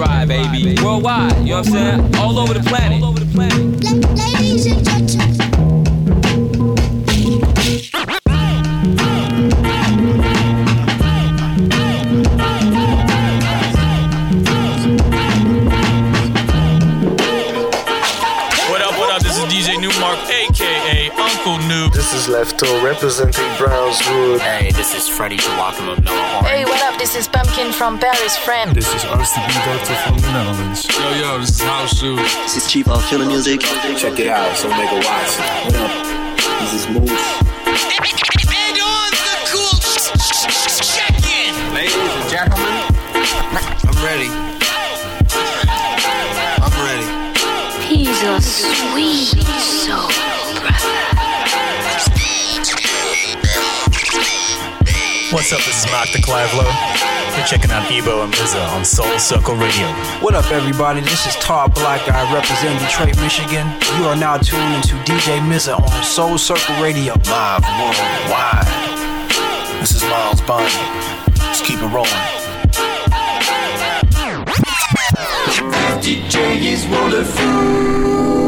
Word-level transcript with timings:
ride, 0.00 0.28
baby. 0.28 0.82
Worldwide, 0.82 1.36
you 1.38 1.50
know 1.50 1.58
what 1.58 1.66
I'm 1.66 1.72
saying? 1.72 2.16
All 2.16 2.38
over 2.38 2.54
the 2.54 2.60
planet. 2.60 3.02
Ladies 4.16 4.66
and 4.66 4.84
gentlemen. 4.84 5.49
Lefto 22.40 22.82
representing 22.82 23.44
Brownswood. 23.60 24.40
Hey, 24.40 24.72
this 24.72 24.94
is 24.94 25.06
Freddie 25.06 25.36
Joachim 25.36 25.90
of 25.90 26.02
Noah 26.02 26.16
Horn. 26.16 26.44
Hey, 26.46 26.64
what 26.64 26.80
up? 26.84 26.98
This 26.98 27.14
is 27.14 27.28
Pumpkin 27.28 27.70
from 27.70 27.98
Paris, 27.98 28.34
France. 28.38 28.72
This 28.72 28.88
is 28.94 29.02
RCB 29.02 29.52
Doctor 29.66 29.94
from 30.08 30.16
the 30.16 30.32
Netherlands. 30.32 30.88
Yo, 30.88 31.10
yo, 31.20 31.38
this 31.38 31.50
is 31.50 31.60
House 31.60 31.98
Shoes. 31.98 32.16
This 32.16 32.56
is 32.56 32.66
Chief 32.66 32.88
of 32.88 33.04
Killer 33.08 33.26
Music. 33.26 33.60
Check 33.60 34.18
it 34.20 34.28
out, 34.28 34.56
so 34.56 34.70
make 34.70 34.90
a 34.90 34.94
watch. 35.04 35.36
What 35.68 35.76
up? 35.76 35.92
This 36.64 36.80
is 36.80 36.88
Moose. 36.88 37.12
And 37.12 38.78
on 38.88 39.10
the 39.12 39.36
cool 39.52 39.76
check-in. 40.80 41.52
Ladies 41.74 41.92
and 41.92 42.30
gentlemen, 42.32 42.72
I'm 43.84 44.00
ready. 44.00 44.32
I'm 46.56 46.72
ready. 46.88 47.04
He's 47.84 48.22
a 48.22 48.40
sweet 48.40 49.44
soul 49.60 50.19
What's 55.50 55.62
up? 55.62 55.66
This 55.66 55.84
is 55.84 55.90
Mark 55.90 56.08
de 56.10 56.22
Clive-Lowe. 56.22 57.36
You're 57.36 57.44
checking 57.44 57.72
out 57.72 57.90
Ebo 57.90 58.22
and 58.22 58.32
Mza 58.32 58.68
on 58.70 58.84
Soul 58.84 59.18
Circle 59.18 59.56
Radio. 59.56 59.88
What 60.22 60.36
up, 60.36 60.48
everybody? 60.52 61.00
This 61.00 61.26
is 61.26 61.34
Todd 61.42 61.74
Black. 61.74 62.08
I 62.08 62.32
represent 62.32 62.78
Detroit, 62.78 63.18
Michigan. 63.20 63.66
You 63.98 64.06
are 64.06 64.14
now 64.14 64.36
tuned 64.36 64.74
into 64.76 64.94
DJ 65.02 65.40
Mza 65.40 65.76
on 65.76 66.04
Soul 66.04 66.38
Circle 66.38 66.80
Radio. 66.80 67.14
Live 67.26 67.64
worldwide. 67.82 68.68
This 69.80 69.96
is 69.96 70.04
Miles 70.04 70.40
Bonny. 70.42 70.70
Let's 71.42 71.60
keep 71.62 71.82
it 71.82 71.88
rolling. 71.88 72.12
DJ 76.00 76.62
is 76.62 76.86
wonderful. 76.86 78.39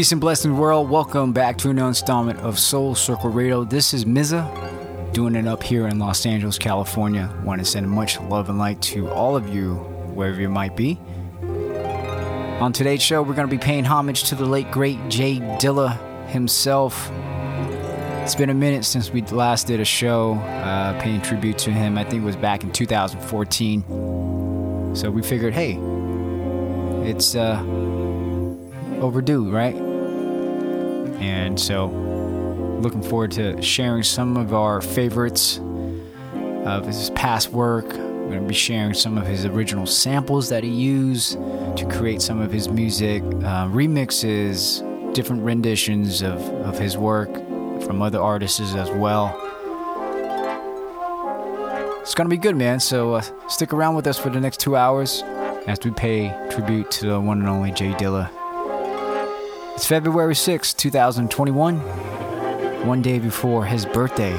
Peace 0.00 0.12
and 0.12 0.20
blessings, 0.22 0.58
world. 0.58 0.88
Welcome 0.88 1.34
back 1.34 1.58
to 1.58 1.68
another 1.68 1.88
installment 1.88 2.38
of 2.38 2.58
Soul 2.58 2.94
Circle 2.94 3.28
Radio. 3.28 3.64
This 3.64 3.92
is 3.92 4.06
Mza, 4.06 5.12
doing 5.12 5.34
it 5.34 5.46
up 5.46 5.62
here 5.62 5.88
in 5.88 5.98
Los 5.98 6.24
Angeles, 6.24 6.56
California. 6.56 7.30
Want 7.44 7.58
to 7.58 7.66
send 7.66 7.90
much 7.90 8.18
love 8.18 8.48
and 8.48 8.58
light 8.58 8.80
to 8.80 9.10
all 9.10 9.36
of 9.36 9.54
you, 9.54 9.74
wherever 10.14 10.40
you 10.40 10.48
might 10.48 10.74
be. 10.74 10.98
On 12.62 12.72
today's 12.72 13.02
show, 13.02 13.22
we're 13.22 13.34
going 13.34 13.46
to 13.46 13.54
be 13.54 13.62
paying 13.62 13.84
homage 13.84 14.22
to 14.30 14.34
the 14.34 14.46
late, 14.46 14.70
great 14.70 14.96
J 15.10 15.38
Dilla 15.58 15.98
himself. 16.28 17.10
It's 18.22 18.34
been 18.34 18.48
a 18.48 18.54
minute 18.54 18.86
since 18.86 19.10
we 19.10 19.20
last 19.20 19.66
did 19.66 19.80
a 19.80 19.84
show 19.84 20.32
uh, 20.32 20.98
paying 21.02 21.20
tribute 21.20 21.58
to 21.58 21.70
him. 21.70 21.98
I 21.98 22.04
think 22.04 22.22
it 22.22 22.24
was 22.24 22.36
back 22.36 22.64
in 22.64 22.72
2014. 22.72 24.96
So 24.96 25.10
we 25.10 25.20
figured, 25.20 25.52
hey, 25.52 25.78
it's 27.06 27.34
uh, 27.34 27.62
overdue, 29.02 29.50
right? 29.50 29.89
And 31.20 31.60
so, 31.60 31.86
looking 32.80 33.02
forward 33.02 33.30
to 33.32 33.60
sharing 33.60 34.02
some 34.02 34.36
of 34.36 34.54
our 34.54 34.80
favorites 34.80 35.60
of 36.64 36.86
his 36.86 37.10
past 37.10 37.50
work. 37.50 37.92
I'm 37.92 38.28
going 38.28 38.42
to 38.42 38.48
be 38.48 38.54
sharing 38.54 38.94
some 38.94 39.18
of 39.18 39.26
his 39.26 39.44
original 39.44 39.86
samples 39.86 40.48
that 40.48 40.64
he 40.64 40.70
used 40.70 41.32
to 41.32 41.86
create 41.90 42.22
some 42.22 42.40
of 42.40 42.50
his 42.52 42.68
music, 42.68 43.22
uh, 43.22 43.66
remixes, 43.68 44.82
different 45.14 45.42
renditions 45.42 46.22
of, 46.22 46.40
of 46.64 46.78
his 46.78 46.96
work 46.96 47.32
from 47.82 48.00
other 48.00 48.20
artists 48.20 48.60
as 48.60 48.90
well. 48.90 49.36
It's 52.00 52.14
going 52.14 52.28
to 52.28 52.34
be 52.34 52.40
good, 52.40 52.56
man. 52.56 52.80
So, 52.80 53.14
uh, 53.14 53.22
stick 53.48 53.72
around 53.72 53.94
with 53.94 54.06
us 54.06 54.18
for 54.18 54.30
the 54.30 54.40
next 54.40 54.60
two 54.60 54.74
hours 54.74 55.22
as 55.66 55.78
we 55.84 55.90
pay 55.90 56.34
tribute 56.50 56.90
to 56.92 57.06
the 57.06 57.20
one 57.20 57.40
and 57.40 57.48
only 57.48 57.72
J 57.72 57.92
Dilla. 57.92 58.30
It's 59.80 59.86
February 59.86 60.34
6, 60.34 60.74
2021, 60.74 61.78
one 62.86 63.00
day 63.00 63.18
before 63.18 63.64
his 63.64 63.86
birthday, 63.86 64.34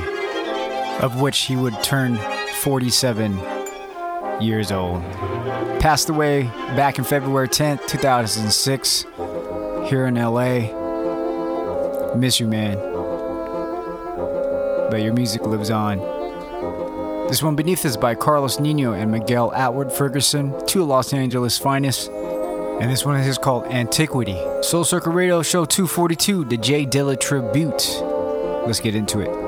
of 0.99 1.19
which 1.19 1.39
he 1.39 1.55
would 1.55 1.73
turn 1.81 2.15
47 2.59 3.39
years 4.39 4.71
old. 4.71 5.01
Passed 5.79 6.09
away 6.09 6.43
back 6.75 6.99
in 6.99 7.03
February 7.03 7.47
10th, 7.47 7.87
2006, 7.87 9.05
here 9.89 10.05
in 10.05 10.13
LA. 10.13 10.69
Miss 12.13 12.39
you, 12.39 12.47
man. 12.47 12.77
But 14.91 15.01
your 15.01 15.15
music 15.15 15.41
lives 15.41 15.71
on. 15.71 15.97
This 17.29 17.41
one 17.41 17.55
beneath 17.55 17.83
is 17.83 17.97
by 17.97 18.13
Carlos 18.13 18.59
Nino 18.59 18.93
and 18.93 19.11
Miguel 19.11 19.51
Atwood 19.53 19.91
Ferguson, 19.91 20.53
two 20.67 20.83
Los 20.83 21.13
Angeles' 21.13 21.57
finest. 21.57 22.11
And 22.11 22.91
this 22.91 23.03
one 23.03 23.19
is 23.19 23.39
called 23.39 23.65
Antiquity. 23.65 24.39
Soul 24.61 24.83
Circle 24.83 25.11
Radio 25.11 25.41
Show 25.41 25.65
242, 25.65 26.45
the 26.45 26.55
J 26.55 26.85
Dilla 26.85 27.19
Tribute. 27.19 28.01
Let's 28.67 28.79
get 28.79 28.93
into 28.93 29.19
it. 29.19 29.40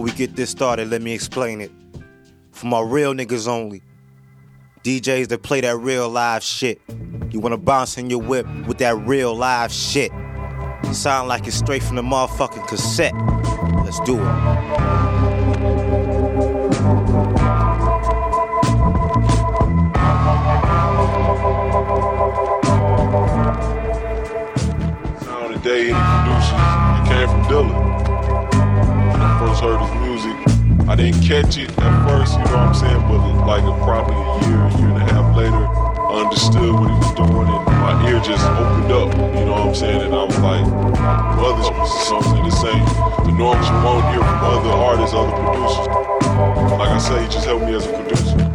Before 0.00 0.14
we 0.14 0.16
get 0.16 0.34
this 0.34 0.48
started, 0.48 0.88
let 0.88 1.02
me 1.02 1.12
explain 1.12 1.60
it. 1.60 1.70
For 2.52 2.64
my 2.64 2.80
real 2.80 3.12
niggas 3.12 3.46
only. 3.46 3.82
DJs 4.82 5.28
that 5.28 5.42
play 5.42 5.60
that 5.60 5.76
real 5.76 6.08
live 6.08 6.42
shit. 6.42 6.80
You 7.30 7.38
wanna 7.38 7.58
bounce 7.58 7.98
in 7.98 8.08
your 8.08 8.22
whip 8.22 8.46
with 8.66 8.78
that 8.78 8.96
real 8.96 9.34
live 9.34 9.70
shit. 9.70 10.10
Sound 10.92 11.28
like 11.28 11.46
it's 11.46 11.56
straight 11.56 11.82
from 11.82 11.96
the 11.96 12.02
motherfucking 12.02 12.66
cassette. 12.66 13.12
Let's 13.84 14.00
do 14.00 14.16
it. 14.18 14.49
I 30.90 30.96
didn't 30.96 31.22
catch 31.22 31.56
it 31.56 31.70
at 31.78 32.08
first, 32.08 32.32
you 32.32 32.44
know 32.46 32.66
what 32.66 32.66
I'm 32.66 32.74
saying? 32.74 33.00
But 33.06 33.46
like 33.46 33.62
probably 33.86 34.16
a 34.18 34.50
year, 34.50 34.58
year 34.82 34.90
and 34.90 34.96
a 34.96 35.06
half 35.06 35.36
later, 35.36 35.54
I 35.54 36.26
understood 36.26 36.74
what 36.74 36.90
he 36.90 36.98
was 36.98 37.14
doing 37.14 37.46
and 37.46 37.64
my 37.78 38.10
ear 38.10 38.18
just 38.18 38.44
opened 38.58 38.90
up, 38.90 39.14
you 39.14 39.44
know 39.46 39.52
what 39.52 39.68
I'm 39.68 39.74
saying? 39.76 40.02
And 40.02 40.12
I 40.12 40.24
was 40.24 40.38
like, 40.40 40.66
brothers, 41.38 41.70
something 42.10 42.42
the 42.42 42.50
same. 42.50 42.84
The 43.22 43.30
norms 43.38 43.68
you 43.70 43.78
won't 43.86 44.02
hear 44.10 44.18
from 44.18 44.42
other 44.42 44.70
artists, 44.70 45.14
other 45.14 45.30
producers. 45.30 45.86
Like 46.74 46.90
I 46.90 46.98
say, 46.98 47.22
he 47.22 47.28
just 47.30 47.46
helped 47.46 47.66
me 47.66 47.74
as 47.76 47.86
a 47.86 47.92
producer. 47.92 48.49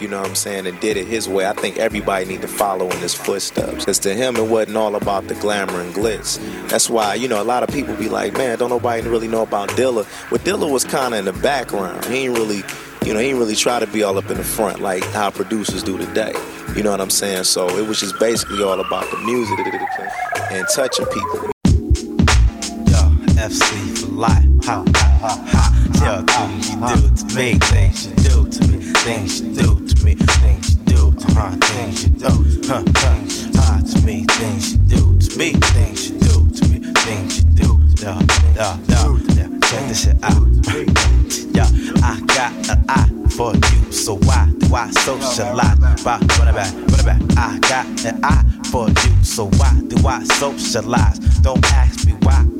You 0.00 0.08
know 0.08 0.20
what 0.20 0.28
I'm 0.28 0.34
saying, 0.34 0.66
and 0.66 0.78
did 0.80 0.96
it 0.96 1.06
his 1.06 1.28
way. 1.28 1.46
I 1.46 1.52
think 1.52 1.76
everybody 1.76 2.24
need 2.24 2.40
to 2.42 2.48
follow 2.48 2.88
in 2.88 2.98
his 2.98 3.14
footsteps. 3.14 3.84
Because 3.84 3.98
to 4.00 4.14
him, 4.14 4.36
it 4.36 4.48
wasn't 4.48 4.76
all 4.76 4.96
about 4.96 5.28
the 5.28 5.34
glamour 5.34 5.80
and 5.80 5.92
glitz. 5.94 6.38
That's 6.68 6.88
why, 6.88 7.14
you 7.14 7.28
know, 7.28 7.42
a 7.42 7.44
lot 7.44 7.62
of 7.62 7.68
people 7.70 7.94
be 7.96 8.08
like, 8.08 8.32
man, 8.34 8.58
don't 8.58 8.70
nobody 8.70 9.06
really 9.08 9.28
know 9.28 9.42
about 9.42 9.68
Dilla. 9.70 10.06
But 10.30 10.40
Dilla 10.40 10.70
was 10.70 10.84
kind 10.84 11.14
of 11.14 11.20
in 11.20 11.24
the 11.26 11.40
background. 11.40 12.04
He 12.06 12.26
ain't 12.26 12.36
really, 12.36 12.62
you 13.04 13.12
know, 13.12 13.20
he 13.20 13.28
ain't 13.28 13.38
really 13.38 13.56
try 13.56 13.78
to 13.78 13.86
be 13.86 14.02
all 14.02 14.16
up 14.16 14.30
in 14.30 14.36
the 14.36 14.44
front 14.44 14.80
like 14.80 15.04
how 15.04 15.30
producers 15.30 15.82
do 15.82 15.98
today. 15.98 16.32
You 16.76 16.82
know 16.82 16.90
what 16.92 17.00
I'm 17.00 17.10
saying? 17.10 17.44
So 17.44 17.68
it 17.76 17.86
was 17.86 18.00
just 18.00 18.18
basically 18.18 18.62
all 18.62 18.80
about 18.80 19.10
the 19.10 19.18
music 19.18 19.58
and 20.50 20.66
touching 20.74 21.06
people. 21.06 21.50
Yo, 22.86 23.10
FC 23.36 23.98
for 23.98 24.12
life. 24.12 24.44
Ha 24.64 24.84
ha. 24.94 25.09
Tell 25.20 26.22
things 26.22 26.70
you 26.70 26.76
do 26.80 27.14
to 27.14 27.34
me, 27.36 27.58
things 27.58 28.06
you 28.06 28.14
do 28.14 28.48
to 28.48 28.68
me, 28.68 28.78
things 29.04 29.42
you 29.42 29.54
do 29.54 29.86
to 29.86 30.04
me, 30.04 30.14
things 30.14 30.74
you 30.74 30.80
do 30.86 31.12
to 31.12 31.28
me, 31.34 31.58
things 31.60 32.04
you 32.04 32.10
do, 32.10 32.66
huh, 32.66 32.82
huh, 32.96 33.20
ha 33.54 33.82
to 33.84 34.00
me, 34.06 34.24
things 34.24 34.72
you 34.72 34.78
do 34.78 35.18
to 35.18 35.38
me, 35.38 35.52
things 35.52 36.08
you 36.08 36.18
do 36.20 36.48
to 36.48 36.68
me, 36.68 36.92
things 37.02 37.44
you 37.44 37.50
do, 37.50 37.80
yeah, 38.00 38.18
yeah, 38.56 38.78
yeah. 38.88 39.58
Check 39.68 39.88
this 39.88 40.04
shit 40.04 40.16
out. 40.22 40.48
Yeah, 41.52 41.68
I 42.02 42.18
got 42.26 42.70
an 42.70 42.84
eye 42.88 43.10
for 43.28 43.52
you, 43.52 43.92
so 43.92 44.16
why 44.16 44.50
do 44.56 44.74
I 44.74 44.90
socialize? 44.90 46.02
By 46.02 46.18
run 46.38 46.48
it 46.48 46.54
back, 46.54 46.72
run 46.72 46.98
it 46.98 47.04
back. 47.04 47.22
I 47.36 47.58
got 47.68 48.04
an 48.06 48.24
eye 48.24 48.44
for 48.70 48.88
you, 48.88 49.22
so 49.22 49.50
why 49.58 49.82
do 49.86 50.08
I 50.08 50.24
socialize? 50.24 51.18
Don't 51.42 51.62
ask 51.72 51.99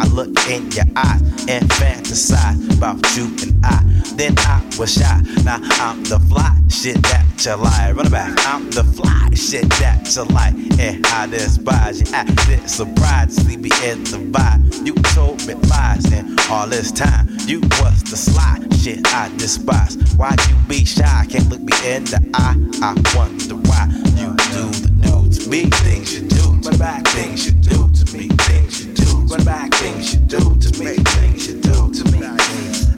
I 0.00 0.06
look 0.08 0.28
in 0.48 0.70
your 0.72 0.86
eyes 0.96 1.20
and 1.46 1.68
fantasize 1.72 2.76
about 2.76 2.96
you 3.16 3.26
and 3.42 3.64
I. 3.64 3.84
Then 4.16 4.34
I 4.38 4.64
was 4.78 4.94
shy, 4.94 5.20
now 5.44 5.58
I'm 5.62 6.02
the 6.04 6.18
fly 6.20 6.56
shit 6.68 7.02
that 7.02 7.26
you 7.44 7.54
like. 7.56 7.94
Run 7.94 8.06
it 8.06 8.10
back, 8.10 8.32
I'm 8.46 8.70
the 8.70 8.82
fly 8.82 9.28
shit 9.34 9.68
that 9.80 10.10
you 10.16 10.24
like. 10.34 10.54
And 10.80 11.06
I 11.06 11.26
despise 11.26 12.00
you, 12.00 12.06
acted 12.14 12.68
surprised 12.68 13.46
me 13.46 13.54
in 13.84 14.04
the 14.04 14.18
vibe. 14.32 14.86
You 14.86 14.94
told 15.14 15.46
me 15.46 15.54
lies, 15.68 16.10
and 16.12 16.40
all 16.50 16.66
this 16.66 16.90
time 16.90 17.28
you 17.46 17.60
was 17.60 18.02
the 18.04 18.16
sly 18.16 18.56
shit 18.82 19.06
I 19.08 19.28
despise. 19.36 19.96
Why 20.16 20.34
you 20.48 20.56
be 20.66 20.86
shy? 20.86 21.26
Can't 21.28 21.48
look 21.50 21.60
me 21.60 21.74
in 21.84 22.04
the 22.04 22.20
eye. 22.32 22.56
I 22.80 22.94
wonder 23.14 23.56
why 23.68 23.86
you 24.16 24.34
do 24.48 24.64
the 24.80 24.90
do 25.02 25.28
to 25.30 25.50
me 25.50 25.64
things 25.84 26.14
you 26.14 26.26
do 26.26 26.60
to 26.62 26.70
me, 26.70 27.02
things 27.10 27.46
you 27.46 27.52
do 27.52 27.88
to 27.92 28.16
me, 28.16 28.28
things 28.28 28.86
you. 28.86 28.89
Run 29.30 29.44
back, 29.44 29.72
things 29.74 30.12
you 30.12 30.18
do 30.18 30.38
to 30.38 30.80
me, 30.80 30.96
things 30.96 31.46
you 31.46 31.60
do 31.60 31.92
to 31.92 32.04
me. 32.10 32.18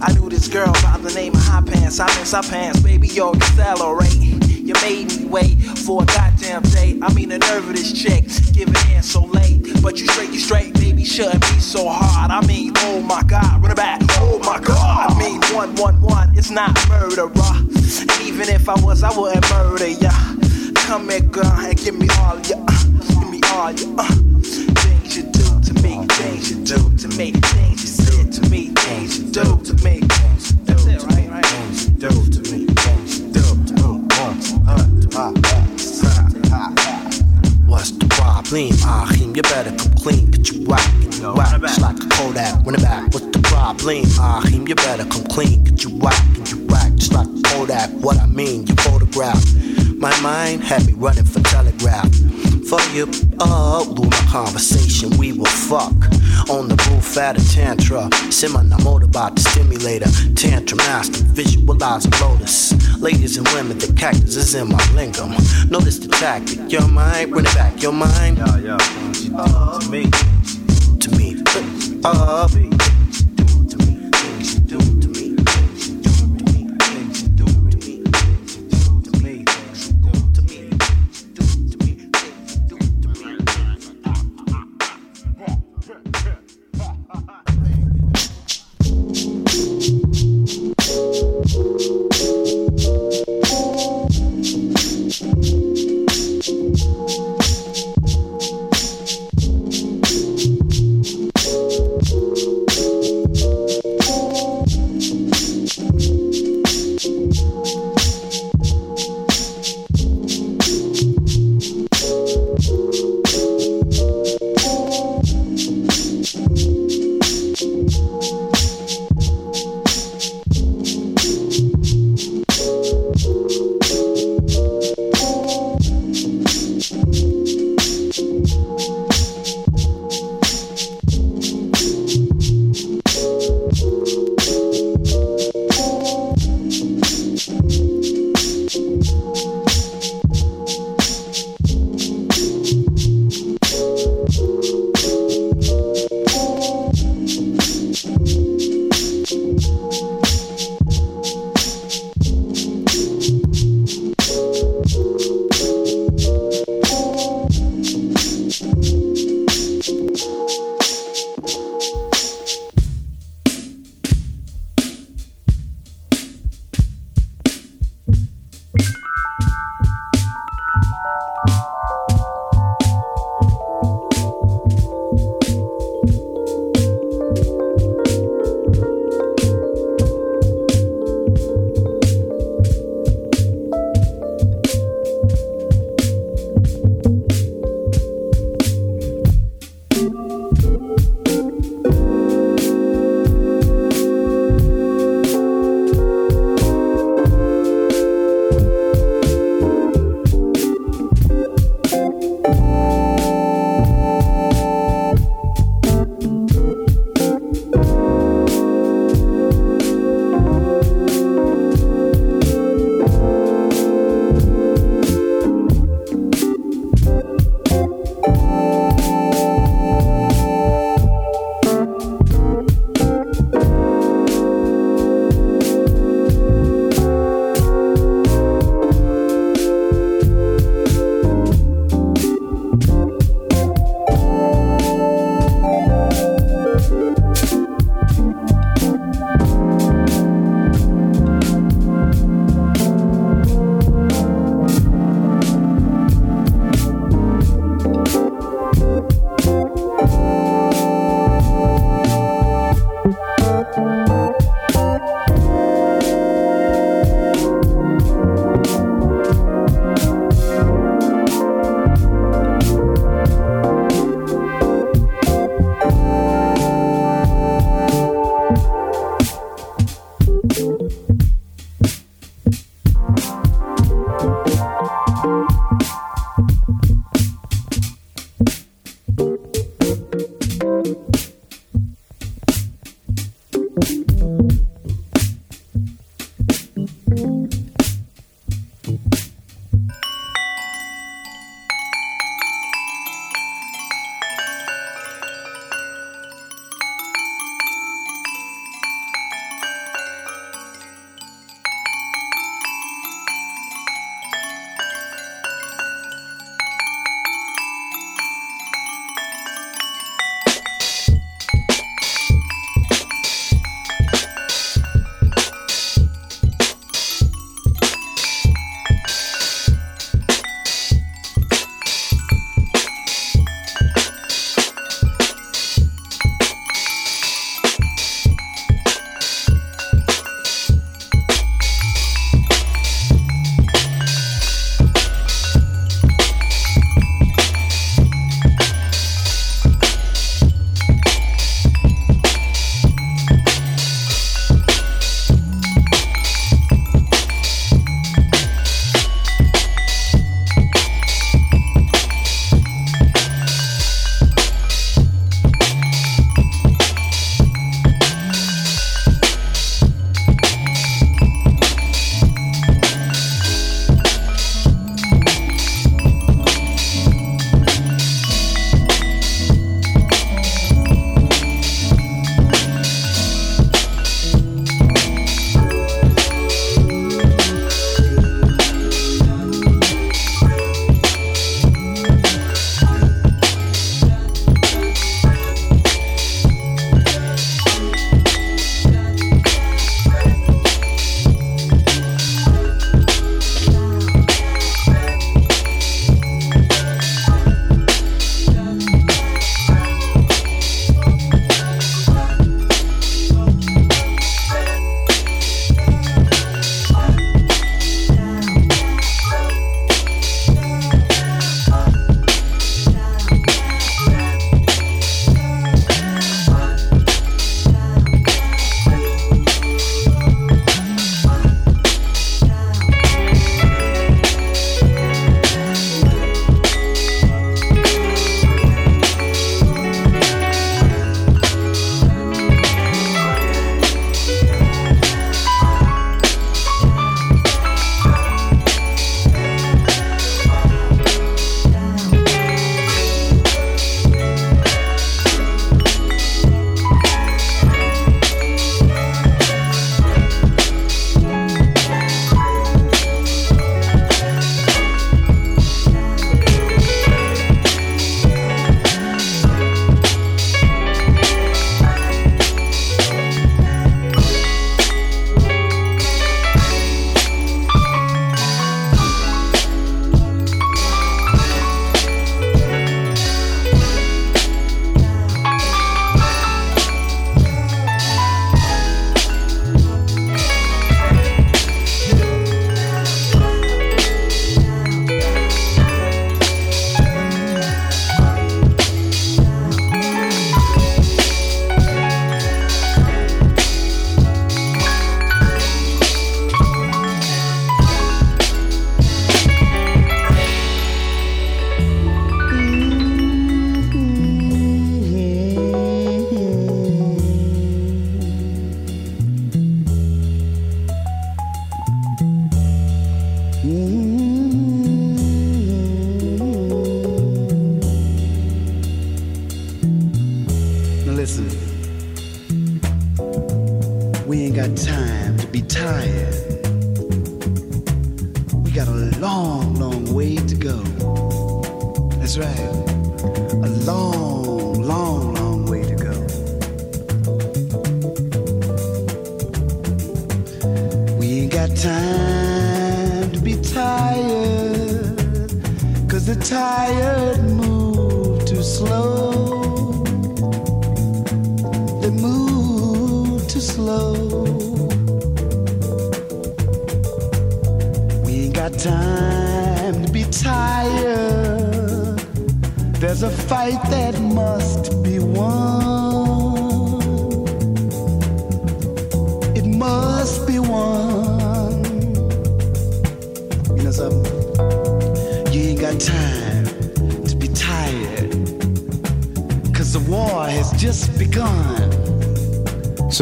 I 0.00 0.12
knew 0.14 0.30
this 0.30 0.48
girl 0.48 0.72
by 0.82 0.96
the 1.02 1.12
name 1.14 1.34
of 1.34 1.42
High 1.42 1.60
Pants. 1.60 2.00
I 2.00 2.06
miss 2.18 2.32
High 2.32 2.40
Pants, 2.40 2.80
baby, 2.80 3.06
yo, 3.08 3.34
accelerate. 3.34 4.14
You 4.48 4.72
made 4.80 5.08
me 5.08 5.26
wait 5.26 5.60
for 5.60 6.02
a 6.02 6.06
goddamn 6.06 6.62
day. 6.62 6.98
I 7.02 7.12
mean, 7.12 7.28
the 7.28 7.38
nerve 7.38 7.68
of 7.68 7.76
this 7.76 7.92
chick 7.92 8.24
giving 8.54 8.74
in 8.94 9.02
so 9.02 9.26
late. 9.26 9.82
But 9.82 10.00
you 10.00 10.06
straight, 10.08 10.30
you 10.30 10.38
straight, 10.38 10.72
baby, 10.72 11.04
shouldn't 11.04 11.42
be 11.42 11.60
so 11.60 11.86
hard. 11.86 12.30
I 12.30 12.40
mean, 12.46 12.72
oh 12.78 13.02
my 13.02 13.22
god, 13.24 13.60
run 13.60 13.70
it 13.70 13.76
back, 13.76 14.00
oh 14.12 14.38
my 14.38 14.58
god. 14.58 15.12
I 15.12 15.18
mean, 15.18 15.42
one, 15.54 15.74
one, 15.76 16.00
one, 16.00 16.32
it's 16.34 16.48
not 16.48 16.72
murder. 16.88 17.24
And 17.24 18.22
even 18.22 18.48
if 18.48 18.70
I 18.70 18.80
was, 18.80 19.02
I 19.02 19.14
wouldn't 19.14 19.50
murder 19.50 19.88
ya. 19.88 20.10
Come 20.76 21.10
here, 21.10 21.20
girl, 21.20 21.44
and 21.44 21.76
give 21.76 21.98
me 21.98 22.08
all 22.20 22.40
ya. 22.40 22.56
Give 23.20 23.28
me 23.28 23.40
all 23.52 23.72
ya. 23.72 24.91
Me, 25.82 26.06
things 26.06 26.50
you 26.50 26.64
do 26.64 26.96
to 26.96 27.08
me, 27.16 27.32
things 27.32 27.82
you 27.82 27.88
said 27.88 28.32
to 28.32 28.50
me, 28.50 28.68
things 28.68 29.18
you 29.18 29.30
do 29.30 29.42
to 29.64 29.74
me. 29.84 30.00
That's 30.64 30.86
it, 30.86 31.02
right? 31.02 31.28
Right? 31.30 31.46
Things 31.46 31.86
you 31.86 31.92
do 31.94 32.08
to 32.08 32.40
me, 32.52 32.66
things 32.66 33.20
you 33.20 33.32
do 33.32 33.40
to 33.40 33.74
me. 33.74 33.82
What's 37.66 37.90
the 37.92 38.06
problem? 38.08 38.70
Ahim, 38.84 39.34
you 39.36 39.42
better 39.42 39.70
come 39.76 39.94
clean, 39.94 40.30
get 40.30 40.50
you 40.52 40.64
whack, 40.66 40.92
get 41.00 41.18
you 41.18 41.32
whack. 41.34 41.60
Just 41.60 41.80
like 41.80 41.96
a 41.96 42.06
Kodak, 42.08 42.64
run 42.64 42.74
it 42.74 42.82
back. 42.82 43.12
What's 43.12 43.26
the 43.26 43.40
problem? 43.42 44.04
Ahim, 44.04 44.68
you 44.68 44.74
better 44.74 45.04
come 45.04 45.24
clean, 45.24 45.64
get 45.64 45.82
you 45.82 45.90
whack, 45.98 46.22
get 46.34 46.50
you 46.52 46.64
whack. 46.66 46.94
Just 46.94 47.12
like 47.12 47.26
a 47.26 47.42
Kodak, 47.48 47.90
what 47.90 48.18
I 48.18 48.26
mean, 48.26 48.66
you 48.66 48.74
photograph. 48.76 49.42
My 50.02 50.20
mind 50.20 50.64
had 50.64 50.84
me 50.84 50.94
running 50.94 51.22
for 51.22 51.38
telegraph. 51.38 52.12
For 52.68 52.80
you, 52.92 53.08
oh, 53.38 53.84
blew 53.94 54.10
my 54.10 54.16
conversation, 54.28 55.16
we 55.16 55.30
will 55.32 55.44
fuck. 55.44 55.94
On 56.50 56.66
the 56.66 56.74
roof 56.90 57.16
at 57.16 57.40
a 57.40 57.54
tantra. 57.54 58.10
Simmer, 58.32 58.58
I'm 58.58 58.84
about 58.84 59.36
the 59.36 59.42
stimulator. 59.42 60.10
Tantra 60.34 60.76
master, 60.78 61.22
visualize 61.26 62.04
a 62.04 62.10
lotus. 62.20 62.72
Ladies 63.00 63.36
and 63.36 63.46
women, 63.50 63.78
the 63.78 63.92
cactus 63.96 64.34
is 64.34 64.56
in 64.56 64.70
my 64.70 64.82
lingam. 64.96 65.38
Notice 65.70 66.00
the 66.00 66.08
tactic, 66.08 66.72
your 66.72 66.88
mind, 66.88 67.30
bring 67.30 67.46
it 67.46 67.54
back, 67.54 67.80
your 67.80 67.92
mind. 67.92 68.38
Yeah, 68.38 68.58
yeah, 68.58 69.78
to 69.78 69.88
me. 69.88 70.10
To 70.98 71.10
me, 71.16 71.36
uh, 72.04 72.48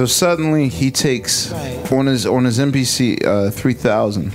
So 0.00 0.06
suddenly 0.06 0.70
he 0.70 0.90
takes 0.90 1.52
on 1.92 2.06
his 2.06 2.24
on 2.24 2.46
his 2.46 2.58
MPC 2.58 3.22
uh, 3.22 3.50
3000 3.50 4.32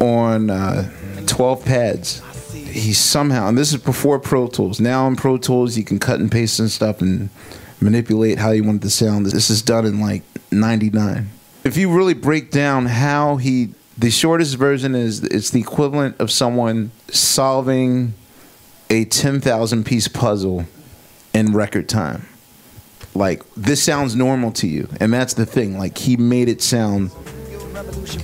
on 0.00 0.48
uh, 0.48 0.88
12 1.26 1.64
pads. 1.64 2.52
He 2.52 2.92
somehow, 2.92 3.48
and 3.48 3.58
this 3.58 3.72
is 3.72 3.82
before 3.82 4.20
Pro 4.20 4.46
Tools. 4.46 4.78
Now 4.78 5.08
in 5.08 5.16
Pro 5.16 5.38
Tools, 5.38 5.76
you 5.76 5.82
can 5.82 5.98
cut 5.98 6.20
and 6.20 6.30
paste 6.30 6.60
and 6.60 6.70
stuff 6.70 7.00
and 7.00 7.30
manipulate 7.80 8.38
how 8.38 8.52
you 8.52 8.62
want 8.62 8.80
it 8.80 8.82
to 8.82 8.90
sound. 8.90 9.26
This 9.26 9.50
is 9.50 9.60
done 9.60 9.86
in 9.86 10.00
like 10.00 10.22
99. 10.52 11.30
If 11.64 11.76
you 11.76 11.92
really 11.92 12.14
break 12.14 12.52
down 12.52 12.86
how 12.86 13.38
he, 13.38 13.70
the 13.98 14.12
shortest 14.12 14.54
version 14.54 14.94
is 14.94 15.24
it's 15.24 15.50
the 15.50 15.58
equivalent 15.58 16.20
of 16.20 16.30
someone 16.30 16.92
solving 17.08 18.14
a 18.88 19.04
10,000 19.04 19.84
piece 19.84 20.06
puzzle 20.06 20.66
in 21.34 21.54
record 21.54 21.88
time 21.88 22.28
like 23.16 23.42
this 23.54 23.82
sounds 23.82 24.14
normal 24.14 24.52
to 24.52 24.66
you. 24.66 24.88
And 25.00 25.12
that's 25.12 25.34
the 25.34 25.46
thing 25.46 25.78
like 25.78 25.98
he 25.98 26.16
made 26.16 26.48
it 26.48 26.62
sound 26.62 27.10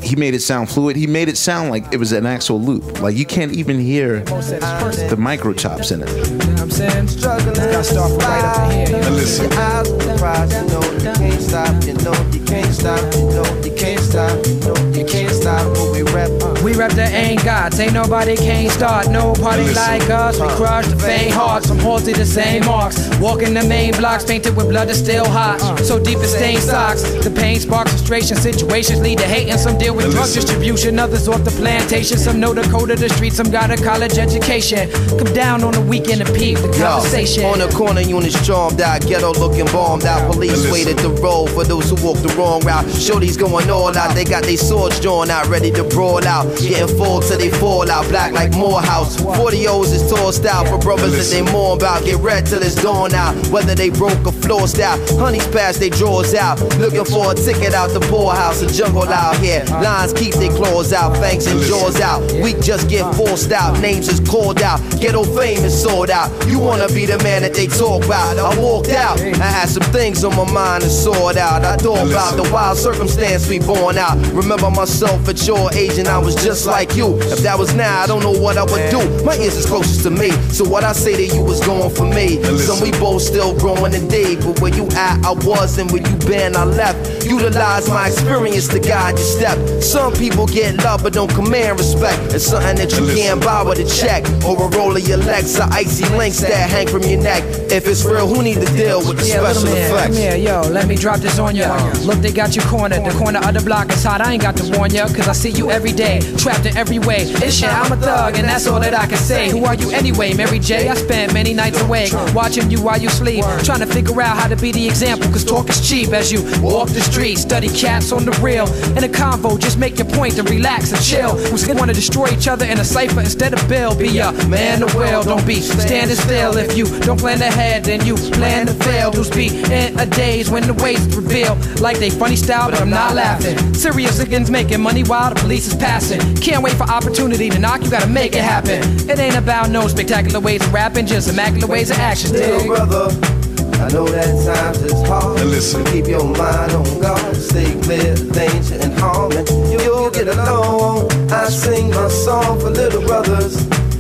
he 0.03 0.17
made 0.17 0.35
it 0.35 0.41
sound 0.41 0.69
fluid 0.69 0.97
he 0.97 1.07
made 1.07 1.29
it 1.29 1.37
sound 1.37 1.71
like 1.71 1.93
it 1.93 1.99
was 1.99 2.13
an 2.13 2.27
actual 2.27 2.61
loop 2.61 3.01
like 3.01 3.17
you 3.17 3.27
can't 3.27 3.53
even 3.53 3.79
hear 3.81 4.21
the 4.21 5.17
micro 5.19 5.53
chops 5.53 5.91
in 5.91 6.03
it 6.03 6.53
I'm 6.63 6.71
saying 6.71 7.09
struggling. 7.09 7.55
Gotta 7.55 7.83
start 7.83 8.11
from 8.11 8.21
right 8.21 8.45
up 8.45 8.73
in 8.73 8.87
here. 8.87 9.11
listen. 9.11 9.51
Your 9.51 9.61
eyes 9.61 9.91
on 9.91 9.99
the 9.99 10.15
prize, 10.17 10.53
you 10.55 10.63
know 10.69 10.83
you 10.93 11.13
can't 11.19 11.43
stop. 11.43 11.85
You 11.85 11.95
know 12.05 12.31
you 12.31 12.45
can't 12.45 12.73
stop. 12.73 13.15
You 13.15 13.31
know 13.35 13.63
you 13.67 13.75
can't 13.75 14.01
stop. 14.01 14.47
You 14.47 14.55
know 14.61 14.77
you 14.95 15.05
can't 15.05 15.33
stop. 15.33 15.67
What 15.77 15.91
we 15.91 16.03
rap. 16.15 16.31
Uh. 16.41 16.55
We 16.63 16.75
rep 16.75 16.93
the 16.93 17.03
ain't 17.03 17.45
gods, 17.45 17.81
ain't 17.81 17.95
nobody 17.95 18.37
can't 18.37 18.71
start. 18.71 19.11
No 19.11 19.33
party 19.33 19.75
like 19.75 20.09
us, 20.09 20.39
we 20.39 20.47
uh. 20.47 20.57
crush 20.57 20.87
the 20.87 20.95
faint 20.95 21.33
hearts. 21.33 21.67
Some 21.67 21.81
halted 21.81 22.15
the 22.15 22.25
same 22.25 22.65
marks. 22.65 23.11
Walking 23.19 23.55
the 23.55 23.65
main 23.65 23.93
blocks, 23.97 24.25
painted 24.25 24.55
with 24.55 24.69
blood 24.69 24.87
that's 24.87 25.01
still 25.01 25.27
hot. 25.27 25.61
Uh. 25.61 25.77
So 25.79 25.99
deep 25.99 26.19
it 26.19 26.29
stains 26.29 26.63
socks. 26.63 27.03
The 27.03 27.31
pain 27.33 27.59
sparks 27.59 27.91
frustration. 27.91 28.37
Situations 28.37 29.01
lead 29.01 29.19
to 29.19 29.27
hate, 29.27 29.52
and 29.53 29.61
some 29.61 29.77
deal 29.77 29.95
with 29.95 30.11
drug 30.11 30.33
distribution. 30.33 30.99
Others 30.99 31.29
off 31.29 31.45
the 31.45 31.51
plantation. 31.51 32.17
Some 32.17 32.41
know 32.41 32.55
the 32.55 32.63
code 32.73 32.91
of 32.91 32.99
the 32.99 33.09
street, 33.11 33.33
some 33.35 33.51
got 33.51 33.71
a 33.71 33.77
college 33.77 34.17
education. 34.19 34.91
Come 35.19 35.33
down 35.35 35.63
on 35.63 35.73
the 35.73 35.81
weekend 35.83 36.23
and 36.23 36.35
peep 36.35 36.59
the 36.59 36.73
conversation. 36.73 37.43
Yo, 37.43 37.53
on 37.53 37.59
the 37.59 37.69
corner, 37.69 38.01
units 38.01 38.45
charmed 38.47 38.81
out, 38.81 39.03
ghetto 39.03 39.33
looking 39.35 39.67
bombed 39.67 40.05
out. 40.05 40.33
Police 40.33 40.71
waited 40.73 40.99
the 40.99 41.11
road 41.21 41.51
for 41.51 41.65
those 41.65 41.91
who 41.91 41.97
walked 42.05 42.23
the 42.23 42.35
wrong 42.35 42.61
route. 42.63 42.89
Shorty's 42.91 43.37
going 43.37 43.71
all 43.71 43.97
out, 43.97 44.15
they 44.15 44.25
got 44.25 44.45
their 44.45 44.57
swords 44.57 44.99
drawn 45.01 45.31
out, 45.31 45.47
ready 45.49 45.71
to 45.73 45.85
brawl 45.85 46.27
out. 46.27 46.47
Getting 46.59 46.97
full 46.97 47.21
till 47.21 47.39
they 47.39 47.51
fall 47.51 47.91
out, 47.91 48.09
black 48.09 48.33
like 48.33 48.53
Morehouse. 48.53 49.21
40 49.21 49.69
O's 49.69 49.93
is 49.93 50.11
tossed 50.11 50.47
out 50.47 50.67
for 50.69 50.79
brothers 50.79 51.13
that 51.13 51.29
they 51.35 51.43
mourn 51.53 51.79
about. 51.79 52.05
Get 52.05 52.17
red 52.21 52.47
till 52.47 52.63
it's 52.63 52.77
dawn 52.77 53.15
out, 53.15 53.35
whether 53.49 53.75
they 53.75 53.91
broke 53.91 54.27
or 54.27 54.33
flossed 54.33 54.81
out. 54.81 54.99
Honey's 55.19 55.47
past 55.49 55.79
they 55.79 55.91
drawers 55.91 56.35
out, 56.35 56.59
looking 56.79 57.05
for 57.05 57.33
a 57.33 57.35
ticket 57.35 57.75
out 57.75 57.91
the 57.91 58.01
poorhouse. 58.01 58.63
A 58.63 58.73
jungle 58.73 59.05
out 59.05 59.42
here, 59.43 59.65
lines 59.83 60.13
keep 60.13 60.35
their 60.35 60.53
claws 60.53 60.93
out, 60.93 61.17
fangs 61.17 61.47
and 61.47 61.61
jaws 61.63 62.01
out. 62.01 62.23
We 62.43 62.55
just 62.55 62.89
get 62.89 63.15
forced 63.15 63.53
out, 63.53 63.81
names 63.81 64.09
is 64.09 64.21
called 64.21 64.63
out. 64.63 64.81
Ghetto 65.01 65.25
fame 65.25 65.65
is 65.65 65.83
sold 65.83 66.11
out. 66.11 66.31
You 66.49 66.59
wanna 66.59 66.89
be 66.89 67.05
the 67.07 67.19
man 67.19 67.43
that 67.43 67.55
they 67.55 67.67
talk 67.67 68.05
about. 68.05 68.39
I 68.39 68.59
walked 68.59 68.91
out, 68.91 69.21
I 69.21 69.51
had 69.59 69.69
some 69.69 69.83
things 69.93 70.25
on 70.25 70.37
my 70.37 70.51
mind 70.51 70.85
to 70.85 70.91
sort 70.91 71.37
out. 71.37 71.65
I 71.65 71.77
thought 71.77 72.09
about 72.09 72.37
the 72.37 72.49
wild 72.53 72.79
circumstance 72.79 73.49
we 73.49 73.59
born 73.59 73.99
out. 73.99 74.17
Remember 74.33 74.71
myself 74.71 75.29
at 75.29 75.47
your 75.47 75.73
age 75.75 75.99
and 75.99 76.09
I 76.09 76.19
was 76.19 76.35
just 76.37 76.67
like 76.67 76.95
you. 76.97 77.19
If 77.23 77.41
that 77.41 77.59
was 77.59 77.75
now, 77.75 78.01
I 78.01 78.07
don't 78.07 78.23
know 78.23 78.39
what 78.39 78.57
I 78.57 78.63
would 78.63 78.91
do. 78.91 79.25
My 79.25 79.37
ears 79.37 79.57
is 79.57 79.67
closest 79.67 80.03
to 80.05 80.11
me, 80.11 80.31
so 80.51 80.65
what 80.69 80.85
I 80.85 80.93
say 80.93 81.17
to 81.17 81.35
you 81.35 81.45
is 81.51 81.61
going 81.67 81.95
for 81.95 82.07
me. 82.07 82.43
Some 82.59 82.81
we 82.81 82.91
both 82.93 83.23
still 83.23 83.59
growing 83.59 83.93
today, 83.93 84.37
but 84.37 84.61
where 84.61 84.75
you 84.75 84.87
at, 84.93 85.25
I 85.25 85.33
was, 85.33 85.79
and 85.79 85.91
where 85.91 86.03
you 86.03 86.17
been, 86.27 86.55
I 86.57 86.65
left. 86.65 87.27
Utilize 87.27 87.89
my 87.89 88.09
experience 88.09 88.69
to 88.69 88.79
guide 88.81 89.17
your 89.23 89.39
step. 89.39 89.83
Some 89.83 90.13
people 90.15 90.47
get 90.47 90.77
love 90.85 91.03
but 91.03 91.13
don't 91.13 91.31
command 91.31 91.79
respect. 91.79 92.35
It's 92.35 92.47
something 92.47 92.77
that 92.77 92.93
you 92.93 93.07
can't 93.15 93.41
buy 93.43 93.63
with 93.63 93.79
a 93.79 93.85
check 93.85 94.25
or 94.45 94.67
a 94.67 94.69
roll 94.77 94.97
of 94.97 95.07
your 95.07 95.19
legs 95.19 95.59
or 95.59 95.65
icy 95.71 96.05
links 96.17 96.41
that 96.41 96.69
hang 96.71 96.89
from 96.89 97.03
your 97.03 97.23
neck. 97.23 97.43
If 97.71 97.87
it's 97.87 98.05
real, 98.05 98.27
who 98.27 98.43
need 98.43 98.61
to 98.61 98.67
deal 98.77 98.99
with 98.99 99.19
the 99.19 99.27
Yeah, 99.27 99.53
special 99.53 99.65
man, 99.65 99.91
effects? 99.91 100.07
Come 100.07 100.17
here, 100.17 100.37
yo, 100.37 100.61
let 100.63 100.87
me 100.87 100.97
drop 100.97 101.21
this 101.21 101.39
on 101.39 101.57
ya. 101.57 101.73
Look, 102.05 102.19
they 102.19 102.33
got 102.33 102.55
you 102.57 102.63
cornered. 102.63 103.05
The 103.05 103.17
corner 103.17 103.39
of 103.39 103.55
the 103.55 103.63
block 103.63 103.91
is 103.91 104.03
hot. 104.05 104.21
I 104.21 104.33
ain't 104.33 104.43
got 104.43 104.57
to 104.57 104.77
warn 104.77 104.93
ya, 104.93 105.07
cause 105.09 105.29
I 105.29 105.33
see 105.33 105.51
you 105.51 105.71
every 105.71 105.93
day. 105.93 106.21
Trapped 106.37 106.67
in 106.67 106.77
every 106.77 106.99
way. 106.99 107.23
It's 107.45 107.55
shit, 107.57 107.73
I'm 107.73 107.93
a 107.93 107.97
thug, 107.97 108.37
and 108.37 108.49
that's 108.49 108.67
all 108.67 108.81
that 108.81 108.95
I 108.95 109.07
can 109.07 109.19
say. 109.19 109.51
Who 109.51 109.65
are 109.65 109.75
you 109.75 109.91
anyway, 109.91 110.35
Mary 110.35 110.59
J? 110.59 110.89
I 110.89 110.95
spent 110.95 111.33
many 111.33 111.55
nights 111.55 111.81
awake, 111.81 112.13
watching 112.35 112.71
you 112.71 112.83
while 112.83 113.01
you 113.01 113.09
sleep. 113.09 113.45
Trying 113.63 113.81
to 113.81 113.87
figure 113.87 114.21
out 114.21 114.37
how 114.37 114.49
to 114.49 114.57
be 114.57 114.73
the 114.73 114.87
example, 114.87 115.31
cause 115.31 115.45
talk 115.45 115.69
is 115.69 115.89
cheap 115.89 116.11
as 116.13 116.33
you 116.33 116.43
walk 116.61 116.89
the 116.89 117.01
street. 117.01 117.39
Study 117.39 117.69
cats 117.69 118.13
on 118.13 118.25
the 118.25 118.33
real. 118.43 118.67
In 118.97 119.05
a 119.05 119.12
convo, 119.13 119.59
just 119.59 119.79
make 119.79 119.99
your 119.99 120.09
point 120.09 120.39
and 120.39 120.49
relax 120.49 120.93
and 120.93 121.03
chill. 121.03 121.37
Who's 121.37 121.67
gonna 121.67 121.79
wanna 121.79 121.95
destroy 121.95 122.29
each 122.29 122.49
other 122.49 122.65
in 122.65 122.79
a 122.79 122.85
cipher 122.85 123.21
instead 123.21 123.53
of 123.55 123.69
Bill? 123.69 123.95
Be 123.95 124.19
a 124.19 124.33
man 124.49 124.83
of 124.83 124.95
will, 124.95 125.23
don't 125.23 125.47
be 125.47 125.61
standing 125.61 126.17
still. 126.17 126.57
If 126.57 126.77
you 126.77 126.87
don't 127.01 127.19
plan 127.19 127.41
ahead, 127.43 127.85
then 127.85 128.05
you 128.07 128.17
plan 128.17 128.67
to 128.67 128.75
fail. 128.75 129.11
Those 129.11 129.31
be 129.31 129.49
in 129.49 129.99
a 129.99 130.07
days 130.07 130.51
when 130.51 130.67
the 130.67 130.75
ways 130.75 131.01
reveal 131.17 131.57
like 131.81 131.99
they 131.99 132.11
funny 132.11 132.37
style, 132.37 132.71
but 132.71 132.81
I'm 132.81 132.91
not 132.91 133.15
laughing. 133.15 133.75
Serious 133.75 134.19
against 134.21 134.51
making 134.51 134.81
money 134.81 135.03
while 135.05 135.33
the 135.33 135.41
police 135.41 135.67
is 135.67 135.75
passing. 135.75 136.21
Can't 136.37 136.63
wait 136.63 136.75
for 136.75 136.85
opportunity 136.85 137.51
to 137.51 137.59
knock, 137.59 137.83
you 137.83 137.91
gotta 137.91 138.09
make 138.09 138.35
it 138.35 138.43
happen. 138.43 138.83
It 139.09 139.19
ain't 139.19 139.37
about 139.37 139.71
no 139.71 139.89
spectacular 139.89 140.41
ways 140.41 140.63
of 140.63 140.73
rapping, 140.73 141.07
just 141.07 141.29
immaculate 141.29 141.69
ways 141.69 141.91
of 141.91 141.99
action. 141.99 142.33
Little 142.33 142.67
brother, 142.67 143.42
I 143.83 143.89
know 143.89 144.07
that 144.07 144.31
times 144.47 144.81
is 144.81 145.03
hard. 145.09 145.41
listen. 145.41 145.85
Keep 145.87 146.07
your 146.07 146.25
mind 146.25 146.71
on 146.73 147.01
God, 147.01 147.35
stay 147.35 147.75
clear 147.83 148.13
of 148.13 148.33
danger 148.33 148.79
and 148.81 148.93
harm, 148.95 149.33
and 149.33 149.49
you'll 149.73 150.09
get 150.11 150.29
along. 150.29 151.11
I 151.33 151.49
sing 151.49 151.91
my 151.91 152.07
song 152.07 152.61
for 152.61 152.71
little 152.71 153.03
brothers 153.03 153.57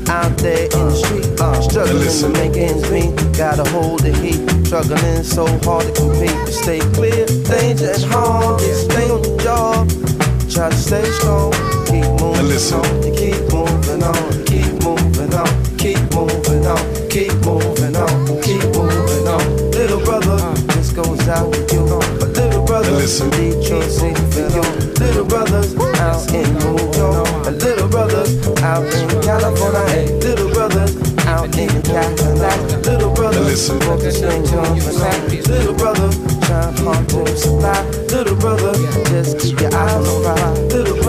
out 0.09 0.39
there 0.39 0.67
in 0.67 0.85
the 0.87 0.95
street, 0.95 1.41
uh, 1.41 1.61
struggling 1.61 2.09
to 2.09 2.29
make 2.29 2.57
ends 2.57 2.89
meet. 2.93 3.11
Gotta 3.37 3.69
hold 3.71 4.01
the 4.01 4.13
heat, 4.23 4.39
struggling 4.67 5.25
so 5.25 5.47
hard 5.67 5.85
to 5.87 5.93
compete. 5.99 6.55
Stay 6.55 6.79
clear, 6.95 7.27
danger 7.51 7.91
and 7.91 8.05
harm. 8.05 8.61
Stay 8.61 9.11
on 9.11 9.25
your 9.25 9.39
job, 9.41 9.89
try 10.49 10.71
to 10.71 10.77
stay 10.77 11.05
strong. 11.19 11.51
Keep 11.91 12.07
moving 12.23 12.55
on, 12.79 13.03
you 13.03 13.13
keep 13.19 13.43
moving 13.51 14.03
on, 14.05 14.31
you 14.39 14.45
keep 14.47 14.73
moving 14.85 15.35
on, 15.35 15.62
little 23.03 23.31
brother, 23.31 23.61
Detroit 23.61 23.91
for 24.33 24.41
you. 24.41 24.63
Little 25.03 25.25
brothers 25.25 25.75
out 25.99 26.33
in 26.33 26.55
New 26.59 26.79
York. 26.95 27.47
And 27.47 27.63
little 27.63 27.89
brothers 27.89 28.47
out 28.63 28.85
in 28.95 29.23
California. 29.23 30.13
Little 30.19 30.51
brothers 30.53 30.95
out 31.27 31.57
in 31.59 31.83
Cadillac. 31.83 32.87
Little 32.87 33.13
brothers 33.13 33.69
focusing 33.69 34.47
on 34.57 34.79
the 34.79 34.93
night. 35.01 35.49
Little 35.49 35.75
brother 35.75 36.11
trying 36.47 36.77
hard 36.77 37.09
to 37.09 37.37
supply. 37.37 37.83
Little 38.15 38.37
brother, 38.37 38.73
just 39.09 39.39
keep 39.41 39.61
your 39.61 39.75
eyes 39.75 40.07
on 40.07 40.23
fire. 40.23 40.55
Little 40.69 41.02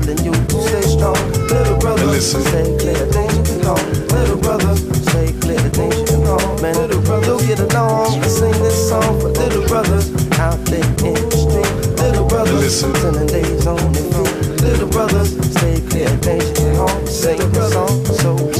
telling 0.00 0.24
you, 0.24 0.34
stay 0.50 0.82
strong. 0.82 1.16
Little 1.48 1.78
brother, 1.78 2.06
listen. 2.06 2.42
stay 2.42 2.76
clear, 2.78 3.06
things 3.06 3.36
you 3.36 3.42
can 3.44 3.60
call 3.62 3.82
Little 4.14 4.36
brother, 4.38 4.76
stay 4.76 5.32
clear, 5.40 5.58
things 5.70 5.98
you 5.98 6.06
can 6.06 6.24
call 6.24 6.58
Man, 6.62 6.74
little 6.76 7.02
brother, 7.02 7.38
get 7.46 7.60
along. 7.60 8.20
I 8.20 8.28
sing 8.28 8.52
this 8.62 8.88
song 8.88 9.20
for 9.20 9.28
little 9.28 9.66
brothers 9.66 10.10
out 10.38 10.62
there 10.66 10.84
in 11.06 11.14
the 11.14 11.36
street. 11.36 12.02
Little 12.02 12.26
brothers, 12.28 12.60
listen. 12.60 12.94
spending 12.94 13.26
days 13.26 13.66
on 13.66 13.92
the 13.92 14.02
phone. 14.12 14.56
Little 14.58 14.88
brothers, 14.88 15.30
stay 15.52 15.80
clear, 15.90 16.08
things 16.18 16.48
you 16.48 16.54
can 16.54 16.76
call 16.76 17.06
Sing 17.06 17.38
the 17.52 17.70
song 17.70 18.04
so 18.04 18.57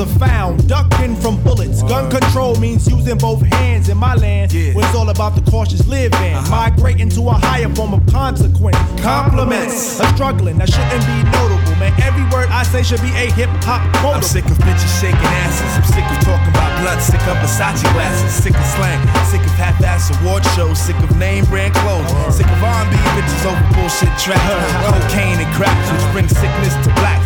are 0.00 0.18
found, 0.18 0.68
ducking 0.68 1.16
from 1.16 1.42
bullets. 1.42 1.82
Gun 1.82 2.10
control 2.10 2.56
means 2.56 2.86
using 2.88 3.16
both 3.16 3.40
hands 3.40 3.88
in 3.88 3.96
my 3.96 4.14
land. 4.14 4.52
Where 4.52 4.84
it's 4.84 4.94
all 4.94 5.08
about 5.08 5.34
the 5.34 5.50
cautious 5.50 5.86
living, 5.86 6.34
uh-huh. 6.34 6.50
migrating 6.50 7.08
to 7.10 7.28
a 7.28 7.32
higher 7.32 7.68
form 7.74 7.94
of 7.94 8.04
consequence. 8.06 8.76
Compliments, 9.00 10.00
a 10.00 10.06
struggling 10.12 10.58
that 10.58 10.68
shouldn't 10.68 11.04
be 11.06 11.18
notable, 11.32 11.76
man. 11.80 11.94
Every 12.02 12.24
word 12.28 12.48
I 12.52 12.62
say 12.64 12.82
should 12.82 13.00
be 13.00 13.08
a 13.16 13.32
hip 13.32 13.48
hop 13.64 13.80
quote. 14.00 14.16
I'm 14.16 14.22
sick 14.22 14.44
of 14.46 14.58
bitches 14.60 14.92
shaking 15.00 15.32
asses. 15.44 15.72
I'm 15.76 15.88
sick 15.88 16.04
of 16.04 16.18
talking 16.24 16.52
about 16.52 16.70
blood. 16.82 17.00
Sick 17.00 17.22
of 17.24 17.36
Versace 17.40 17.86
glasses. 17.96 18.32
Sick 18.32 18.54
of 18.54 18.66
slang. 18.76 19.00
Sick 19.26 19.40
of 19.40 19.54
half-ass 19.56 20.12
award 20.20 20.44
shows. 20.52 20.78
Sick 20.78 20.96
of 21.00 21.16
name 21.16 21.44
brand 21.46 21.74
clothes. 21.74 22.12
Sick 22.36 22.46
of 22.46 22.62
R&B 22.62 22.96
bitches 23.16 23.44
over 23.48 23.64
bullshit 23.72 24.12
tracks. 24.20 24.44
Cocaine 24.84 25.40
and 25.40 25.50
crack, 25.56 25.76
which 25.88 26.04
brings 26.12 26.32
sickness 26.36 26.74
to 26.84 26.92
black. 27.00 27.25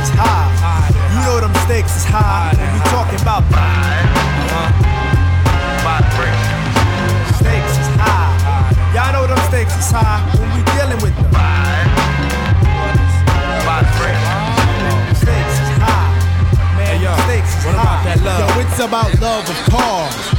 is 0.00 0.10
high. 0.14 0.90
You 1.12 1.20
know 1.26 1.40
them 1.40 1.54
stakes 1.66 1.96
is 1.96 2.04
high. 2.04 2.54
When 2.56 2.68
we 2.72 2.80
talking 2.90 3.20
about 3.20 3.42
Stakes 7.38 7.74
is 7.78 7.90
high. 7.98 8.32
Y'all 8.94 9.12
know 9.12 9.26
them 9.26 9.38
stakes 9.48 9.76
is 9.76 9.90
high 9.90 10.20
when 10.38 10.48
we 10.54 10.62
dealing 10.74 11.00
with 11.02 11.14
them. 11.16 11.28
Stakes 15.14 15.56
is 15.62 15.70
high. 15.78 16.10
Man, 16.76 17.00
yo, 17.02 17.14
stakes 17.26 17.52
is 17.58 17.64
what 17.66 17.74
high. 17.76 17.82
about 17.82 18.04
that 18.04 18.18
love? 18.24 18.40
Yo, 18.40 18.60
it's 18.62 18.78
about 18.80 19.10
love 19.20 19.44
of 19.48 19.58
cars, 19.70 20.14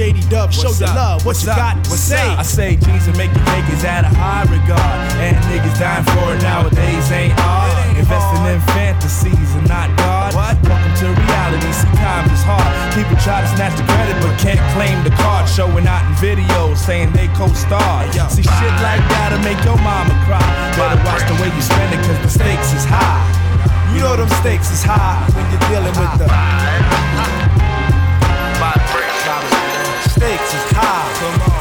JD 0.00 0.32
Dub, 0.32 0.48
show 0.48 0.72
your 0.80 0.88
love. 0.96 1.20
What 1.28 1.36
What's 1.36 1.44
you 1.44 1.52
up? 1.52 1.60
got 1.60 1.76
to 1.84 1.90
What's 1.92 2.08
say? 2.08 2.24
up? 2.32 2.40
I 2.40 2.42
say 2.42 2.72
jeans 2.72 3.04
and 3.04 3.12
make 3.20 3.28
you 3.36 3.44
take 3.52 3.68
is 3.68 3.84
out 3.84 4.08
of 4.08 4.16
high 4.16 4.48
regard. 4.48 4.96
And 5.20 5.36
niggas 5.52 5.76
dying 5.76 6.08
for 6.16 6.32
it 6.32 6.40
nowadays 6.40 7.04
ain't 7.12 7.36
hard. 7.36 7.68
Investing 8.00 8.48
in 8.48 8.64
fantasies 8.72 9.50
and 9.60 9.68
not 9.68 9.92
God. 10.00 10.32
What? 10.32 10.56
Welcome 10.64 10.96
to 11.04 11.06
reality. 11.12 11.68
See, 11.76 11.92
times 12.00 12.32
is 12.32 12.40
hard. 12.48 12.64
People 12.96 13.12
try 13.20 13.44
to 13.44 13.48
snatch 13.52 13.76
the 13.76 13.84
credit 13.92 14.16
but 14.24 14.32
can't 14.40 14.62
claim 14.72 14.96
the 15.04 15.12
card. 15.20 15.44
Showing 15.44 15.84
out 15.84 16.00
in 16.08 16.16
videos 16.16 16.80
saying 16.80 17.12
they 17.12 17.28
co-starred. 17.36 18.08
See, 18.32 18.40
shit 18.40 18.74
like 18.80 19.04
that'll 19.04 19.44
make 19.44 19.60
your 19.68 19.76
mama 19.84 20.16
cry. 20.24 20.40
Better 20.80 20.96
watch 21.04 21.28
the 21.28 21.36
way 21.44 21.52
you 21.52 21.60
spend 21.60 21.92
it 21.92 22.00
cause 22.08 22.16
the 22.24 22.32
stakes 22.40 22.72
is 22.72 22.88
high. 22.88 23.20
You 23.92 24.00
know 24.00 24.16
them 24.16 24.32
stakes 24.40 24.72
is 24.72 24.80
high 24.80 25.28
when 25.36 25.44
you're 25.52 25.64
dealing 25.68 25.92
with 25.92 26.24
the 26.24 27.39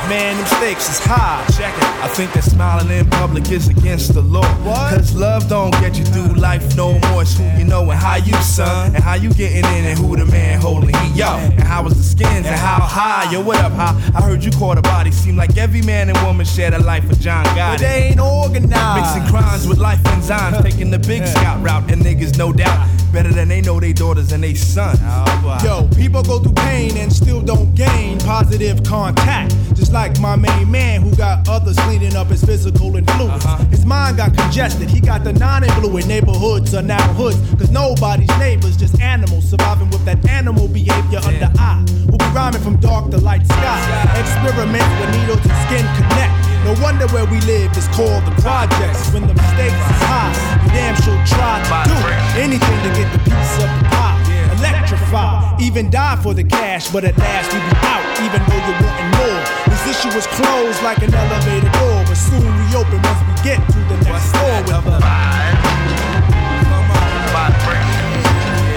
Man, 0.09 0.37
them 0.37 0.45
stakes 0.47 0.89
is 0.89 1.05
high. 1.05 1.45
Check 1.55 1.77
it. 1.77 1.83
I 2.03 2.07
think 2.07 2.33
that 2.33 2.43
smiling 2.43 2.89
in 2.89 3.07
public 3.11 3.51
is 3.51 3.67
against 3.67 4.15
the 4.15 4.21
law. 4.21 4.41
Cause 4.89 5.13
love 5.13 5.47
don't 5.47 5.69
get 5.73 5.99
you 5.99 6.03
through 6.03 6.33
life 6.33 6.75
no 6.75 6.97
more. 6.97 7.21
It's 7.21 7.37
who 7.37 7.43
you 7.59 7.63
know 7.63 7.87
and 7.91 7.99
how 7.99 8.15
you 8.15 8.33
son. 8.41 8.95
And 8.95 9.03
how 9.03 9.13
you 9.13 9.31
getting 9.33 9.57
in 9.57 9.85
and 9.85 9.99
who 9.99 10.17
the 10.17 10.25
man 10.25 10.59
holding 10.59 10.95
heat. 10.95 11.15
Yo, 11.15 11.27
and 11.27 11.61
how 11.61 11.83
was 11.83 11.93
the 11.95 12.01
skins 12.01 12.47
and 12.47 12.55
how 12.55 12.79
high. 12.81 13.31
Yo, 13.31 13.43
what 13.43 13.57
up, 13.57 13.71
how? 13.73 13.95
I 14.15 14.21
heard 14.23 14.43
you 14.43 14.49
caught 14.49 14.79
a 14.79 14.81
body. 14.81 15.11
Seem 15.11 15.35
like 15.35 15.55
every 15.57 15.83
man 15.83 16.09
and 16.09 16.17
woman 16.25 16.43
shared 16.43 16.73
a 16.73 16.79
life 16.79 17.07
of 17.11 17.19
John 17.19 17.45
Gotti. 17.45 17.73
But 17.73 17.79
they 17.79 18.09
ain't 18.09 18.19
organized. 18.19 19.15
Mixing 19.15 19.31
crimes 19.31 19.67
with 19.67 19.77
life 19.77 20.01
enzymes. 20.05 20.63
Taking 20.63 20.89
the 20.89 20.97
big 20.97 21.27
scout 21.27 21.61
route. 21.63 21.91
And 21.91 22.01
niggas, 22.01 22.35
no 22.35 22.51
doubt, 22.51 22.89
better 23.13 23.31
than 23.31 23.47
they 23.47 23.61
know 23.61 23.79
they 23.79 23.93
daughters 23.93 24.31
and 24.31 24.43
they 24.43 24.55
sons. 24.55 24.97
Oh, 25.03 25.59
Yo, 25.63 25.87
people 25.95 26.23
go 26.23 26.39
through 26.39 26.53
pain 26.53 26.97
and 26.97 27.13
still 27.13 27.41
don't 27.41 27.75
gain 27.75 28.17
positive 28.19 28.83
contact. 28.83 29.53
Just 29.89 29.95
like 30.05 30.21
my 30.21 30.35
main 30.35 30.69
man 30.69 31.01
who 31.01 31.09
got 31.15 31.49
others 31.49 31.75
cleaning 31.79 32.15
up 32.15 32.27
his 32.27 32.43
physical 32.43 32.95
influence. 32.95 33.43
Uh-huh. 33.43 33.65
His 33.73 33.87
mind 33.87 34.17
got 34.17 34.37
congested, 34.37 34.87
he 34.87 35.01
got 35.01 35.23
the 35.23 35.33
non-influent 35.33 36.05
neighborhoods 36.05 36.75
are 36.75 36.83
now 36.83 37.01
hoods. 37.13 37.41
Cause 37.57 37.71
nobody's 37.71 38.29
neighbors, 38.37 38.77
just 38.77 39.01
animals 39.01 39.49
surviving 39.49 39.89
with 39.89 40.05
that 40.05 40.21
animal 40.29 40.67
behavior 40.67 41.17
under 41.25 41.49
eye. 41.57 41.83
We'll 42.05 42.21
be 42.21 42.29
rhyming 42.37 42.61
from 42.61 42.77
dark 42.77 43.09
to 43.09 43.17
light 43.17 43.43
sky. 43.47 43.81
Experiment 44.13 44.85
where 45.01 45.09
needles 45.09 45.41
and 45.41 45.57
skin 45.65 45.85
connect. 45.97 46.37
No 46.69 46.77
wonder 46.85 47.07
where 47.09 47.25
we 47.25 47.41
live 47.49 47.75
is 47.75 47.87
called 47.87 48.21
the 48.29 48.35
projects. 48.45 49.09
When 49.09 49.25
the 49.25 49.33
stakes 49.57 49.73
is 49.73 50.01
high, 50.05 50.29
we 50.61 50.69
damn 50.69 50.93
sure 51.01 51.17
try 51.25 51.65
to 51.65 51.89
do 51.89 51.97
anything 52.37 52.77
to 52.85 52.89
get 52.93 53.09
the 53.09 53.17
piece 53.25 53.57
of 53.57 53.65
the 53.65 53.89
pie. 53.89 54.21
Electrify, 54.53 55.57
even 55.57 55.89
die 55.89 56.21
for 56.21 56.35
the 56.35 56.43
cash, 56.43 56.91
but 56.91 57.03
at 57.05 57.17
last 57.17 57.49
we 57.49 57.57
be 57.57 57.73
out, 57.89 58.05
even 58.21 58.37
though 58.45 58.61
you're 58.69 58.81
wanting 58.85 59.11
more. 59.17 59.58
This 59.85 59.95
issue 59.95 60.13
was 60.13 60.27
closed 60.27 60.83
like 60.83 60.97
an 61.03 61.13
elevator 61.13 61.69
door, 61.79 62.03
but 62.05 62.15
soon 62.15 62.43
we 62.43 62.75
open 62.75 63.01
once 63.01 63.21
we 63.23 63.33
get 63.43 63.65
to 63.71 63.79
the 63.87 63.95
next 64.03 64.27
floor 64.35 64.59
with 64.67 64.83
the 64.83 64.99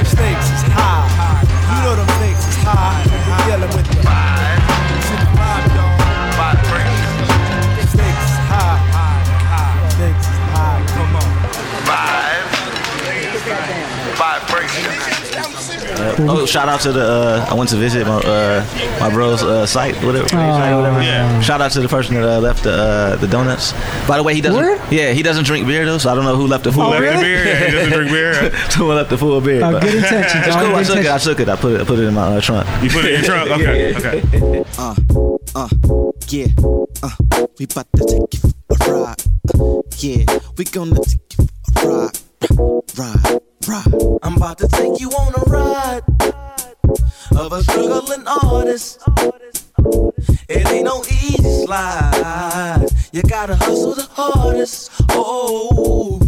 stakes 0.05 0.47
is 0.47 0.63
high. 0.71 1.43
You 1.75 1.83
know 1.83 1.97
them 1.97 2.09
stakes 2.19 2.47
is 2.47 2.57
high. 2.63 3.03
We're 3.27 3.43
dealing 3.51 3.77
with 3.77 3.87
the 3.91 4.82
Uh, 16.03 16.17
oh, 16.31 16.47
shout 16.47 16.69
out 16.69 16.81
to 16.81 16.93
the. 16.93 17.03
Uh, 17.05 17.47
I 17.51 17.55
went 17.55 17.71
to 17.71 17.77
visit 17.77 18.07
my 18.07 18.17
uh, 18.19 18.65
my 19.01 19.11
bro's 19.11 19.43
uh, 19.43 19.67
site, 19.67 19.95
whatever. 20.05 20.29
site, 20.29 20.75
whatever. 20.75 21.03
Yeah. 21.03 21.41
Shout 21.41 21.61
out 21.61 21.71
to 21.73 21.81
the 21.81 21.89
person 21.89 22.15
that 22.17 22.25
uh, 22.29 22.41
left 22.41 22.65
the 22.65 22.73
uh, 22.73 23.17
the 23.17 23.27
donuts. 23.29 23.73
By 24.09 24.17
the 24.19 24.23
way, 24.23 24.35
he 24.35 24.41
doesn't. 24.41 24.93
Yeah, 24.93 25.13
he 25.13 25.23
doesn't 25.23 25.45
drink 25.45 25.67
beer 25.67 25.85
though, 25.85 25.99
so 25.99 26.11
I 26.11 26.15
don't 26.15 26.25
know 26.25 26.37
who 26.37 26.47
left 26.47 26.65
the 26.65 26.73
full 26.73 26.85
Who 26.85 26.91
left 26.91 27.03
beer. 27.03 27.15
the 27.17 27.21
beer? 27.23 27.45
Yeah, 27.45 27.67
he 27.67 27.73
doesn't 27.73 27.93
drink 27.93 28.11
beer. 28.11 28.57
Someone 28.71 28.97
left 28.97 29.11
the 29.11 29.19
full 29.19 29.41
beer. 29.41 29.63
Oh, 29.65 29.81
good 29.81 29.95
intentions, 29.95 30.47
It's 30.47 30.57
all 30.57 30.65
cool. 30.67 30.75
I 30.77 30.83
took 30.83 30.99
it. 30.99 31.07
I 31.07 31.19
took 31.19 31.41
it. 31.41 31.49
I 31.49 31.57
put 31.57 31.73
it. 31.73 31.81
I 31.81 31.85
put 31.85 31.99
it 31.99 32.05
in 32.09 32.15
my 32.15 32.37
uh, 32.37 32.41
trunk. 32.41 32.67
You 32.83 32.91
put 32.91 33.05
it 33.05 33.15
in 33.15 33.21
your 33.21 33.25
trunk? 33.25 33.51
Okay, 33.63 33.95
okay. 33.97 34.65
Uh, 34.79 34.95
uh, 35.55 35.69
yeah, 36.29 36.47
uh, 37.03 37.47
we 37.59 37.67
bout 37.67 37.87
to 37.97 38.05
take 38.07 38.43
you 38.43 38.51
for 38.79 38.95
a 38.95 39.01
ride. 39.03 39.23
Uh, 39.55 39.83
yeah, 39.99 40.25
we 40.57 40.65
gonna 40.65 40.97
take 41.01 41.39
you 41.39 41.47
for 41.75 41.91
a 41.91 41.95
ride. 41.99 42.19
Ride, 42.97 43.41
I'm 43.69 44.37
about 44.37 44.59
to 44.59 44.69
take 44.69 45.01
you 45.01 45.09
on 45.11 45.35
a 45.35 45.51
ride 45.51 46.03
of 47.37 47.53
a 47.53 47.63
struggling 47.63 48.27
artist. 48.27 49.01
It 50.49 50.69
ain't 50.69 50.85
no 50.85 51.05
easy 51.05 51.65
slide. 51.65 52.87
You 53.13 53.23
gotta 53.23 53.55
hustle 53.55 53.95
the 53.95 54.09
hardest. 54.11 54.91
Oh, 55.11 56.21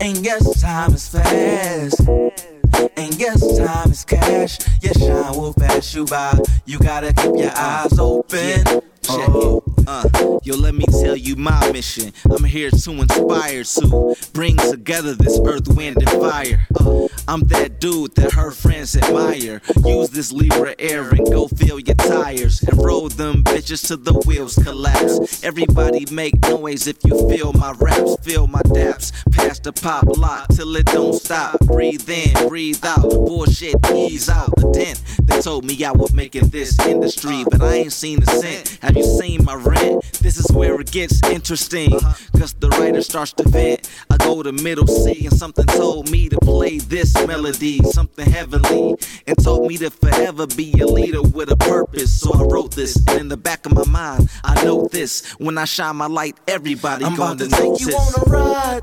and 0.00 0.24
yes, 0.24 0.60
time 0.60 0.94
is 0.94 1.08
fast. 1.08 2.53
And 2.96 3.14
yes, 3.18 3.58
time 3.58 3.90
is 3.90 4.04
cash. 4.04 4.58
Yes, 4.80 4.98
shine 4.98 5.36
will 5.36 5.54
pass 5.54 5.94
you 5.94 6.04
by. 6.06 6.38
You 6.66 6.78
gotta 6.78 7.12
keep 7.12 7.36
your 7.36 7.52
eyes 7.54 7.98
open. 7.98 8.64
Check 9.02 9.28
it. 9.28 9.62
Uh, 9.86 10.38
yo, 10.42 10.56
let 10.56 10.74
me 10.74 10.86
tell 10.86 11.14
you 11.14 11.36
my 11.36 11.70
mission. 11.72 12.10
I'm 12.30 12.44
here 12.44 12.70
to 12.70 12.90
inspire, 12.90 13.62
to 13.62 14.16
bring 14.32 14.56
together 14.56 15.14
this 15.14 15.38
earth, 15.44 15.68
wind, 15.68 15.98
and 15.98 16.10
fire. 16.10 16.66
Uh, 16.80 17.06
I'm 17.28 17.40
that 17.48 17.80
dude 17.80 18.14
that 18.14 18.32
her 18.32 18.50
friends 18.50 18.96
admire. 18.96 19.60
Use 19.84 20.08
this 20.08 20.32
Libra 20.32 20.74
air 20.78 21.10
and 21.10 21.26
go 21.30 21.48
fill 21.48 21.80
your 21.80 21.96
tires 21.96 22.62
and 22.62 22.82
roll 22.82 23.08
them 23.10 23.44
bitches 23.44 23.86
till 23.86 23.98
the 23.98 24.14
wheels 24.26 24.54
collapse. 24.54 25.44
Everybody 25.44 26.06
make 26.10 26.40
noise 26.40 26.86
if 26.86 26.96
you 27.04 27.28
feel 27.28 27.52
my 27.52 27.72
raps, 27.72 28.16
feel 28.22 28.46
my 28.46 28.62
daps. 28.62 29.12
Pass 29.32 29.58
the 29.58 29.72
pop 29.72 30.04
lock 30.16 30.48
till 30.48 30.74
it 30.76 30.86
don't 30.86 31.14
stop. 31.14 31.60
Breathe 31.60 32.08
in, 32.08 32.48
breathe 32.48 32.63
out. 32.84 33.02
Bullshit, 33.02 33.76
ease 33.92 34.28
out 34.28 34.54
the 34.56 34.70
dent. 34.72 35.02
They 35.24 35.40
told 35.40 35.64
me 35.64 35.82
I 35.84 35.92
would 35.92 36.14
make 36.14 36.34
it 36.34 36.50
this 36.50 36.78
industry, 36.86 37.44
but 37.50 37.60
I 37.62 37.74
ain't 37.74 37.92
seen 37.92 38.22
a 38.22 38.26
cent. 38.26 38.78
Have 38.82 38.96
you 38.96 39.04
seen 39.04 39.44
my 39.44 39.54
rent? 39.54 40.02
This 40.22 40.38
is 40.38 40.50
where 40.52 40.80
it 40.80 40.90
gets 40.90 41.22
interesting. 41.28 41.90
Cause 42.38 42.54
the 42.54 42.68
writer 42.70 43.02
starts 43.02 43.32
to 43.34 43.48
vent. 43.48 43.90
I 44.10 44.16
go 44.16 44.42
to 44.42 44.52
middle 44.52 44.86
C 44.86 45.26
and 45.26 45.36
something 45.36 45.66
told 45.66 46.10
me 46.10 46.28
to 46.28 46.38
play 46.38 46.78
this 46.78 47.14
melody, 47.26 47.78
something 47.90 48.28
heavenly, 48.28 48.96
and 49.26 49.36
told 49.42 49.68
me 49.68 49.76
to 49.78 49.90
forever 49.90 50.46
be 50.46 50.72
a 50.80 50.86
leader 50.86 51.22
with 51.22 51.50
a 51.50 51.56
purpose. 51.56 52.18
So 52.20 52.32
I 52.32 52.42
wrote 52.44 52.74
this, 52.74 52.96
and 53.08 53.20
in 53.20 53.28
the 53.28 53.36
back 53.36 53.66
of 53.66 53.72
my 53.74 53.84
mind, 53.86 54.30
I 54.42 54.62
know 54.64 54.88
this. 54.88 55.32
When 55.34 55.58
I 55.58 55.64
shine 55.64 55.96
my 55.96 56.06
light, 56.06 56.38
everybody 56.48 57.04
I'm 57.04 57.16
gonna 57.16 57.32
about 57.32 57.38
to 57.44 57.48
take 57.48 57.64
notice. 57.64 57.86
you 57.86 57.94
on 57.94 58.26
a 58.26 58.30
ride 58.30 58.82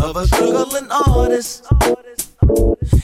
of 0.00 0.16
a 0.16 0.26
struggling 0.26 0.90
artist. 0.90 1.66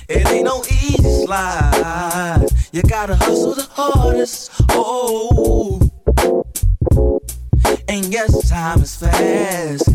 It 0.08 0.26
ain't 0.28 0.44
no 0.44 0.62
easy 0.64 1.24
slide. 1.24 2.46
You 2.72 2.82
gotta 2.82 3.14
hustle 3.14 3.54
the 3.54 3.66
hardest. 3.70 4.50
Oh, 4.70 5.80
and 7.88 8.12
yes, 8.12 8.48
time 8.48 8.80
is 8.82 8.96
fast. 8.96 9.88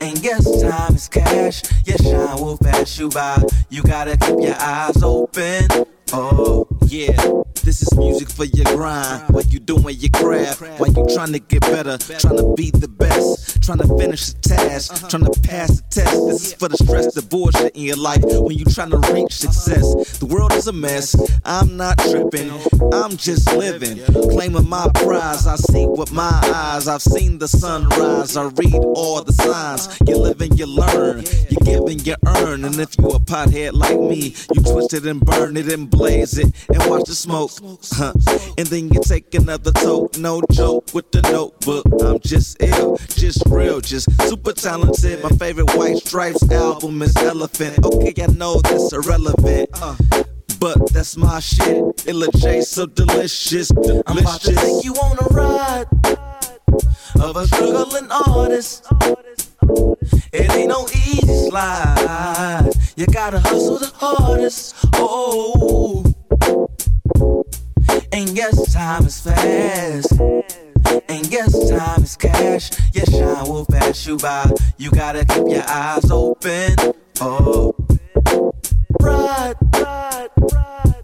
And 0.00 0.18
yes, 0.22 0.62
time 0.62 0.94
is 0.94 1.08
cash. 1.08 1.62
Your 1.84 1.98
shine 1.98 2.40
will 2.40 2.58
pass 2.58 2.98
you 2.98 3.08
by. 3.08 3.42
You 3.70 3.82
gotta 3.82 4.16
keep 4.16 4.40
your 4.40 4.56
eyes 4.58 5.02
open. 5.02 5.66
Oh, 6.12 6.66
yeah. 6.90 7.42
This 7.62 7.82
is 7.82 7.96
music 7.96 8.28
for 8.28 8.44
your 8.44 8.64
grind. 8.76 9.22
While 9.32 9.44
you 9.44 9.60
doing 9.60 9.96
your 9.98 10.10
craft. 10.10 10.60
While 10.80 10.92
you 10.92 11.06
trying 11.14 11.32
to 11.32 11.38
get 11.38 11.60
better. 11.60 11.98
Trying 11.98 12.38
to 12.38 12.54
be 12.56 12.70
the 12.70 12.88
best. 12.88 13.62
Trying 13.62 13.78
to 13.78 13.88
finish 13.98 14.32
the 14.32 14.40
task. 14.40 14.92
Uh-huh. 14.92 15.08
Trying 15.08 15.24
to 15.24 15.40
pass 15.40 15.80
the 15.80 15.88
test. 15.90 16.26
This 16.26 16.46
is 16.46 16.54
for 16.54 16.68
the 16.68 16.76
stress, 16.76 17.14
the 17.14 17.22
bullshit 17.22 17.76
in 17.76 17.82
your 17.82 17.96
life. 17.96 18.22
When 18.24 18.56
you 18.56 18.64
trying 18.64 18.90
to 18.90 18.98
reach 19.12 19.44
uh-huh. 19.44 19.52
success. 19.52 20.18
The 20.18 20.26
world 20.26 20.52
is 20.52 20.66
a 20.66 20.72
mess. 20.72 21.14
I'm 21.44 21.76
not 21.76 21.98
tripping. 21.98 22.50
I'm 22.92 23.16
just 23.16 23.52
living. 23.54 23.98
Claiming 24.30 24.68
my 24.68 24.88
prize. 24.94 25.46
I 25.46 25.56
see 25.56 25.86
with 25.86 26.12
my 26.12 26.40
eyes. 26.54 26.88
I've 26.88 27.02
seen 27.02 27.38
the 27.38 27.48
sunrise. 27.48 28.36
I 28.36 28.44
read 28.44 28.74
all 28.96 29.22
the 29.22 29.32
signs. 29.32 29.96
You 30.08 30.16
live 30.16 30.40
and 30.40 30.58
you 30.58 30.66
learn. 30.66 31.24
You 31.50 31.58
give 31.62 31.84
and 31.84 32.04
you 32.04 32.16
earn. 32.26 32.64
And 32.64 32.74
if 32.80 32.98
you 32.98 33.08
a 33.10 33.20
pothead 33.20 33.74
like 33.74 34.00
me, 34.00 34.34
you 34.54 34.62
twist 34.62 34.94
it 34.94 35.06
and 35.06 35.20
burn 35.20 35.56
it 35.56 35.70
and 35.72 35.88
blaze 35.88 36.38
it 36.38 36.52
and 36.68 36.79
watch 36.88 37.04
the 37.06 37.14
smoke. 37.14 37.50
Huh. 37.92 38.12
And 38.58 38.66
then 38.68 38.88
you 38.88 39.00
take 39.02 39.34
another 39.34 39.72
toke. 39.72 40.18
No 40.18 40.42
joke 40.52 40.92
with 40.94 41.10
the 41.12 41.22
notebook. 41.22 41.86
I'm 42.02 42.20
just 42.20 42.62
ill, 42.62 42.96
just 43.14 43.42
real, 43.46 43.80
just 43.80 44.10
super 44.28 44.52
talented. 44.52 45.22
My 45.22 45.30
favorite 45.30 45.74
White 45.76 45.98
Stripes 45.98 46.50
album 46.50 47.02
is 47.02 47.16
Elephant. 47.16 47.84
Okay, 47.84 48.14
I 48.22 48.26
know 48.26 48.60
that's 48.60 48.92
irrelevant. 48.92 49.70
Uh, 49.74 49.96
but 50.58 50.92
that's 50.92 51.16
my 51.16 51.40
shit. 51.40 51.82
Illa 52.06 52.28
J, 52.36 52.60
so 52.60 52.86
delicious, 52.86 53.68
delicious. 53.68 54.02
I'm 54.06 54.18
about 54.18 54.40
to 54.42 54.54
take 54.54 54.84
you 54.84 54.94
on 54.94 55.18
a 55.18 55.34
ride 55.34 55.86
of 57.20 57.36
a 57.36 57.46
struggling 57.46 58.10
artist. 58.10 58.86
It 60.32 60.50
ain't 60.52 60.68
no 60.68 60.86
easy 60.88 61.48
slide. 61.48 62.70
You 62.96 63.06
gotta 63.06 63.40
hustle 63.40 63.78
the 63.78 63.90
hardest. 63.94 64.76
Oh, 64.94 65.99
and 68.30 68.36
yes, 68.36 68.72
time 68.72 69.06
is 69.06 69.20
fast. 69.20 70.12
And 71.08 71.26
yes, 71.32 71.68
time 71.68 72.04
is 72.04 72.14
cash. 72.14 72.70
Your 72.94 73.04
shine 73.06 73.48
will 73.48 73.66
pass 73.66 74.06
you 74.06 74.18
by. 74.18 74.48
You 74.78 74.92
gotta 74.92 75.24
keep 75.24 75.48
your 75.48 75.64
eyes 75.66 76.08
open. 76.12 76.76
Oh, 77.20 77.74
ride, 79.00 79.56
ride, 79.74 80.28
ride, 80.52 81.02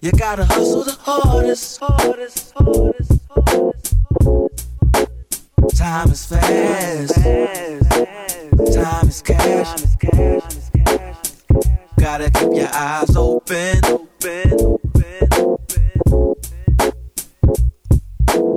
You 0.00 0.12
gotta 0.12 0.44
hustle 0.44 0.84
the 0.84 0.96
hardest, 1.00 1.80
hardest, 1.80 2.52
hardest, 2.56 3.22
hardest. 3.28 3.96
Time 5.76 6.10
is 6.12 6.26
fast. 6.26 7.14
Time 8.72 9.08
is 9.08 9.22
cash. 9.22 10.65
Gotta 11.98 12.30
keep 12.30 12.52
your 12.52 12.68
eyes 12.72 13.16
open. 13.16 13.80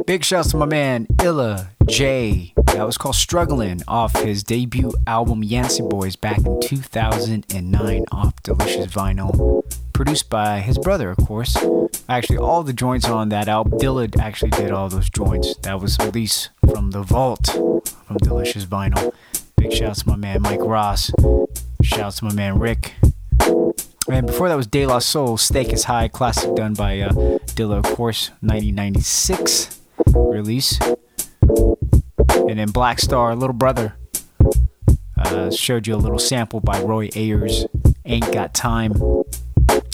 Big 0.06 0.24
shouts 0.24 0.50
to 0.50 0.58
my 0.58 0.66
man 0.66 1.06
Illa 1.24 1.70
J. 1.86 2.54
That 2.74 2.84
was 2.86 2.98
called 2.98 3.16
Struggling 3.16 3.82
off 3.88 4.16
his 4.22 4.44
debut 4.44 4.92
album 5.06 5.44
Yancey 5.44 5.84
Boys 5.84 6.16
back 6.16 6.40
in 6.40 6.60
2009 6.62 8.06
off 8.12 8.34
Delicious 8.42 8.88
Vinyl. 8.88 9.64
Produced 9.94 10.30
by 10.30 10.62
his 10.62 10.78
brother, 10.80 11.12
of 11.12 11.18
course. 11.28 11.56
Actually, 12.08 12.38
all 12.38 12.64
the 12.64 12.74
joints 12.74 13.08
on 13.08 13.30
that 13.30 13.48
album, 13.48 13.78
Dilla 13.78 14.10
actually 14.20 14.52
did 14.52 14.72
all 14.72 14.90
those 14.90 15.10
joints. 15.10 15.56
That 15.58 15.80
was 15.80 15.98
released 16.00 16.50
from 16.72 16.90
the 16.90 17.04
vault 17.04 17.48
from 18.08 18.18
Delicious 18.18 18.66
Vinyl. 18.66 19.14
Big 19.58 19.72
shouts 19.72 20.02
to 20.02 20.10
my 20.10 20.16
man 20.16 20.42
Mike 20.42 20.62
Ross. 20.62 21.12
Shouts 21.84 22.18
to 22.20 22.26
my 22.26 22.34
man 22.34 22.58
Rick. 22.58 22.96
And 24.12 24.26
before 24.26 24.50
that 24.50 24.56
was 24.56 24.68
De 24.68 24.86
La 24.86 25.00
Soul, 25.00 25.38
Stake 25.38 25.72
is 25.72 25.84
High, 25.84 26.08
classic 26.08 26.56
done 26.56 26.74
by 26.74 27.00
uh, 27.00 27.12
Dilla, 27.56 27.78
of 27.78 27.96
course, 27.96 28.30
1996 28.42 29.80
release. 30.16 30.80
And 32.48 32.58
then 32.58 32.72
Black 32.72 33.00
Star, 33.00 33.36
Little 33.36 33.54
Brother, 33.54 33.96
uh, 35.18 35.52
showed 35.52 35.86
you 35.86 35.96
a 35.96 35.98
little 35.98 36.18
sample 36.18 36.60
by 36.60 36.82
Roy 36.82 37.10
Ayers, 37.16 37.68
Ain't 38.06 38.32
Got 38.34 38.54
Time. 38.54 38.94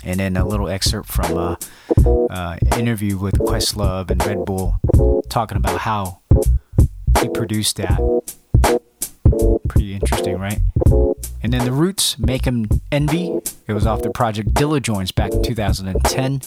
And 0.03 0.19
then 0.19 0.37
a 0.37 0.45
little 0.45 0.69
excerpt 0.69 1.09
from 1.09 1.31
an 1.31 1.57
uh, 2.05 2.11
uh, 2.29 2.57
interview 2.77 3.17
with 3.17 3.35
Questlove 3.35 4.11
and 4.11 4.25
Red 4.25 4.45
Bull, 4.45 4.79
talking 5.29 5.57
about 5.57 5.79
how 5.81 6.21
he 7.19 7.27
produced 7.29 7.77
that. 7.77 7.99
Pretty 9.67 9.93
interesting, 9.93 10.37
right? 10.37 10.59
And 11.45 11.53
then 11.53 11.63
the 11.63 11.71
Roots, 11.71 12.17
Make 12.17 12.47
'em 12.47 12.65
NV. 12.91 13.39
It 13.67 13.73
was 13.73 13.85
off 13.85 14.01
the 14.01 14.09
project 14.09 14.55
Dilla 14.55 14.81
Joints 14.81 15.11
back 15.11 15.31
in 15.31 15.43
2010. 15.43 16.41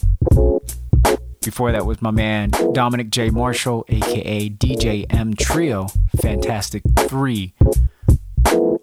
Before 1.41 1.71
that 1.71 1.87
was 1.87 2.03
my 2.03 2.11
man 2.11 2.51
Dominic 2.73 3.09
J. 3.09 3.31
Marshall, 3.31 3.85
aka 3.87 4.49
DJ 4.49 5.07
M 5.09 5.35
Trio, 5.35 5.87
Fantastic 6.21 6.83
3, 6.99 7.55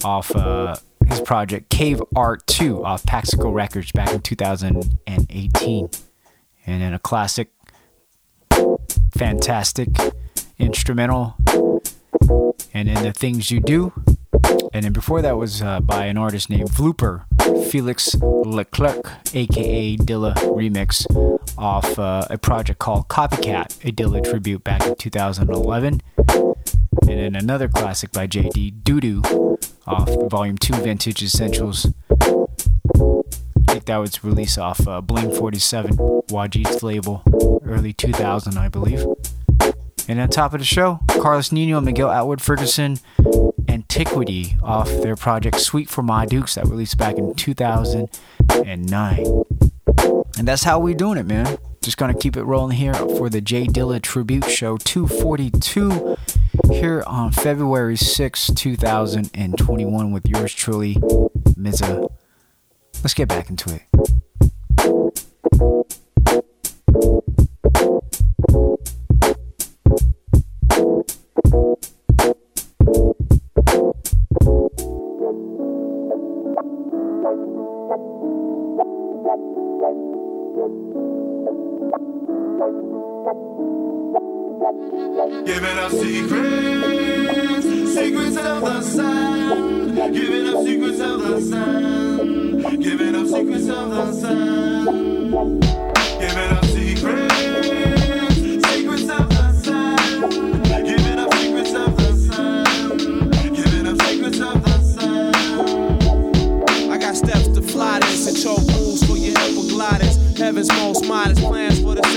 off 0.06 0.34
uh, 0.34 0.78
his 1.06 1.20
project 1.20 1.70
Cave 1.70 2.02
Art 2.16 2.48
2 2.48 2.86
off 2.86 3.06
Paxico 3.06 3.50
Records 3.50 3.92
back 3.92 4.14
in 4.14 4.22
2018. 4.22 5.90
And 6.66 6.82
then 6.82 6.94
a 6.94 7.00
classic, 7.00 7.50
fantastic 9.12 9.90
instrumental. 10.58 11.36
And 12.74 12.88
then 12.88 13.04
The 13.04 13.12
Things 13.12 13.52
You 13.52 13.60
Do. 13.60 13.92
And 14.76 14.84
then 14.84 14.92
before 14.92 15.22
that 15.22 15.38
was 15.38 15.62
uh, 15.62 15.80
by 15.80 16.08
an 16.08 16.18
artist 16.18 16.50
named 16.50 16.70
Vlooper, 16.70 17.24
Felix 17.72 18.14
Leclerc, 18.22 19.10
aka 19.34 19.96
Dilla 19.96 20.34
Remix, 20.36 21.06
off 21.58 21.98
uh, 21.98 22.28
a 22.30 22.38
project 22.38 22.78
called 22.78 23.08
Copycat, 23.08 23.80
a 23.86 23.94
Dilla 23.94 24.22
tribute 24.22 24.66
back 24.66 24.86
in 24.86 24.94
2011. 24.96 26.02
And 26.18 26.56
then 27.08 27.38
another 27.38 27.70
classic 27.70 28.12
by 28.12 28.28
JD 28.28 28.82
Doodoo 28.84 29.58
off 29.88 30.30
Volume 30.30 30.58
2 30.58 30.74
Vintage 30.74 31.24
Essentials. 31.24 31.88
I 32.20 33.72
think 33.72 33.86
that 33.86 33.96
was 33.96 34.26
released 34.26 34.60
off 34.60 34.86
uh, 34.86 35.00
Bling 35.00 35.34
47, 35.34 35.96
Waajeed's 36.28 36.84
label, 36.84 37.24
early 37.64 37.94
2000, 37.94 38.58
I 38.58 38.68
believe. 38.68 39.06
And 40.08 40.20
on 40.20 40.30
top 40.30 40.54
of 40.54 40.60
the 40.60 40.66
show, 40.66 41.00
Carlos 41.08 41.52
Nino 41.52 41.78
and 41.78 41.86
Miguel 41.86 42.12
Atwood 42.12 42.42
Ferguson, 42.42 43.00
Antiquity 43.68 44.58
off 44.62 44.88
their 44.88 45.16
project 45.16 45.60
Suite 45.60 45.90
for 45.90 46.04
My 46.04 46.26
Dukes 46.26 46.56
that 46.56 46.66
released 46.66 46.98
back 46.98 47.18
in 47.18 47.34
2009. 47.34 49.44
And 50.38 50.48
that's 50.48 50.64
how 50.64 50.80
we 50.80 50.94
doing 50.94 51.18
it, 51.18 51.26
man. 51.26 51.58
Just 51.82 51.98
gonna 51.98 52.14
keep 52.14 52.38
it 52.38 52.44
rolling 52.44 52.78
here 52.78 52.94
for 52.94 53.30
the 53.30 53.42
J 53.42 53.68
Dilla 53.68 54.02
Tribute 54.02 54.50
Show 54.50 54.78
242 54.78 56.18
here 56.72 57.04
on 57.06 57.32
February 57.32 57.98
6, 57.98 58.52
2021 58.56 60.12
with 60.12 60.28
yours 60.28 60.54
truly, 60.54 60.96
Mza. 60.96 62.12
Let's 63.04 63.14
get 63.14 63.28
back 63.28 63.50
into 63.50 63.76
it. 63.76 63.82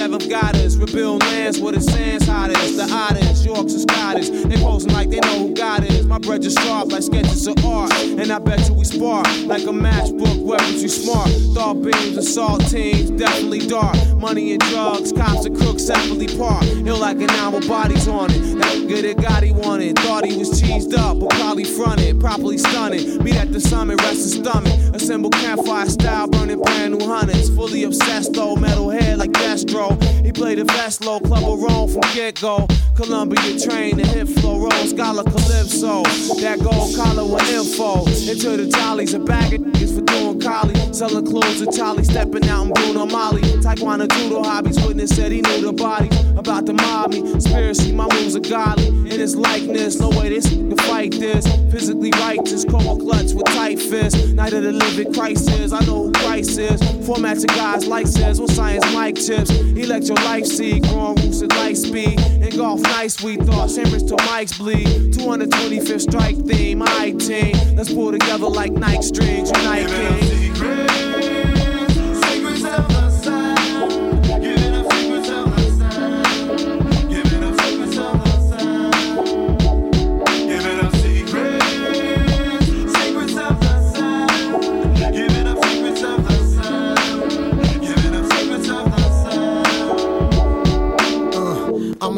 Seventh 0.09 0.31
goddess. 0.31 0.77
Rebuild 0.77 1.23
lands 1.23 1.61
where 1.61 1.73
the 1.73 1.81
sand's 1.81 2.27
hottest. 2.27 2.77
The 2.77 2.89
oddest, 2.91 3.45
Yorks 3.45 3.75
and 3.75 3.83
Scottish. 3.83 4.31
They 4.31 4.57
posing 4.57 4.93
like 4.93 5.11
they 5.11 5.21
know 5.21 5.49
who 5.49 5.55
God 5.55 5.85
is. 5.85 5.88
My 6.19 6.27
bread 6.27 6.45
is 6.45 6.55
sharp 6.55 6.91
like 6.91 7.05
sketches 7.05 7.47
of 7.47 7.65
art. 7.65 7.93
And 7.95 8.33
I 8.33 8.41
bet 8.41 8.67
you 8.69 8.75
we 8.75 8.85
spark 8.85 9.25
like 9.45 9.63
a 9.63 9.71
matchbook, 9.71 10.43
weapons 10.43 10.83
you 10.83 10.89
smart. 10.89 11.31
Thought 11.55 11.75
beams, 11.75 12.17
assault 12.17 12.67
teams, 12.67 13.11
definitely 13.11 13.61
dark. 13.61 13.97
Money 14.17 14.51
and 14.51 14.61
drugs, 14.63 15.13
cops 15.13 15.47
and 15.47 15.57
crooks 15.57 15.85
separately 15.85 16.27
park. 16.37 16.65
Ill 16.65 16.99
like 16.99 17.21
an 17.21 17.31
hour, 17.31 17.61
bodies 17.61 18.09
on 18.09 18.33
it. 18.33 18.59
That 18.59 18.89
good 18.89 19.05
that 19.05 19.23
God 19.23 19.45
he 19.45 19.53
wanted. 19.53 19.97
Thought 20.01 20.25
he 20.25 20.37
was 20.37 20.61
cheesed 20.61 20.93
up, 20.99 21.21
but 21.21 21.31
probably 21.31 21.63
fronted. 21.63 22.19
Properly 22.19 22.59
stunning. 22.59 23.23
Meet 23.23 23.37
at 23.37 23.53
the 23.53 23.61
summit, 23.61 24.01
rest 24.03 24.17
his 24.17 24.35
stomach. 24.35 24.75
Assemble 24.95 25.31
campfire 25.31 25.87
style, 25.87 26.27
burning 26.27 26.61
brand 26.61 26.99
new 26.99 27.07
hundreds. 27.07 27.49
Fully 27.51 27.85
obsessed 27.85 28.33
though, 28.33 28.57
metal 28.57 28.91
head 28.91 29.19
like 29.19 29.31
Destro. 29.31 30.03
He 30.25 30.33
played 30.33 30.59
the 30.59 30.65
best 30.65 31.01
low 31.05 31.21
club 31.21 31.45
of 31.45 31.63
Rome 31.63 31.89
from 31.89 32.03
get 32.13 32.41
go. 32.41 32.67
Columbia 32.97 33.61
train, 33.61 33.97
the 33.97 34.05
hip 34.05 34.27
flow, 34.27 34.59
roll, 34.59 34.87
scholar 34.89 35.23
Calypso. 35.23 36.08
That 36.41 36.61
gold 36.63 36.95
collar 36.95 37.25
with 37.25 37.51
info. 37.53 38.07
Into 38.31 38.57
the 38.57 38.69
jollies, 38.71 39.13
a 39.13 39.19
bag 39.19 39.55
of 39.55 39.61
niggas 39.61 39.95
for 39.95 40.05
doing 40.05 40.41
collie. 40.41 40.75
Selling 40.93 41.27
clothes 41.27 41.61
to 41.61 41.71
Charlie, 41.77 42.05
stepping 42.05 42.49
out 42.49 42.67
in 42.67 42.73
Bruno 42.73 43.07
Magli. 43.07 43.43
Taekwondo 43.63 44.09
judo 44.09 44.43
hobbies, 44.43 44.81
witness 44.87 45.15
said 45.15 45.33
he 45.33 45.41
knew 45.41 45.61
the 45.63 45.73
body. 45.73 46.09
About 46.37 46.67
to 46.67 46.73
mob 46.73 47.11
me, 47.11 47.21
conspiracy, 47.21 47.93
my 47.93 48.07
moves 48.15 48.37
are 48.37 48.41
godly. 48.41 48.87
In 48.87 49.21
his 49.21 49.37
likeness, 49.37 49.99
no 49.99 50.11
way 50.11 50.29
this 50.29 50.49
can 50.49 50.77
fight 50.77 51.13
this. 51.13 51.45
Physically 51.73 52.13
righteous, 52.13 52.65
cold 52.65 53.01
clutch 53.01 53.33
with 53.33 53.47
tight 53.47 53.79
fists. 53.79 54.29
Night 54.33 54.53
of 54.53 54.63
the 54.63 54.73
living 54.73 55.13
crisis, 55.13 55.73
I 55.73 55.81
know 55.85 56.05
who 56.05 56.13
Christ 56.13 56.59
is. 56.59 56.81
Format 57.07 57.39
to 57.41 57.47
guys 57.49 57.87
like 57.87 58.07
says, 58.07 58.41
what 58.41 58.51
science 58.51 58.85
mic 58.95 59.17
tips. 59.17 59.51
Electro 59.51 60.15
life 60.25 60.47
seed, 60.47 60.85
growing 60.85 61.17
roots 61.17 61.43
at 61.43 61.51
light 61.57 61.77
speed. 61.77 62.21
And 62.21 62.57
golf 62.57 62.81
nice, 62.83 63.21
we 63.23 63.37
thought, 63.37 63.71
Sandwich 63.71 64.07
till 64.07 64.19
mics 64.19 64.57
bleed. 64.57 65.09
225th 65.89 66.01
strike 66.01 66.37
theme, 66.47 66.83
I 66.83 67.13
team. 67.13 67.57
Let's 67.75 67.93
pull 67.93 68.13
together 68.13 68.47
like 68.47 68.73
Nike 68.73 69.03
strings, 69.03 69.51
unite 69.51 69.89
king. 69.89 71.08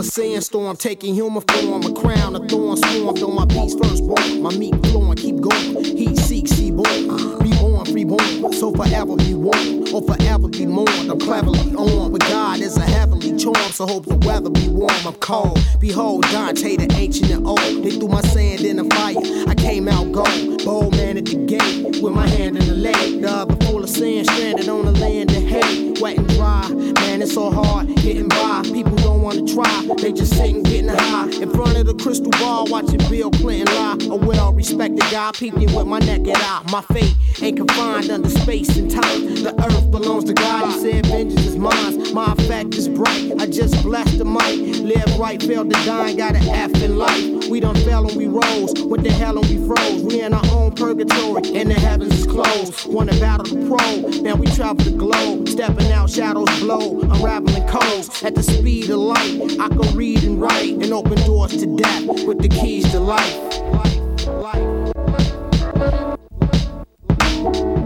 A 0.00 0.02
sandstorm 0.02 0.76
taking 0.78 1.14
human 1.14 1.42
form, 1.42 1.82
a 1.82 1.92
crown, 1.92 2.34
a 2.34 2.48
thorn 2.48 2.74
swarmed 2.78 3.22
on 3.22 3.34
my 3.34 3.44
piece 3.44 3.74
first 3.74 4.06
born. 4.06 4.42
My 4.42 4.50
meat 4.56 4.74
flowing, 4.86 5.16
keep 5.16 5.38
going. 5.40 5.84
Heat 5.84 6.16
seeks, 6.16 6.52
see 6.52 6.70
born. 6.70 7.36
Reborn, 7.38 7.84
freeborn. 7.84 8.52
So 8.54 8.72
forever 8.72 9.14
be 9.16 9.34
warm, 9.34 9.92
or 9.92 10.00
forever 10.00 10.48
be 10.48 10.64
mourned. 10.64 11.10
I'm 11.10 11.18
cleverly 11.18 11.74
on, 11.74 12.12
but 12.12 12.22
God 12.22 12.60
is 12.60 12.78
a 12.78 12.82
heavenly 12.82 13.36
charm, 13.36 13.72
so 13.72 13.86
hope 13.86 14.06
the 14.06 14.16
weather 14.26 14.48
be 14.48 14.68
warm. 14.68 14.90
I'm 15.04 15.12
cold. 15.14 15.58
Behold, 15.78 16.22
Dante, 16.30 16.76
the 16.76 16.90
ancient 16.94 17.30
and 17.30 17.46
old. 17.46 17.58
They 17.58 17.90
threw 17.90 18.08
my 18.08 18.22
sand 18.22 18.62
in 18.62 18.76
the 18.76 18.84
fire. 18.94 19.16
I 19.48 19.54
came 19.54 19.86
out 19.86 20.12
gold. 20.12 20.64
Bold 20.64 20.96
man 20.96 21.18
at 21.18 21.26
the 21.26 21.36
gate, 21.44 22.00
with 22.02 22.14
my 22.14 22.26
hand 22.26 22.56
in 22.56 22.66
the 22.66 22.74
lake. 22.74 23.20
The 23.20 23.30
other 23.30 23.66
full 23.66 23.84
of 23.84 23.90
sand, 23.90 24.26
stranded 24.30 24.66
on 24.66 24.86
the 24.86 24.92
land 24.92 25.30
of 25.30 25.42
hate. 25.42 26.00
Wet 26.00 26.16
and 26.16 26.28
dry, 26.30 26.62
it's 27.22 27.34
so 27.34 27.50
hard 27.50 27.88
getting 27.96 28.28
by. 28.28 28.62
People 28.64 28.96
don't 28.96 29.22
wanna 29.22 29.46
try, 29.46 29.86
they 29.98 30.12
just 30.12 30.34
sitting 30.34 30.62
getting 30.62 30.88
high. 30.88 31.28
In 31.40 31.50
front 31.50 31.76
of 31.76 31.86
the 31.86 31.94
crystal 31.94 32.30
ball, 32.32 32.66
watching 32.68 32.98
Bill 33.10 33.30
Clinton 33.30 33.74
lie. 33.74 33.96
A 34.10 34.16
well 34.16 34.52
respected 34.52 35.00
guy, 35.10 35.30
peeping 35.32 35.74
with 35.74 35.86
my 35.86 35.98
naked 35.98 36.36
eye. 36.36 36.62
My 36.70 36.82
fate 36.82 37.14
ain't 37.42 37.56
confined 37.58 38.10
under 38.10 38.30
space 38.30 38.76
and 38.76 38.90
time. 38.90 39.34
The 39.42 39.54
earth 39.64 39.90
belongs 39.90 40.24
to 40.24 40.34
God, 40.34 40.72
he 40.72 40.80
said, 40.80 41.06
vengeance 41.06 41.46
is 41.46 41.56
mine. 41.56 42.14
My 42.14 42.32
effect 42.32 42.74
is 42.74 42.88
bright, 42.88 43.32
I 43.38 43.46
just 43.46 43.82
blessed 43.82 44.18
the 44.18 44.24
mic. 44.24 44.80
Live 44.80 45.18
right, 45.18 45.42
fail 45.42 45.64
to 45.64 45.84
die, 45.84 46.14
got 46.14 46.36
an 46.36 46.48
F 46.48 46.82
in 46.82 46.96
life. 46.96 47.39
We 47.50 47.58
done 47.58 47.74
fell 47.74 48.06
and 48.06 48.16
we 48.16 48.28
rose, 48.28 48.72
what 48.84 49.02
the 49.02 49.10
hell 49.10 49.36
and 49.36 49.48
we 49.48 49.66
froze. 49.66 50.02
We 50.02 50.20
in 50.20 50.32
our 50.32 50.46
own 50.52 50.70
purgatory, 50.70 51.42
and 51.56 51.68
the 51.68 51.74
heavens 51.74 52.20
is 52.20 52.24
closed. 52.24 52.86
Wanna 52.86 53.10
battle 53.18 53.44
the 53.44 53.66
pro, 53.66 54.20
now 54.22 54.36
we 54.36 54.46
travel 54.46 54.84
the 54.84 54.92
globe. 54.92 55.48
Stepping 55.48 55.90
out, 55.90 56.08
shadows 56.08 56.48
blow, 56.60 57.00
unraveling 57.00 57.66
codes. 57.66 58.22
At 58.22 58.36
the 58.36 58.44
speed 58.44 58.88
of 58.90 59.00
light, 59.00 59.58
I 59.58 59.68
can 59.68 59.96
read 59.96 60.22
and 60.22 60.40
write, 60.40 60.74
and 60.74 60.92
open 60.92 61.16
doors 61.26 61.50
to 61.56 61.66
death 61.76 62.04
with 62.24 62.38
the 62.38 62.48
keys 62.48 62.88
to 62.92 63.00
life. 63.00 63.50
Giving 67.42 67.79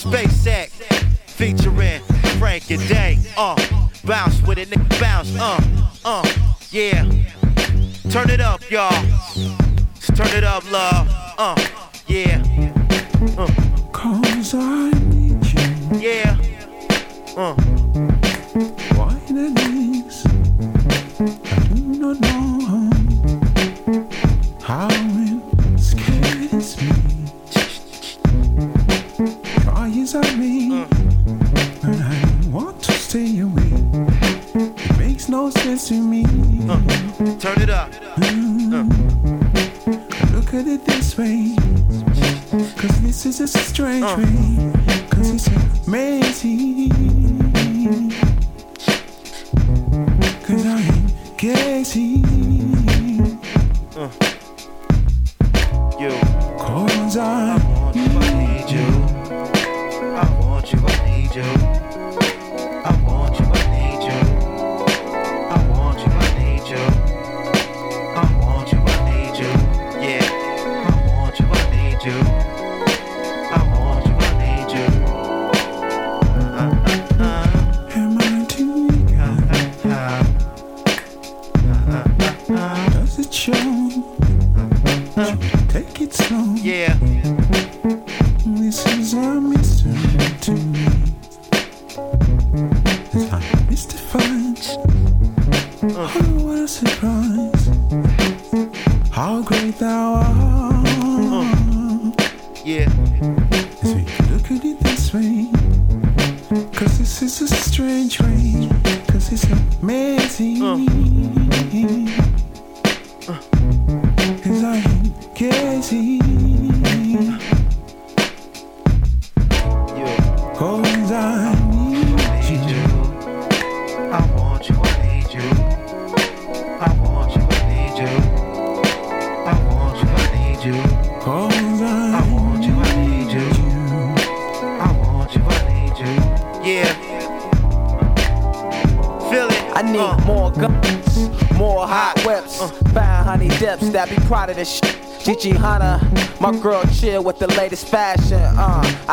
Spacek 0.00 0.70
featuring 1.26 2.00
Frank-N-Dank. 2.38 3.18
Uh, 3.36 3.54
bounce 4.02 4.40
with 4.46 4.56
it, 4.56 4.70
nigga, 4.70 4.98
bounce. 4.98 5.36
Uh, 5.38 5.60
uh, 6.06 6.26
yeah. 6.70 7.04
Turn 8.08 8.30
it 8.30 8.40
up, 8.40 8.62
y'all. 8.70 8.90
Just 9.94 10.16
turn 10.16 10.28
it 10.28 10.42
up, 10.42 10.64
love. 10.72 11.06
Uh, 11.36 11.54
yeah. 12.06 12.42
Uh. 13.36 13.46
Cause 13.92 14.54
I 14.54 14.90
need 14.90 15.44
you. 15.44 16.00
Yeah. 16.00 16.38
Uh. 17.36 17.79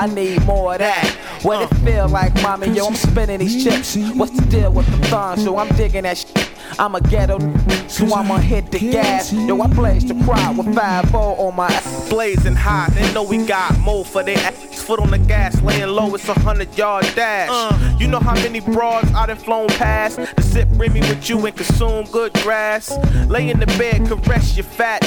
I 0.07 0.13
need 0.13 0.45
more 0.45 0.73
of 0.73 0.79
that. 0.79 1.05
What 1.41 1.69
it 1.69 1.75
feel 1.79 2.07
like, 2.07 2.33
mommy? 2.41 2.69
Yo, 2.69 2.87
I'm 2.87 2.95
spinning 2.95 3.39
these 3.39 3.61
chips. 3.61 3.97
What's 4.15 4.31
the 4.31 4.45
deal 4.45 4.71
with 4.71 4.85
the 4.87 5.07
thongs? 5.07 5.43
Yo, 5.43 5.57
I'm 5.57 5.67
digging 5.75 6.03
that 6.03 6.17
shit. 6.17 6.49
I'm 6.79 6.95
a 6.95 7.01
ghetto, 7.01 7.39
so 7.87 8.13
I'ma 8.13 8.37
hit 8.37 8.71
the 8.71 8.79
gas. 8.79 9.33
Yo, 9.33 9.61
I 9.61 9.67
blaze 9.67 10.05
the 10.05 10.15
crowd 10.23 10.57
with 10.57 10.73
5 10.73 11.13
on 11.13 11.55
my 11.55 11.67
ass. 11.67 12.09
Blazing 12.09 12.55
hot, 12.55 12.91
they 12.91 13.13
know 13.13 13.23
we 13.23 13.45
got 13.45 13.77
more 13.79 14.05
for 14.05 14.23
their 14.23 14.37
ass. 14.37 14.81
Foot 14.83 15.01
on 15.01 15.11
the 15.11 15.17
gas, 15.17 15.61
laying 15.61 15.89
low, 15.89 16.13
it's 16.15 16.29
a 16.29 16.33
hundred 16.39 16.75
yard 16.77 17.05
dash. 17.15 17.49
Uh. 17.51 17.97
You 17.99 18.07
know 18.07 18.19
how 18.19 18.35
many 18.35 18.61
broads 18.61 19.11
I 19.11 19.25
done 19.25 19.37
flown 19.37 19.67
past 19.67 20.19
to 20.37 20.41
sip 20.41 20.69
Remy 20.73 21.01
with 21.01 21.29
you 21.29 21.45
and 21.45 21.55
consume 21.55 22.05
good 22.05 22.33
grass. 22.35 22.97
Lay 23.27 23.49
in 23.49 23.59
the 23.59 23.65
bed, 23.77 24.07
caress 24.07 24.55
your 24.55 24.63
fat. 24.63 25.03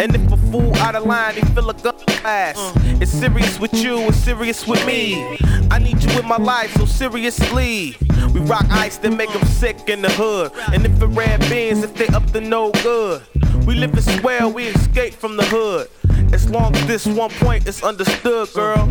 And 0.00 0.14
if 0.14 0.32
a 0.32 0.35
fool 0.50 0.74
out 0.76 0.94
of 0.94 1.04
line, 1.04 1.34
they 1.34 1.40
fill 1.54 1.70
a 1.70 1.74
gun 1.74 1.94
ass. 2.24 2.72
It's 3.00 3.10
serious 3.10 3.58
with 3.58 3.74
you, 3.74 3.98
it's 4.08 4.16
serious 4.16 4.66
with 4.66 4.84
me. 4.86 5.38
I 5.70 5.78
need 5.78 6.02
you 6.02 6.18
in 6.18 6.26
my 6.26 6.36
life, 6.36 6.72
so 6.74 6.84
seriously. 6.84 7.96
We 8.32 8.40
rock 8.40 8.66
ice 8.70 8.98
that 8.98 9.10
make 9.10 9.32
them 9.32 9.44
sick 9.44 9.88
in 9.88 10.02
the 10.02 10.10
hood. 10.10 10.52
And 10.72 10.84
if 10.84 11.00
it 11.02 11.06
red 11.06 11.40
beans, 11.48 11.82
if 11.82 11.94
they 11.94 12.06
up 12.08 12.30
to 12.32 12.40
no 12.40 12.70
good. 12.82 13.22
We 13.66 13.74
live 13.74 13.94
in 13.94 14.02
swell, 14.02 14.52
we 14.52 14.68
escape 14.68 15.14
from 15.14 15.36
the 15.36 15.44
hood. 15.44 15.88
As 16.32 16.48
long 16.50 16.74
as 16.76 16.86
this 16.86 17.06
one 17.06 17.30
point 17.30 17.66
is 17.66 17.82
understood, 17.82 18.52
girl. 18.52 18.86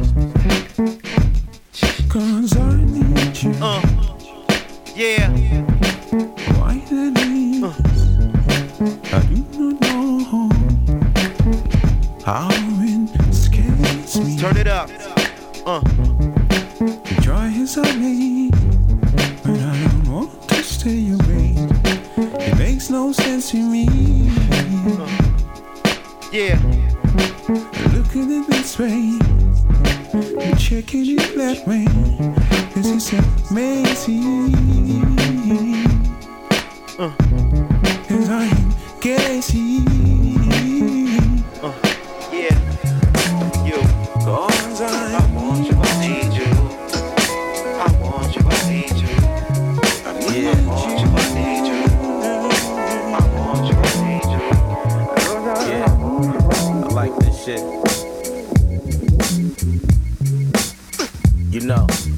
Cause 2.10 2.58
I 2.58 2.76
need 2.86 3.44
you. 3.44 3.54
Uh, 3.62 3.82
yeah. 4.96 5.75
Turn 14.40 14.58
it 14.58 14.68
up. 14.68 14.90
Uh. 15.64 15.80
The 16.80 17.20
joy 17.22 17.46
is 17.50 17.78
I 17.78 17.96
need, 17.96 18.52
but 19.44 19.60
I 19.60 19.78
don't 19.84 20.10
want 20.12 20.50
to 20.50 20.64
stay 20.64 21.12
away. 21.12 21.54
It 22.44 22.58
makes 22.58 22.90
no 22.90 23.12
sense 23.12 23.52
to 23.52 23.58
me. 23.58 23.86
Yeah. 26.32 26.60
Look 27.94 28.10
at 28.16 28.28
it 28.28 28.48
this 28.48 28.80
way. 28.80 29.20
You 30.46 30.56
check 30.56 30.96
it 30.96 31.38
that 31.38 31.68
way. 31.68 31.86
This 32.74 32.88
is 32.88 33.52
amazing. 33.52 34.56
Uh. 36.98 37.14
Cause 38.08 38.30
I 38.30 38.46
am 38.46 38.74
gazing. 39.00 39.95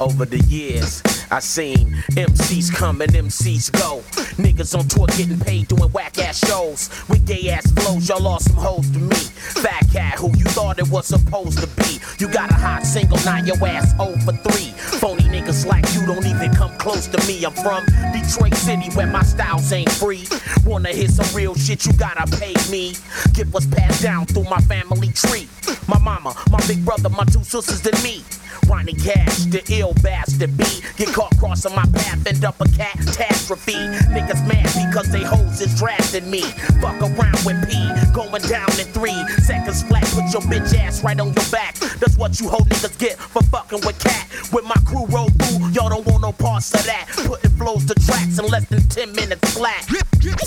Over 0.08 0.24
the 0.24 0.40
years, 0.48 1.04
I 1.30 1.40
seen 1.40 1.92
MCs 2.12 2.74
come 2.74 3.02
and 3.02 3.12
MCs 3.12 3.74
go. 3.74 4.00
Niggas 4.42 4.74
on 4.74 4.88
tour 4.88 5.06
getting 5.08 5.38
paid 5.38 5.68
doing 5.68 5.92
whack 5.92 6.18
ass 6.18 6.40
shows. 6.48 6.90
With 7.10 7.28
gay 7.28 7.50
ass 7.50 7.70
flows, 7.74 8.08
y'all 8.08 8.22
lost 8.22 8.48
some 8.48 8.56
hoes 8.56 8.90
to 8.92 9.00
me. 9.00 9.18
Phat 9.62 9.86
Kat, 9.92 10.18
who 10.18 10.30
you 10.38 10.46
thought 10.46 10.80
it 10.80 10.90
was 10.90 11.08
supposed 11.08 11.60
to 11.60 11.68
be. 11.84 12.00
You 12.20 12.32
got 12.32 12.50
a 12.52 12.54
hot 12.54 12.84
single, 12.84 13.18
now 13.26 13.44
your 13.44 13.58
ass 13.68 13.92
0 13.98 14.16
for 14.24 14.32
3. 14.32 14.72
Phony 15.00 15.24
niggas 15.24 15.66
like 15.66 15.84
you 15.94 16.06
don't 16.06 16.26
even 16.26 16.56
come 16.56 16.72
close 16.78 17.08
to 17.08 17.18
me. 17.28 17.44
I'm 17.44 17.52
from 17.52 17.84
Detroit 18.14 18.56
City 18.56 18.90
where 18.96 19.08
my 19.08 19.24
styles 19.24 19.74
ain't 19.74 19.92
free. 19.92 20.24
Wanna 20.66 20.94
hear 20.94 21.10
some 21.10 21.36
real 21.36 21.54
shit, 21.54 21.86
you 21.86 21.92
gotta 21.92 22.26
pay 22.38 22.54
me. 22.72 22.94
Get 23.34 23.48
what's 23.48 23.66
passed 23.66 24.04
down 24.04 24.26
through 24.26 24.46
my 24.46 24.62
family 24.62 25.10
tree. 25.10 25.50
My 25.86 26.00
mama, 26.00 26.34
my 26.50 26.66
big 26.66 26.86
brother, 26.86 27.10
my 27.10 27.26
two 27.26 27.44
sisters, 27.44 27.86
and 27.86 28.02
me. 28.04 28.24
Ronnie 28.68 28.94
Cash, 28.94 29.46
the 29.46 29.64
ill 29.70 29.94
bastard 30.04 30.56
B. 30.58 30.66
Get 30.98 31.14
caught 31.14 31.36
crossing 31.38 31.76
my 31.76 31.86
path, 31.94 32.26
end 32.28 32.44
up 32.44 32.60
a 32.60 32.66
catastrophe. 32.66 33.74
Niggas 34.12 34.46
mad 34.48 34.68
because 34.90 35.10
they 35.12 35.24
hoes 35.24 35.62
is 35.62 35.78
drafting 35.78 36.30
me. 36.30 36.42
Fuck 36.82 37.02
around 37.02 37.40
with 37.46 37.58
P, 37.70 37.74
going 38.14 38.42
down 38.44 38.70
in 38.80 38.88
three 38.92 39.18
seconds 39.44 39.84
flat. 39.84 40.04
Put 40.12 40.32
your 40.34 40.42
bitch 40.44 40.78
ass 40.78 41.04
right 41.04 41.20
on 41.20 41.34
your 41.34 41.50
back. 41.52 41.76
That's 42.00 42.18
what 42.18 42.40
you 42.40 42.50
hoe 42.50 42.64
niggas 42.66 42.98
get 43.00 43.18
for 43.18 43.42
fucking 43.44 43.82
with 43.86 44.00
cat. 44.00 44.28
With 44.52 44.66
my 44.66 44.76
crew 44.86 45.06
roll 45.08 45.30
through, 45.30 45.70
y'all 45.72 45.90
don't 45.90 46.06
want 46.06 46.22
no 46.22 46.32
parts 46.32 46.74
of 46.74 46.86
that. 46.86 47.08
Putting 47.26 47.52
flows 47.52 47.86
to 47.86 47.96
tracks 47.96 48.38
in 48.40 48.46
less 48.48 48.68
than 48.68 48.82
10 48.88 49.14
minutes 49.14 49.54
flat. 49.54 49.86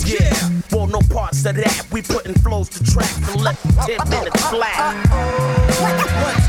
Yeah, 0.05 0.49
want 0.71 0.91
no 0.91 1.01
parts 1.13 1.45
of 1.45 1.55
that. 1.55 1.87
We 1.91 2.01
putting 2.01 2.33
flows 2.35 2.69
to 2.69 2.83
tracks 2.83 3.33
in 3.33 3.43
less 3.43 3.61
than 3.63 3.97
10 3.97 4.09
minutes 4.09 4.49
flat. 4.49 6.40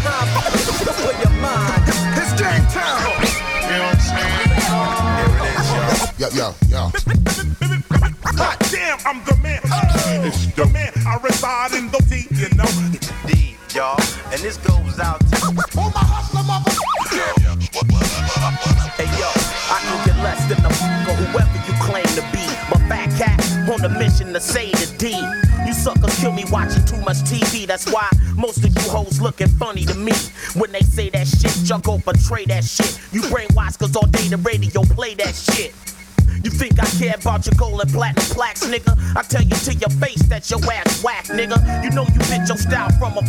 Yo, 6.22 6.28
yo, 6.38 6.54
yo. 6.68 6.78
Hot 8.38 8.54
damn, 8.70 8.96
I'm 9.04 9.24
the 9.24 9.36
man. 9.42 9.58
Oh. 9.66 10.22
It's 10.22 10.46
the 10.54 10.66
man. 10.66 10.92
I 11.04 11.18
reside 11.18 11.72
in 11.72 11.90
the 11.90 11.98
D, 12.06 12.30
you 12.30 12.46
know. 12.54 12.70
It's 12.94 13.10
a 13.10 13.26
D, 13.26 13.56
y'all. 13.74 13.98
And 14.30 14.38
this 14.38 14.56
goes 14.58 15.00
out 15.00 15.18
to 15.18 15.36
all 15.42 15.90
my 15.90 15.98
hustler 15.98 16.46
mother. 16.46 16.70
Hey 18.94 19.10
yo, 19.18 19.26
I 19.66 19.82
can 19.82 20.06
get 20.06 20.16
less 20.22 20.38
than 20.46 20.62
a 20.62 20.70
f- 20.70 21.08
or 21.10 21.14
whoever 21.26 21.58
you 21.66 21.74
claim 21.82 22.06
to 22.14 22.22
be. 22.30 22.46
But 22.70 22.78
Phat 22.86 23.10
Kat 23.18 23.42
on 23.68 23.84
a 23.84 23.88
mission 23.98 24.32
to 24.32 24.38
say 24.38 24.70
the 24.70 24.94
D. 24.98 25.18
You 25.66 25.72
suckers 25.74 26.16
kill 26.20 26.30
me 26.30 26.44
watching 26.52 26.84
too 26.84 27.00
much 27.02 27.18
TV. 27.26 27.66
That's 27.66 27.90
why 27.90 28.08
most 28.36 28.58
of 28.58 28.70
you 28.70 28.88
hoes 28.88 29.20
looking 29.20 29.48
funny 29.48 29.84
to 29.86 29.94
me. 29.96 30.12
When 30.54 30.70
they 30.70 30.82
say 30.82 31.10
that 31.10 31.26
shit, 31.26 31.68
y'all 31.68 31.80
go 31.80 31.98
betray 31.98 32.44
that 32.44 32.62
shit. 32.62 33.00
You 33.10 33.22
brainwash 33.22 33.76
cause 33.76 33.96
all 33.96 34.06
day 34.06 34.28
the 34.28 34.36
radio 34.36 34.82
play 34.82 35.14
that 35.14 35.34
shit. 35.34 35.74
You 36.42 36.50
think 36.50 36.80
I 36.80 36.86
care 36.98 37.14
about 37.20 37.46
your 37.46 37.54
gold 37.56 37.80
and 37.80 37.90
platinum 37.92 38.24
plaques, 38.34 38.64
nigga? 38.66 38.96
I 39.16 39.22
tell 39.22 39.42
you 39.42 39.56
to 39.56 39.74
your 39.74 39.90
face 40.00 40.22
that 40.28 40.50
your 40.50 40.60
ass 40.72 41.02
whack, 41.02 41.26
nigga. 41.26 41.84
You 41.84 41.90
know 41.90 42.04
you 42.04 42.20
bitch 42.30 42.48
your 42.48 42.56
style 42.56 42.90
from 42.98 43.16
a 43.18 43.22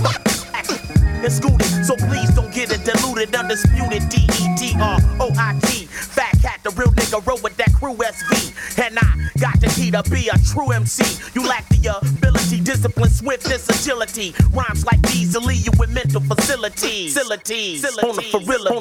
and 1.23 1.31
scooted. 1.31 1.85
So 1.85 1.95
please 1.95 2.29
don't 2.35 2.53
get 2.53 2.71
it 2.71 2.83
diluted, 2.83 3.33
undisputed. 3.35 4.09
D 4.09 4.27
E 4.41 4.55
T 4.57 4.75
R 4.79 4.99
O 5.19 5.31
I 5.37 5.57
T. 5.63 5.85
Phat 5.85 6.37
Kat, 6.41 6.59
the 6.63 6.69
real 6.71 6.91
nigga, 6.91 7.25
roll 7.25 7.39
with 7.41 7.55
that 7.57 7.73
crew 7.73 7.95
SV. 7.95 8.51
And 8.85 8.99
I 8.99 9.29
got 9.39 9.59
the 9.61 9.67
key 9.67 9.91
to 9.91 10.03
be 10.03 10.29
a 10.29 10.37
true 10.51 10.71
MC. 10.71 11.03
You 11.33 11.47
lack 11.47 11.67
the 11.69 11.99
ability, 12.01 12.59
discipline, 12.61 13.09
swiftness, 13.09 13.69
agility. 13.69 14.33
Rhymes 14.51 14.85
like 14.85 15.01
these 15.03 15.35
will 15.35 15.43
leave 15.43 15.65
you 15.65 15.71
with 15.79 15.89
mental 15.91 16.21
facilities. 16.21 17.13
Facilities. 17.13 17.85
On 17.85 18.15
the 18.15 18.21
Ferrilla 18.23 18.79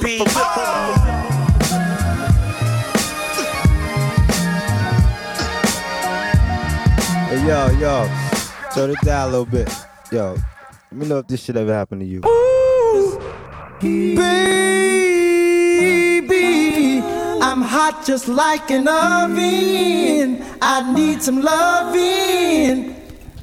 Hey, 7.33 7.41
yo, 7.49 7.71
yo, 7.81 8.05
turn 8.75 8.91
it 8.91 9.01
down 9.01 9.29
a 9.29 9.31
little 9.31 9.47
bit. 9.47 9.73
Yo, 10.11 10.35
let 10.35 10.93
me 10.93 11.07
know 11.09 11.17
if 11.21 11.29
this 11.29 11.43
shit 11.43 11.57
ever 11.57 11.73
happened 11.73 12.03
to 12.03 12.07
you. 12.07 12.21
Ooh, 12.27 13.19
Baby, 13.81 14.19
I'm 17.41 17.63
hot 17.63 18.05
just 18.05 18.29
like 18.29 18.71
an 18.71 18.87
oven. 18.87 20.45
I 20.61 20.93
need 20.93 21.23
some 21.23 21.41
loving. 21.41 22.95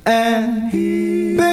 And 0.05 0.71
baby, 0.71 1.47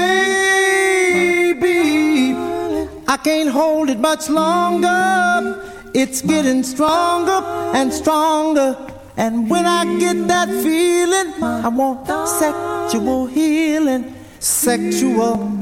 I 3.09 3.17
can't 3.17 3.49
hold 3.49 3.89
it 3.89 3.99
much 3.99 4.29
longer. 4.29 5.65
It's 5.95 6.21
getting 6.21 6.63
stronger 6.65 7.41
and 7.75 7.91
stronger. 7.91 8.77
And 9.17 9.49
when 9.49 9.65
I 9.65 9.99
get 9.99 10.29
that 10.29 10.49
feeling, 10.49 11.43
I 11.43 11.69
want 11.69 12.07
sexual 12.29 13.27
healing. 13.27 14.15
Sexual 14.39 15.59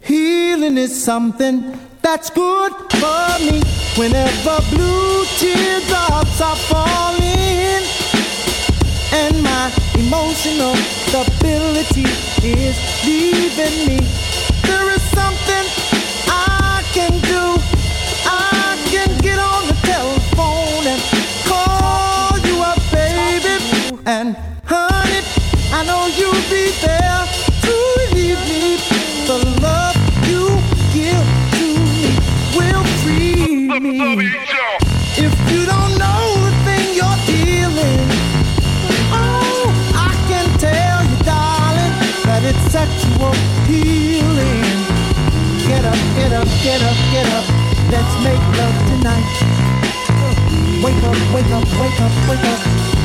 healing 0.00 0.76
is 0.76 1.04
something 1.04 1.78
that's 2.02 2.28
good 2.30 2.72
for 3.00 3.38
me. 3.38 3.62
Whenever 3.96 4.58
blue 4.70 5.24
teardrops 5.38 6.40
are 6.40 6.56
falling, 6.56 7.84
and 9.12 9.42
my 9.42 9.70
emotional 9.94 10.74
stability 11.06 12.06
is 12.42 12.76
leaving 13.06 13.76
me, 13.86 13.98
If 34.00 35.34
you 35.50 35.66
don't 35.66 35.98
know 35.98 36.22
the 36.46 36.54
thing 36.62 36.94
you're 36.94 37.18
feeling, 37.26 38.06
oh, 39.10 39.74
I 39.90 40.14
can 40.30 40.46
tell 40.56 41.02
you, 41.02 41.18
darling, 41.26 41.94
that 42.22 42.46
it's 42.46 42.62
sexual 42.70 43.34
healing. 43.66 44.62
Get 45.66 45.82
up, 45.82 45.98
get 46.14 46.30
up, 46.30 46.46
get 46.62 46.78
up, 46.78 46.94
get 47.10 47.26
up. 47.34 47.42
Let's 47.90 48.14
make 48.22 48.38
love 48.54 48.78
tonight. 48.86 49.26
Wake 50.78 51.02
up, 51.02 51.18
wake 51.34 51.50
up, 51.50 51.66
wake 51.82 51.98
up, 51.98 52.14
wake 52.30 52.46
up. 52.46 52.60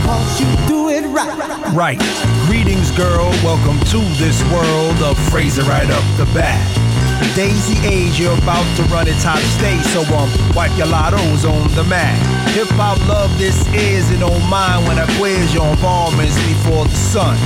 Cause 0.05 0.41
you 0.41 0.47
do 0.67 0.89
it 0.89 1.07
right. 1.09 1.73
Right. 1.73 1.99
Greetings, 2.45 2.91
girl. 2.91 3.31
Welcome 3.41 3.79
to 3.89 3.97
this 4.21 4.43
world 4.53 5.01
of 5.01 5.17
phrasing 5.31 5.65
right 5.65 5.89
up 5.89 6.05
the 6.17 6.25
bat. 6.37 6.92
Daisy 7.35 7.79
age, 7.87 8.19
you're 8.19 8.37
about 8.37 8.65
to 8.77 8.83
run 8.91 9.07
its 9.07 9.23
hot 9.23 9.41
state, 9.57 9.81
so 9.93 10.01
um, 10.13 10.29
wipe 10.53 10.75
your 10.77 10.87
lottos 10.87 11.45
on 11.45 11.69
the 11.73 11.83
mat. 11.85 12.17
Hip 12.53 12.67
hop 12.77 12.99
love 13.07 13.31
this 13.37 13.55
is, 13.73 14.09
and 14.11 14.19
don't 14.19 14.43
mind 14.49 14.87
when 14.87 14.99
I 14.99 15.05
quiz 15.17 15.53
your 15.53 15.67
involvements 15.69 16.35
before 16.45 16.85
the 16.85 16.95
sun. 16.95 17.37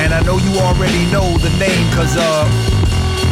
And 0.00 0.14
I 0.14 0.20
know 0.22 0.38
you 0.38 0.52
already 0.60 1.04
know 1.12 1.26
the 1.38 1.52
name, 1.60 1.84
cause 1.92 2.16
uh, 2.16 2.44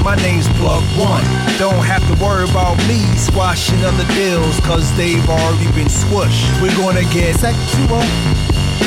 my 0.04 0.16
name's 0.16 0.48
Plug 0.60 0.84
One. 0.96 1.24
Don't 1.56 1.84
have 1.84 2.04
to 2.08 2.14
worry 2.22 2.48
about 2.48 2.76
me 2.88 3.04
squashing 3.16 3.84
other 3.84 4.06
deals, 4.16 4.60
cause 4.60 4.88
they've 4.96 5.28
already 5.28 5.70
been 5.72 5.88
squished. 5.88 6.44
We're 6.60 6.76
gonna 6.76 7.04
get 7.12 7.36
sexual. 7.36 8.04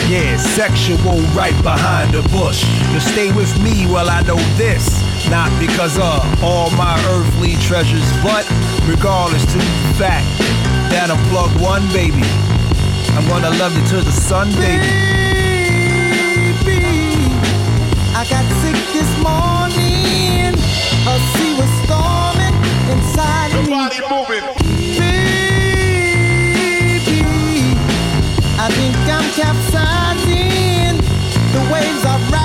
Yeah, 0.10 0.36
sexual 0.38 1.22
right 1.38 1.56
behind 1.64 2.14
the 2.14 2.22
bush. 2.30 2.66
You 2.92 3.00
stay 3.00 3.32
with 3.32 3.52
me 3.62 3.86
while 3.88 4.10
I 4.10 4.22
know 4.24 4.40
this. 4.58 5.11
Not 5.32 5.50
because 5.62 5.98
of 5.98 6.44
all 6.44 6.70
my 6.72 7.00
earthly 7.08 7.56
treasures, 7.56 8.04
but 8.22 8.44
regardless 8.86 9.46
to 9.46 9.58
the 9.60 9.96
fact 9.96 10.28
that 10.92 11.08
I'm 11.10 11.24
Plug 11.32 11.56
One, 11.64 11.88
baby. 11.96 12.28
I'm 13.16 13.26
gonna 13.32 13.56
love 13.56 13.72
you 13.72 13.82
till 13.88 14.04
the 14.04 14.12
sun, 14.12 14.52
baby. 14.60 14.84
I 18.12 18.28
got 18.28 18.44
sick 18.60 18.76
this 18.92 19.08
morning. 19.24 20.52
A 21.08 21.16
sea 21.32 21.56
was 21.56 21.72
storming 21.88 22.52
inside 22.92 23.56
of 23.56 23.64
me. 23.64 23.72
Body 23.72 24.04
moving. 24.12 24.44
Baby, 25.00 25.64
I 28.60 28.68
think 28.76 29.00
I'm 29.08 29.24
capsizing. 29.40 31.00
The 31.56 31.62
waves 31.72 32.04
are 32.04 32.20
rising 32.20 32.41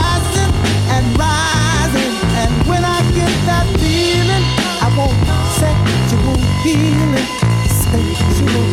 healing. 6.66 7.26
Sexual 7.70 8.66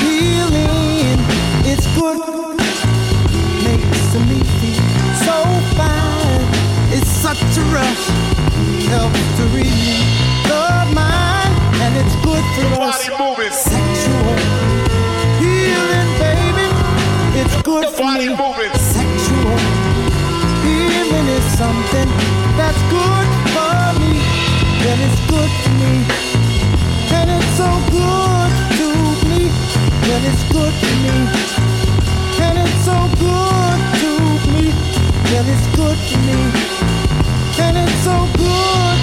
healing. 0.00 1.20
It's 1.68 1.86
good. 1.96 2.16
Makes 3.64 4.14
me 4.28 4.40
feel 4.56 4.88
so 5.26 5.36
fine. 5.76 6.44
It's 6.96 7.10
such 7.10 7.42
a 7.60 7.64
rush. 7.76 8.04
Helps 8.88 9.20
to 9.36 9.44
relieve 9.52 10.08
the 10.48 10.64
mind. 10.96 11.52
And 11.84 11.92
it's 12.00 12.16
good 12.24 12.44
for 12.56 12.80
us. 12.88 13.04
Sexual 13.04 14.36
healing, 15.44 16.10
baby. 16.24 16.68
It's 17.40 17.56
good 17.62 17.86
for 17.96 18.08
me. 18.16 18.28
Moving. 18.32 18.72
Sexual 18.96 19.58
healing 20.64 21.26
is 21.36 21.44
something 21.58 22.08
that's 22.56 22.82
good 22.96 23.28
for 23.52 23.76
me. 24.00 24.14
And 24.88 24.98
it's 25.04 25.20
good 25.28 25.50
for 25.62 25.70
me. 25.82 26.27
Good 27.90 28.52
to 28.78 28.88
me. 29.28 29.50
And 30.12 30.24
it's 30.30 30.44
good 30.52 30.74
for 30.80 30.94
me. 31.04 31.16
And 32.44 32.58
it's 32.58 32.84
so 32.84 32.98
good 33.18 33.78
to 34.02 34.10
me. 34.52 34.64
And 35.36 35.48
it's 35.48 35.66
good 35.76 35.98
for 36.08 36.18
me. 36.28 36.40
And 37.64 37.76
it's 37.76 38.04
so 38.04 38.26
good 38.36 38.97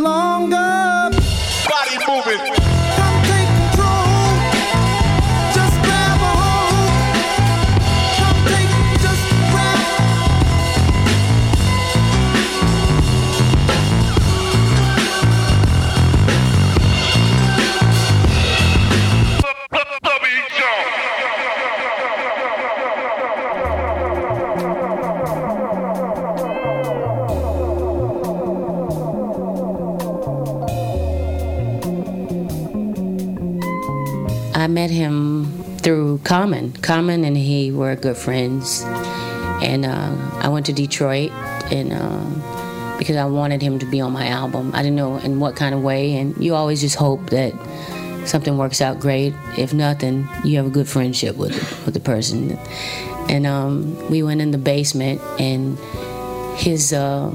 longer. 0.00 1.09
Common. 36.30 36.70
Common 36.74 37.24
and 37.24 37.36
he 37.36 37.72
were 37.72 37.96
good 37.96 38.16
friends, 38.16 38.84
and 39.66 39.84
uh, 39.84 40.14
I 40.34 40.46
went 40.46 40.64
to 40.66 40.72
Detroit 40.72 41.32
and. 41.72 41.92
Uh, 41.92 42.96
because 42.98 43.16
I 43.16 43.24
wanted 43.24 43.62
him 43.62 43.80
to 43.80 43.86
be 43.86 44.00
on 44.00 44.12
my 44.12 44.28
album. 44.28 44.70
I 44.72 44.82
didn't 44.82 44.94
know 44.94 45.16
in 45.16 45.40
what 45.40 45.56
kind 45.56 45.74
of 45.74 45.82
way, 45.82 46.16
and 46.18 46.36
you 46.36 46.54
always 46.54 46.82
just 46.82 46.94
hope 46.94 47.30
that 47.30 47.52
something 48.28 48.58
works 48.58 48.80
out 48.80 49.00
great. 49.00 49.34
If 49.58 49.74
nothing, 49.74 50.28
you 50.44 50.58
have 50.58 50.66
a 50.66 50.70
good 50.70 50.86
friendship 50.86 51.36
with 51.36 51.56
with 51.84 51.94
the 51.94 52.00
person. 52.00 52.56
And 53.28 53.44
um, 53.44 54.08
we 54.08 54.22
went 54.22 54.40
in 54.40 54.52
the 54.52 54.58
basement, 54.58 55.20
and 55.40 55.78
his 56.56 56.92
uh, 56.92 57.30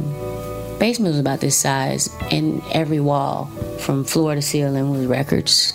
basement 0.80 1.12
was 1.12 1.20
about 1.20 1.42
this 1.42 1.58
size, 1.58 2.10
and 2.32 2.64
every 2.72 3.02
wall, 3.02 3.48
from 3.80 4.06
floor 4.06 4.36
to 4.36 4.42
ceiling, 4.42 4.92
was 4.92 5.06
records 5.06 5.74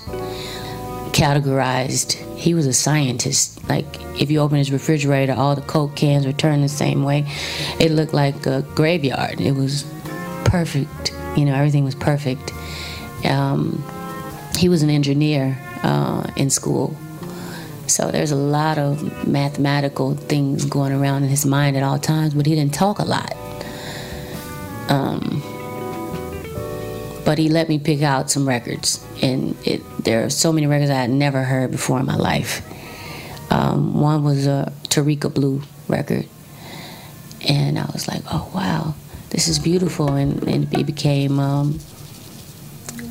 categorized. 1.21 2.15
He 2.39 2.55
was 2.55 2.67
a 2.67 2.73
scientist. 2.73 3.69
Like 3.69 3.85
if 4.19 4.31
you 4.31 4.41
open 4.41 4.57
his 4.57 4.73
refrigerator, 4.73 5.35
all 5.35 5.55
the 5.55 5.61
Coke 5.61 5.95
cans 5.95 6.25
were 6.25 6.33
turned 6.33 6.65
the 6.65 6.69
same 6.69 7.05
way. 7.05 7.27
It 7.79 7.91
looked 7.91 8.15
like 8.15 8.47
a 8.47 8.63
graveyard. 8.75 9.39
It 9.39 9.53
was 9.53 9.85
perfect. 10.47 11.13
You 11.37 11.45
know, 11.45 11.55
everything 11.55 11.85
was 11.85 11.95
perfect. 11.95 12.55
Um, 13.27 13.85
he 14.57 14.71
was 14.71 14.83
an 14.83 14.89
engineer 14.89 15.59
uh, 15.83 16.27
in 16.37 16.49
school. 16.49 16.97
So 17.87 18.11
there's 18.11 18.31
a 18.31 18.37
lot 18.37 18.79
of 18.79 19.29
mathematical 19.29 20.15
things 20.15 20.65
going 20.65 20.93
around 20.93 21.25
in 21.25 21.29
his 21.29 21.45
mind 21.45 21.77
at 21.77 21.83
all 21.83 21.99
times, 21.99 22.33
but 22.33 22.47
he 22.47 22.55
didn't 22.55 22.73
talk 22.73 22.99
a 22.99 23.05
lot. 23.05 23.35
Um, 24.89 25.43
but 27.31 27.39
he 27.39 27.49
let 27.49 27.69
me 27.69 27.79
pick 27.79 28.03
out 28.03 28.29
some 28.29 28.49
records, 28.49 29.07
and 29.23 29.57
it, 29.65 29.81
there 30.03 30.25
are 30.25 30.31
so 30.31 30.53
many 30.53 30.67
records 30.67 30.91
I 30.91 30.95
had 30.95 31.11
never 31.11 31.45
heard 31.45 31.71
before 31.71 32.01
in 32.01 32.05
my 32.05 32.17
life. 32.17 32.61
Um, 33.53 34.01
one 34.01 34.25
was 34.25 34.49
a 34.49 34.73
Tarika 34.89 35.33
Blue 35.33 35.63
record, 35.87 36.27
and 37.47 37.79
I 37.79 37.85
was 37.93 38.09
like, 38.09 38.23
"Oh 38.33 38.51
wow, 38.53 38.97
this 39.29 39.47
is 39.47 39.61
beautiful," 39.61 40.13
and, 40.15 40.43
and 40.43 40.75
it 40.75 40.87
became 40.87 41.39
um, 41.39 41.79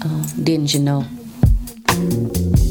uh, 0.04 0.28
"Didn't 0.44 0.74
You 0.74 0.82
Know." 0.82 2.69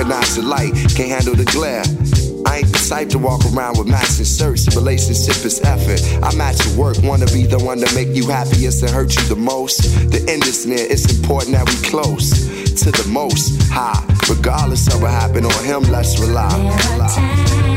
Recognize 0.00 0.36
the 0.36 0.42
light, 0.42 0.72
can't 0.96 1.10
handle 1.10 1.34
the 1.34 1.44
glare. 1.52 1.82
I 2.46 2.58
ain't 2.58 2.72
the 2.72 2.86
type 2.88 3.10
to 3.10 3.18
walk 3.18 3.42
around 3.52 3.78
with 3.78 3.86
matching 3.86 4.24
shirts. 4.24 4.74
Relationship 4.74 5.44
is 5.44 5.60
effort. 5.60 6.00
I 6.24 6.34
match 6.36 6.64
your 6.64 6.76
work, 6.76 6.96
wanna 7.02 7.26
be 7.26 7.44
the 7.44 7.58
one 7.58 7.78
to 7.80 7.94
make 7.94 8.08
you 8.16 8.28
happiest 8.28 8.82
and 8.82 8.90
hurt 8.90 9.14
you 9.14 9.22
the 9.28 9.36
most. 9.36 9.82
The 10.10 10.24
end 10.26 10.44
is 10.44 10.66
near, 10.66 10.80
it's 10.80 11.04
important 11.14 11.52
that 11.52 11.68
we 11.68 11.76
close 11.88 12.30
to 12.82 12.90
the 12.90 13.06
most 13.08 13.60
high. 13.70 14.02
Regardless 14.28 14.86
of 14.92 15.02
what 15.02 15.10
happened 15.10 15.46
on 15.46 15.64
him, 15.64 15.82
let's 15.92 16.18
rely. 16.18 16.48
When 16.56 17.69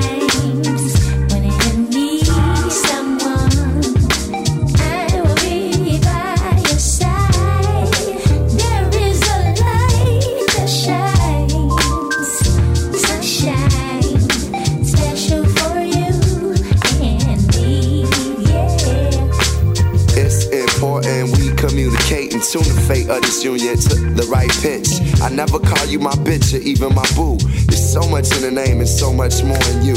tune 23.04 23.16
of 23.16 23.22
this 23.22 23.44
union 23.44 23.78
to 23.78 23.96
the 24.14 24.24
right 24.30 24.50
pitch. 24.62 24.88
I 25.22 25.30
never 25.30 25.60
call 25.60 25.86
you 25.88 26.00
my 26.00 26.14
bitch 26.24 26.54
or 26.54 26.62
even 26.62 26.94
my 26.94 27.06
boo. 27.16 27.38
There's 27.68 27.92
so 27.92 28.08
much 28.10 28.32
in 28.36 28.42
the 28.42 28.52
name 28.52 28.80
and 28.80 28.88
so 28.88 29.14
much 29.14 29.44
more 29.44 29.62
in 29.72 29.86
you. 29.86 29.96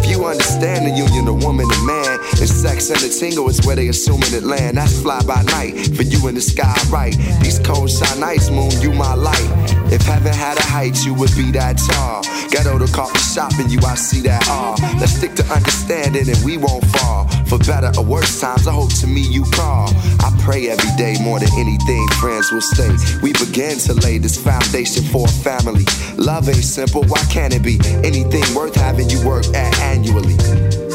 If 0.00 0.10
you 0.10 0.24
understand 0.24 0.86
the 0.86 0.96
union 0.96 1.28
of 1.28 1.42
woman 1.42 1.66
and 1.70 1.86
man, 1.86 2.18
and 2.38 2.48
sex 2.48 2.90
and 2.90 3.00
the 3.00 3.08
tingle 3.08 3.48
is 3.48 3.64
where 3.66 3.76
they 3.76 3.88
assuming 3.88 4.32
it 4.32 4.42
land. 4.42 4.76
That's 4.76 5.00
fly 5.00 5.22
by 5.22 5.42
night 5.42 5.74
for 5.96 6.02
you 6.02 6.28
in 6.28 6.34
the 6.34 6.40
sky, 6.40 6.76
right? 6.90 7.14
These 7.42 7.58
cold 7.60 7.90
shine 7.90 8.20
nights, 8.20 8.50
moon, 8.50 8.70
you 8.80 8.92
my 8.92 9.14
light. 9.14 9.50
If 9.92 10.02
heaven 10.02 10.32
had 10.32 10.58
a 10.58 10.62
height, 10.62 11.04
you 11.04 11.14
would 11.14 11.34
be 11.36 11.50
that 11.52 11.78
tall. 11.78 12.22
Ghetto 12.50 12.78
to 12.78 12.92
coffee 12.92 13.18
shop 13.18 13.52
and 13.58 13.70
you, 13.70 13.80
I 13.86 13.94
see 13.94 14.20
that 14.22 14.48
all. 14.48 14.76
Let's 14.98 15.12
stick 15.12 15.34
to 15.36 15.44
understanding 15.52 16.28
and 16.28 16.44
we 16.44 16.56
won't 16.56 16.84
fall. 16.86 17.28
For 17.48 17.58
better 17.58 17.92
or 17.98 18.04
worse 18.04 18.40
times, 18.40 18.66
I 18.66 18.72
hope 18.72 18.92
to 19.00 19.06
me 19.06 19.22
you 19.22 19.44
call. 19.52 19.88
I 20.20 20.36
pray 20.42 20.68
every 20.68 20.90
day 20.96 21.16
more 21.20 21.38
than 21.38 21.48
anything, 21.56 22.06
friends 22.20 22.50
will 22.50 22.60
stay. 22.60 22.90
We 23.22 23.32
begin 23.34 23.78
to 23.86 23.94
lay 23.94 24.18
this 24.18 24.36
foundation 24.36 25.04
for 25.04 25.26
a 25.26 25.30
family. 25.30 25.84
Love 26.16 26.48
ain't 26.48 26.64
simple, 26.64 27.04
why 27.04 27.22
can't 27.30 27.54
it 27.54 27.62
be? 27.62 27.78
Anything 28.02 28.42
worth 28.54 28.74
having 28.74 29.08
you 29.08 29.24
work 29.24 29.46
at 29.54 29.78
annually. 29.80 30.36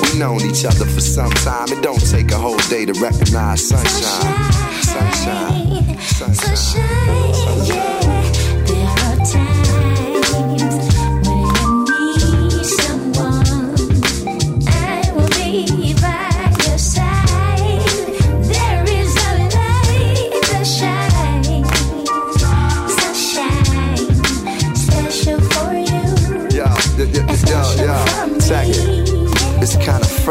We 0.02 0.20
known 0.20 0.42
each 0.42 0.66
other 0.66 0.86
for 0.86 1.02
some 1.02 1.32
time. 1.46 1.70
It 1.70 1.82
don't 1.82 2.04
take 2.12 2.32
a 2.32 2.38
whole 2.38 2.60
day 2.70 2.86
to 2.86 2.94
recognize 3.00 3.68
sunshine. 3.68 4.52
Sunshine. 4.82 6.00
Sunshine, 6.00 7.66
yeah. 7.66 8.21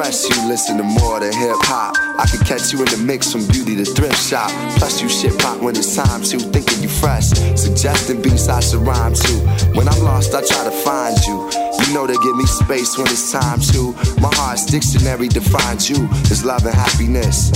Fresh, 0.03 0.31
you 0.31 0.49
listen 0.49 0.79
to 0.79 0.83
more 0.83 1.21
than 1.21 1.31
hip 1.31 1.57
hop. 1.61 1.95
I 2.19 2.25
could 2.27 2.41
catch 2.47 2.73
you 2.73 2.79
in 2.79 2.87
the 2.87 2.97
mix 2.97 3.33
from 3.33 3.47
beauty 3.49 3.77
to 3.77 3.85
thrift 3.85 4.17
shop. 4.17 4.51
Plus, 4.79 5.03
you 5.03 5.11
shit 5.11 5.39
pop 5.39 5.61
when 5.61 5.77
it's 5.77 5.95
time 5.95 6.23
to. 6.23 6.39
Thinking 6.39 6.83
you 6.83 6.89
fresh, 6.89 7.29
suggesting 7.55 8.23
beats 8.23 8.49
I 8.49 8.61
should 8.61 8.81
rhyme 8.81 9.13
to. 9.13 9.33
When 9.77 9.87
I'm 9.89 10.03
lost, 10.03 10.35
I 10.35 10.41
try 10.41 10.65
to 10.65 10.71
find 10.71 11.19
you. 11.27 11.60
You 11.91 11.97
know 11.97 12.07
they 12.07 12.19
give 12.19 12.37
me 12.37 12.47
space 12.47 12.97
when 12.97 13.09
it's 13.09 13.33
time 13.33 13.59
to. 13.75 13.91
My 14.21 14.31
heart's 14.35 14.65
dictionary 14.65 15.27
defines 15.27 15.91
you 15.91 16.09
as 16.31 16.45
love 16.45 16.65
and 16.65 16.73
happiness. 16.73 17.51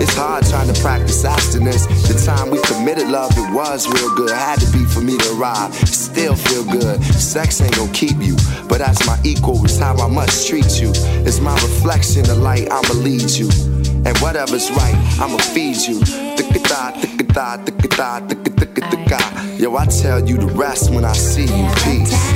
It's 0.00 0.16
hard 0.16 0.46
trying 0.46 0.72
to 0.72 0.80
practice 0.80 1.22
abstinence. 1.22 1.84
The 2.08 2.16
time 2.24 2.48
we 2.48 2.62
committed 2.62 3.08
love, 3.08 3.32
it 3.36 3.52
was 3.52 3.86
real 3.86 4.14
good. 4.14 4.30
Had 4.30 4.60
to 4.60 4.72
be 4.72 4.86
for 4.86 5.02
me 5.02 5.18
to 5.18 5.36
arrive. 5.36 5.74
Still 5.86 6.34
feel 6.34 6.64
good. 6.64 7.04
Sex 7.12 7.60
ain't 7.60 7.76
gonna 7.76 7.92
keep 7.92 8.16
you, 8.22 8.36
but 8.70 8.80
as 8.80 9.04
my 9.04 9.20
equal, 9.22 9.62
it's 9.62 9.76
how 9.76 9.94
I 9.98 10.08
must 10.08 10.48
treat 10.48 10.80
you. 10.80 10.90
It's 11.28 11.40
my 11.40 11.52
reflection, 11.52 12.22
the 12.22 12.36
light, 12.36 12.68
I'ma 12.70 12.94
lead 12.94 13.28
you. 13.28 13.50
And 14.08 14.16
whatever's 14.24 14.70
right, 14.70 14.96
I'ma 15.20 15.36
feed 15.52 15.76
you. 15.76 16.00
Yo, 19.58 19.76
I 19.76 19.84
tell 19.84 20.26
you 20.26 20.38
the 20.38 20.50
rest 20.56 20.90
when 20.90 21.04
I 21.04 21.12
see 21.12 21.44
you. 21.44 21.68
Peace. 21.84 22.33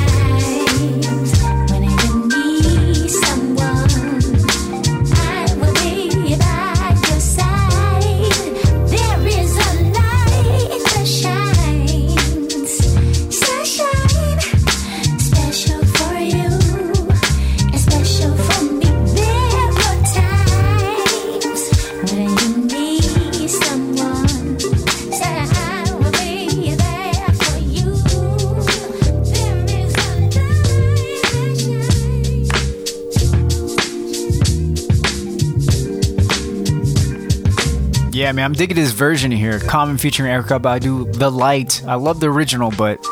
Yeah, 38.28 38.32
man, 38.32 38.44
I'm 38.44 38.52
digging 38.52 38.76
this 38.76 38.92
version 38.92 39.30
here. 39.30 39.58
Common 39.58 39.96
featuring 39.96 40.30
Erykah 40.30 40.60
Badu, 40.60 41.10
The 41.14 41.30
Light. 41.30 41.82
I 41.86 41.94
love 41.94 42.20
the 42.20 42.28
original, 42.30 42.70
but 42.70 43.02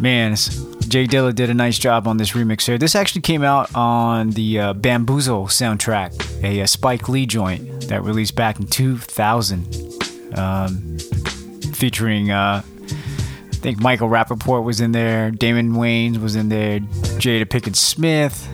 man, 0.00 0.34
J 0.88 1.06
Dilla 1.06 1.34
did 1.34 1.50
a 1.50 1.54
nice 1.54 1.78
job 1.78 2.08
on 2.08 2.16
this 2.16 2.32
remix 2.32 2.64
here. 2.64 2.78
This 2.78 2.94
actually 2.94 3.20
came 3.20 3.42
out 3.42 3.74
on 3.74 4.30
the 4.30 4.58
uh, 4.58 4.72
Bamboozle 4.72 5.48
soundtrack, 5.48 6.42
a, 6.42 6.62
uh 6.62 6.66
Spike 6.66 7.10
Lee 7.10 7.26
joint 7.26 7.88
that 7.88 8.04
released 8.04 8.34
back 8.34 8.58
in 8.58 8.66
2000, 8.66 9.92
um, 10.34 10.98
featuring, 11.74 12.30
uh, 12.30 12.62
I 12.64 13.54
think 13.56 13.80
Michael 13.80 14.08
Rapaport 14.08 14.64
was 14.64 14.80
in 14.80 14.92
there, 14.92 15.30
Damon 15.30 15.72
Wayans 15.72 16.22
was 16.22 16.36
in 16.36 16.48
there, 16.48 16.80
Jada 17.20 17.44
Pinkett 17.44 17.76
Smith. 17.76 18.48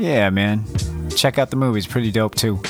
Yeah, 0.00 0.30
man. 0.30 0.64
Check 1.10 1.38
out 1.38 1.50
the 1.50 1.56
movie, 1.56 1.78
it's 1.78 1.86
pretty 1.86 2.10
dope 2.10 2.34
too. 2.34 2.60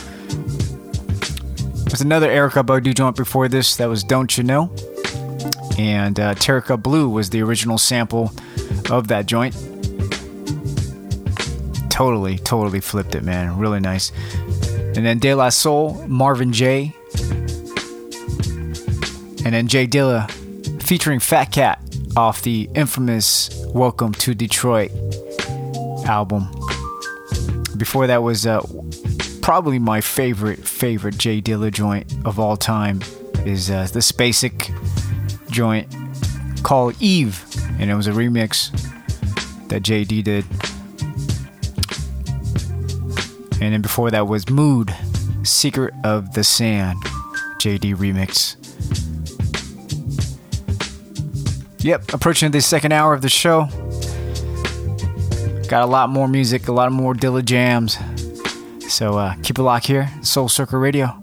Another 2.00 2.28
Erykah 2.28 2.64
Badu 2.64 2.94
joint 2.94 3.14
before 3.14 3.46
this 3.46 3.76
that 3.76 3.86
was 3.86 4.02
Don't 4.02 4.38
You 4.38 4.42
Know? 4.42 4.72
And 5.78 6.18
uh, 6.18 6.34
Tarika 6.34 6.82
Blue 6.82 7.08
was 7.08 7.30
the 7.30 7.42
original 7.42 7.78
sample 7.78 8.32
of 8.90 9.08
that 9.08 9.26
joint. 9.26 9.54
Totally, 11.90 12.38
totally 12.38 12.80
flipped 12.80 13.14
it, 13.14 13.22
man. 13.22 13.58
Really 13.58 13.80
nice. 13.80 14.12
And 14.96 15.04
then 15.04 15.18
De 15.18 15.34
La 15.34 15.50
Soul, 15.50 16.06
Marvin 16.08 16.52
Jaye. 16.52 16.94
And 19.44 19.54
then 19.54 19.68
J 19.68 19.86
Dilla 19.86 20.30
featuring 20.82 21.20
Phat 21.20 21.52
Kat 21.52 21.82
off 22.16 22.42
the 22.42 22.68
infamous 22.74 23.50
Welcome 23.74 24.12
to 24.14 24.34
Detroit 24.34 24.90
album. 26.06 26.48
Before 27.76 28.06
that 28.06 28.22
was 28.22 28.46
uh, 28.46 28.60
probably 29.50 29.80
my 29.80 30.00
favorite 30.00 30.60
favorite 30.60 31.18
J 31.18 31.42
Dilla 31.42 31.72
joint 31.72 32.14
of 32.24 32.38
all 32.38 32.56
time 32.56 33.00
is 33.44 33.68
uh, 33.68 33.82
the 33.92 33.98
Spacek 33.98 34.70
joint 35.50 35.92
called 36.62 36.94
Eve, 37.00 37.44
and 37.80 37.90
it 37.90 37.96
was 37.96 38.06
a 38.06 38.12
remix 38.12 38.70
that 39.66 39.82
JD 39.82 40.22
did. 40.22 40.44
And 43.60 43.74
then 43.74 43.82
before 43.82 44.12
that 44.12 44.28
was 44.28 44.48
Mood, 44.48 44.94
Secret 45.42 45.94
of 46.04 46.32
the 46.34 46.44
Sand, 46.44 46.98
JD 47.58 47.96
remix. 47.96 48.54
Yep, 51.82 52.14
approaching 52.14 52.52
the 52.52 52.60
second 52.60 52.92
hour 52.92 53.14
of 53.14 53.22
the 53.22 53.28
show. 53.28 53.64
Got 55.66 55.82
a 55.82 55.86
lot 55.86 56.08
more 56.08 56.28
music, 56.28 56.68
a 56.68 56.72
lot 56.72 56.92
more 56.92 57.14
Dilla 57.14 57.44
jams. 57.44 57.98
So 58.90 59.16
uh, 59.18 59.34
keep 59.42 59.58
it 59.58 59.62
locked 59.62 59.86
here, 59.86 60.10
Soul 60.22 60.48
Circle 60.48 60.80
Radio. 60.80 61.22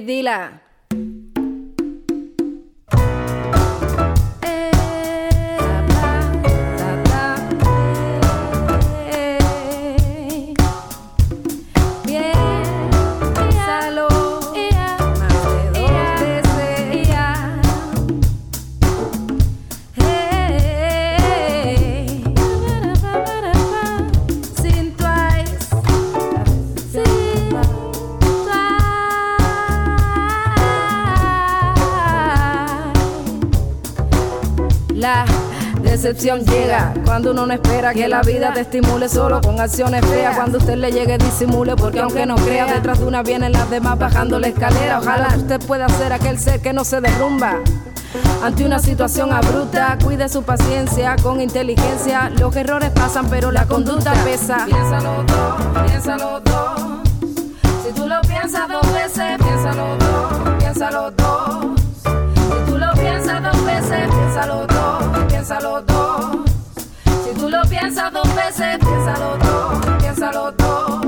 J 0.00 0.22
decepción 36.00 36.40
llega 36.46 36.94
cuando 37.04 37.32
uno 37.32 37.44
no 37.44 37.52
espera 37.52 37.92
que 37.92 38.08
la 38.08 38.22
vida 38.22 38.54
te 38.54 38.62
estimule 38.62 39.06
solo 39.06 39.42
con 39.42 39.60
acciones 39.60 40.02
feas. 40.06 40.34
Cuando 40.34 40.56
usted 40.56 40.76
le 40.76 40.90
llegue, 40.90 41.18
disimule, 41.18 41.76
porque 41.76 42.00
aunque 42.00 42.24
no 42.24 42.36
crea, 42.36 42.64
detrás 42.64 43.00
de 43.00 43.04
una 43.04 43.22
vienen 43.22 43.52
las 43.52 43.68
demás 43.68 43.98
bajando 43.98 44.38
la 44.38 44.46
escalera. 44.46 45.00
Ojalá 45.00 45.34
usted 45.36 45.60
pueda 45.60 45.90
ser 45.90 46.14
aquel 46.14 46.38
ser 46.38 46.60
que 46.62 46.72
no 46.72 46.84
se 46.84 47.02
derrumba. 47.02 47.56
Ante 48.42 48.64
una 48.64 48.78
situación 48.78 49.30
abrupta, 49.30 49.98
cuide 50.02 50.30
su 50.30 50.42
paciencia 50.42 51.16
con 51.22 51.42
inteligencia. 51.42 52.30
Los 52.30 52.56
errores 52.56 52.88
pasan, 52.90 53.26
pero 53.28 53.52
la 53.52 53.66
conducta 53.66 54.14
pesa. 54.24 54.64
Piénsalo 54.64 55.22
dos, 55.24 55.84
piénsalo 55.86 56.40
dos. 56.40 56.80
Si 57.84 57.92
tú 57.92 58.06
lo 58.06 58.22
piensas 58.22 58.68
dos 58.68 58.92
veces, 58.94 59.36
piénsalo 59.36 59.96
dos, 59.98 60.54
piénsalo 60.60 61.10
dos. 61.10 61.80
Si 62.04 62.70
tú 62.72 62.78
lo 62.78 62.90
piensas 62.94 63.42
dos 63.42 63.64
veces, 63.66 64.08
piénsalo 64.08 64.66
dos, 64.66 65.26
piénsalo 65.28 65.82
dos. 65.82 65.89
Piensas 67.70 68.12
dos 68.12 68.34
veces, 68.34 68.78
piénsalo 68.78 69.38
dos, 69.38 69.96
piénsalo 70.00 70.52
dos. 70.52 71.00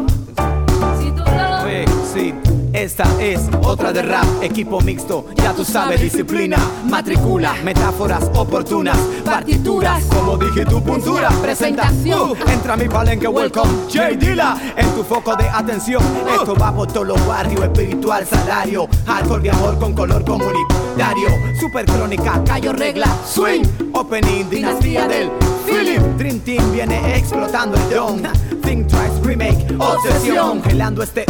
Si 0.99 1.11
tú 1.11 1.23
lo 1.25 2.07
sí, 2.15 2.35
esta 2.73 3.05
es 3.21 3.41
otra 3.65 3.93
de 3.93 4.03
rap, 4.03 4.25
equipo 4.41 4.81
mixto, 4.81 5.27
ya 5.35 5.53
tú 5.53 5.65
sabes, 5.65 6.01
disciplina, 6.01 6.57
matricula, 6.89 7.55
metáforas 7.65 8.31
oportunas, 8.37 8.97
partituras, 9.25 10.05
como 10.05 10.37
dije 10.37 10.65
tu 10.65 10.81
puntura, 10.83 11.31
presentación, 11.43 12.31
Uh, 12.31 12.37
entra 12.51 12.75
a 12.75 12.77
mi 12.77 12.89
palenque, 12.89 13.27
welcome, 13.27 13.71
J 13.93 14.11
Dilla, 14.11 14.57
en 14.77 14.89
tu 14.95 15.03
foco 15.03 15.35
de 15.35 15.49
atención, 15.49 16.03
esto 16.33 16.55
va 16.55 16.73
por 16.73 16.87
todos 16.87 17.09
los 17.09 17.27
barrios, 17.27 17.65
espiritual, 17.65 18.25
salario, 18.25 18.89
hardcore 19.07 19.43
de 19.43 19.51
amor 19.51 19.79
con 19.81 19.95
color 19.95 20.25
comunitario, 20.25 21.29
super 21.59 21.85
crónica, 21.87 22.41
callo 22.47 22.73
regla, 22.73 23.09
swing, 23.27 23.65
opening, 23.93 24.49
dinastía 24.49 25.09
del 25.09 25.29
feeling, 25.73 26.16
Dream 26.19 26.40
Team 26.40 26.73
viene 26.73 27.16
explotando 27.16 27.77
el 27.77 27.90
don, 27.90 28.23
think 28.62 28.86
twice, 28.89 29.20
remake, 29.23 29.66
obsesión, 29.78 30.62
gelando 30.62 31.03
este 31.03 31.24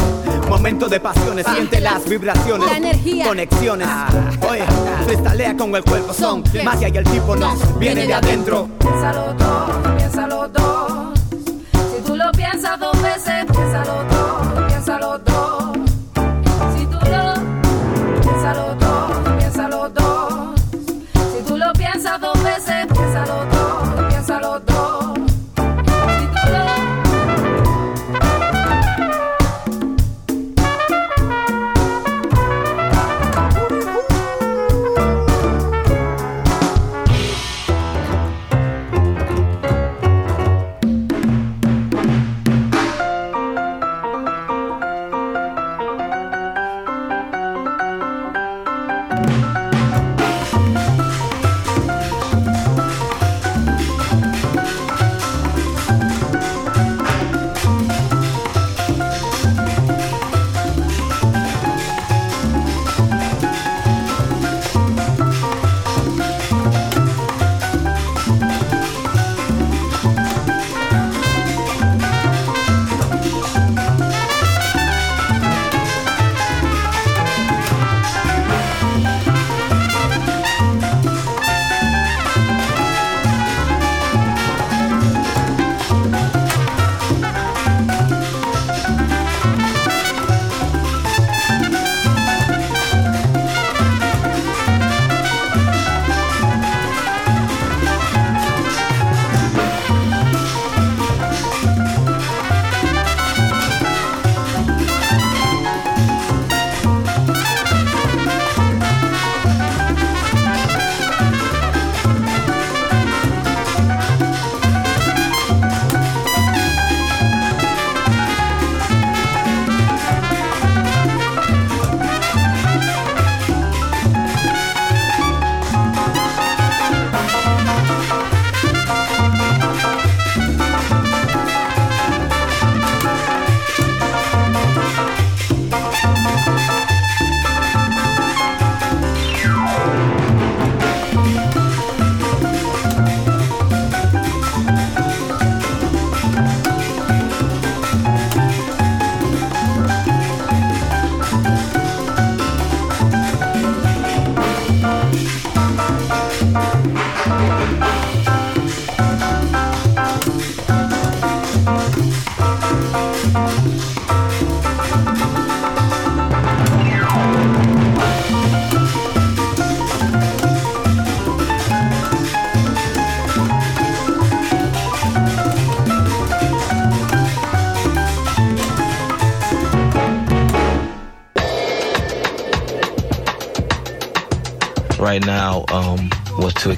momento 0.49 0.89
de 0.89 1.01
pasiones, 1.01 1.47
siente 1.55 1.81
las 1.81 2.05
vibraciones, 2.09 2.69
La 2.71 2.77
energía. 2.77 3.27
conexiones, 3.27 3.89
oye, 4.49 4.65
freestalea 5.05 5.57
con 5.57 5.75
el 5.75 5.85
cuerpo, 5.85 6.13
son 6.13 6.43
magia 6.65 6.89
y 6.89 6.97
el 6.97 7.05
tipo 7.05 7.37
nos 7.37 7.79
viene 7.79 8.07
de 8.07 8.15
adentro. 8.15 8.69
Piénsalo 8.79 9.35
dos, 9.35 9.71
piénsalo 9.97 10.49
dos. 10.49 11.19
Si 11.73 12.03
tú 12.07 12.17
lo 12.17 12.31
piensas 12.33 12.79
dos 12.79 13.01
veces, 13.03 13.45
piénsalo 13.51 14.05
dos, 14.11 14.22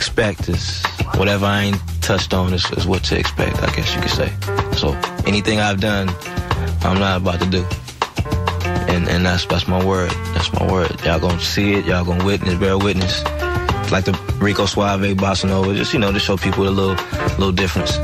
expect 0.06 0.50
is 0.50 0.84
whatever 1.16 1.46
I 1.46 1.62
ain't 1.62 1.80
touched 2.02 2.34
on 2.34 2.52
is, 2.52 2.70
is 2.72 2.86
what 2.86 3.02
to 3.04 3.18
expect, 3.18 3.62
I 3.62 3.74
guess 3.74 3.94
you 3.94 4.02
could 4.02 4.10
say. 4.10 4.30
So 4.76 4.92
anything 5.26 5.60
I've 5.60 5.80
done, 5.80 6.10
I'm 6.82 6.98
not 6.98 7.22
about 7.22 7.40
to 7.40 7.48
do. 7.48 7.64
And 8.92 9.08
and 9.08 9.24
that's 9.24 9.46
that's 9.46 9.66
my 9.66 9.82
word. 9.82 10.10
That's 10.34 10.52
my 10.52 10.70
word. 10.70 10.90
Y'all 11.04 11.18
gonna 11.18 11.40
see 11.40 11.72
it. 11.72 11.86
Y'all 11.86 12.04
gonna 12.04 12.22
witness, 12.22 12.54
bear 12.56 12.76
witness. 12.76 13.24
Like 13.90 14.04
the 14.04 14.12
Rico 14.40 14.66
Suave 14.66 15.16
Bossa 15.16 15.48
Nova, 15.48 15.74
just 15.74 15.94
you 15.94 15.98
know, 15.98 16.12
to 16.12 16.20
show 16.20 16.36
people 16.36 16.68
a 16.68 16.74
little, 16.78 16.96
little 17.38 17.52
difference. 17.52 17.96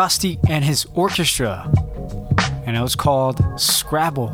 Costi 0.00 0.40
and 0.48 0.64
his 0.64 0.86
orchestra. 0.94 1.70
And 2.64 2.74
it 2.74 2.80
was 2.80 2.96
called 2.96 3.38
Scrabble 3.60 4.32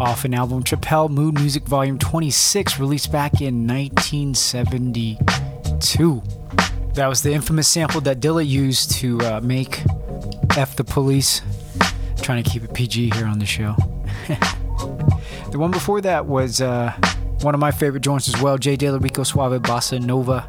off 0.00 0.24
an 0.24 0.34
album 0.34 0.64
Trapel 0.64 1.08
Mood 1.08 1.34
Music 1.34 1.62
Volume 1.62 1.96
26, 1.96 2.80
released 2.80 3.12
back 3.12 3.40
in 3.40 3.68
1972. 3.68 6.22
That 6.94 7.06
was 7.06 7.22
the 7.22 7.32
infamous 7.32 7.68
sample 7.68 8.00
that 8.00 8.18
Dilla 8.18 8.44
used 8.44 8.90
to 8.96 9.20
uh, 9.20 9.40
make 9.44 9.84
F 10.56 10.74
the 10.74 10.82
Police. 10.82 11.40
Trying 12.20 12.42
to 12.42 12.50
keep 12.50 12.64
it 12.64 12.74
PG 12.74 13.14
here 13.14 13.26
on 13.26 13.38
the 13.38 13.46
show. 13.46 13.76
the 15.52 15.58
one 15.60 15.70
before 15.70 16.00
that 16.00 16.26
was 16.26 16.60
uh, 16.60 16.90
one 17.42 17.54
of 17.54 17.60
my 17.60 17.70
favorite 17.70 18.00
joints 18.00 18.26
as 18.26 18.42
well 18.42 18.58
J 18.58 18.76
Dilla 18.76 19.00
Rico 19.00 19.22
Suave 19.22 19.62
Bossa 19.62 20.04
Nova. 20.04 20.48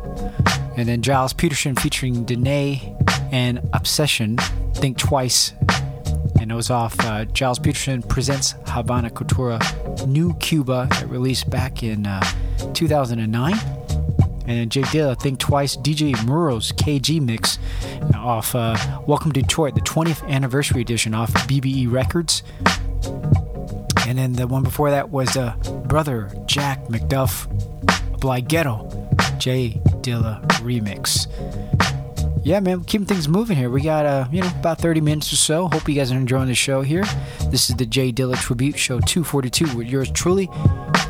And 0.75 0.89
then 0.89 1.03
Gilles 1.03 1.34
Peterson 1.34 1.75
featuring 1.75 2.25
Danay 2.25 2.95
and 3.31 3.66
Obsession, 3.88 4.35
Think 4.73 4.97
Twice. 4.97 5.53
And 6.41 6.51
it 6.51 6.55
was 6.55 6.69
off 6.69 6.99
uh, 7.05 7.23
Gilles 7.34 7.57
Peterson 7.57 8.01
Presents 8.01 8.53
Havana 8.65 9.09
Cultura 9.09 9.57
New 10.05 10.34
Cuba 10.35 10.89
that 10.91 11.07
released 11.07 11.49
back 11.49 11.84
in 11.84 12.05
uh, 12.05 12.22
2009. 12.73 13.53
And 13.53 14.45
then 14.45 14.69
J 14.69 14.81
Dilla, 14.81 15.18
Think 15.18 15.39
Twice, 15.39 15.77
DJ 15.77 16.22
Muro's 16.26 16.73
KG 16.73 17.22
mix 17.22 17.59
off 18.14 18.53
uh, 18.55 18.76
Welcome 19.07 19.31
to 19.31 19.41
Detroit, 19.41 19.73
the 19.76 19.81
20th 19.81 20.27
anniversary 20.27 20.81
edition 20.81 21.14
off 21.14 21.31
BBE 21.47 21.89
Records. 21.89 22.43
And 24.05 24.18
then 24.18 24.34
the 24.34 24.47
one 24.47 24.64
before 24.64 24.91
that 24.91 25.11
was 25.11 25.38
uh, 25.38 25.55
Brother 25.85 26.30
Jack 26.45 26.88
McDuff, 26.88 27.47
Ghetto, 28.49 29.07
J 29.38 29.80
Dilla 30.01 30.45
remix. 30.59 31.27
Yeah, 32.48 32.61
man, 32.61 32.86
keeping 32.86 33.06
things 33.06 33.28
moving 33.28 33.57
here. 33.57 33.69
We 33.69 33.82
got 33.82 34.06
uh, 34.06 34.26
you 34.32 34.40
know, 34.40 34.48
about 34.48 34.80
30 34.80 35.02
minutes 35.02 35.34
or 35.34 35.36
so. 35.36 35.68
Hope 35.68 35.90
you 35.90 35.95
guys 35.95 36.14
are 36.14 36.15
enjoying 36.15 36.48
the 36.48 36.56
show 36.56 36.82
here. 36.82 37.03
This 37.52 37.69
is 37.69 37.76
the 37.76 37.86
J 37.86 38.14
Dilla 38.14 38.38
Tribute 38.38 38.80
Show 38.80 39.02
242 39.02 39.76
with 39.76 39.88
yours 39.88 40.10
truly. 40.11 40.48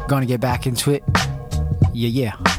Gonna 0.08 0.26
get 0.26 0.42
back 0.42 0.66
into 0.66 0.90
it. 0.90 1.04
Yeah, 1.94 2.10
yeah. 2.10 2.57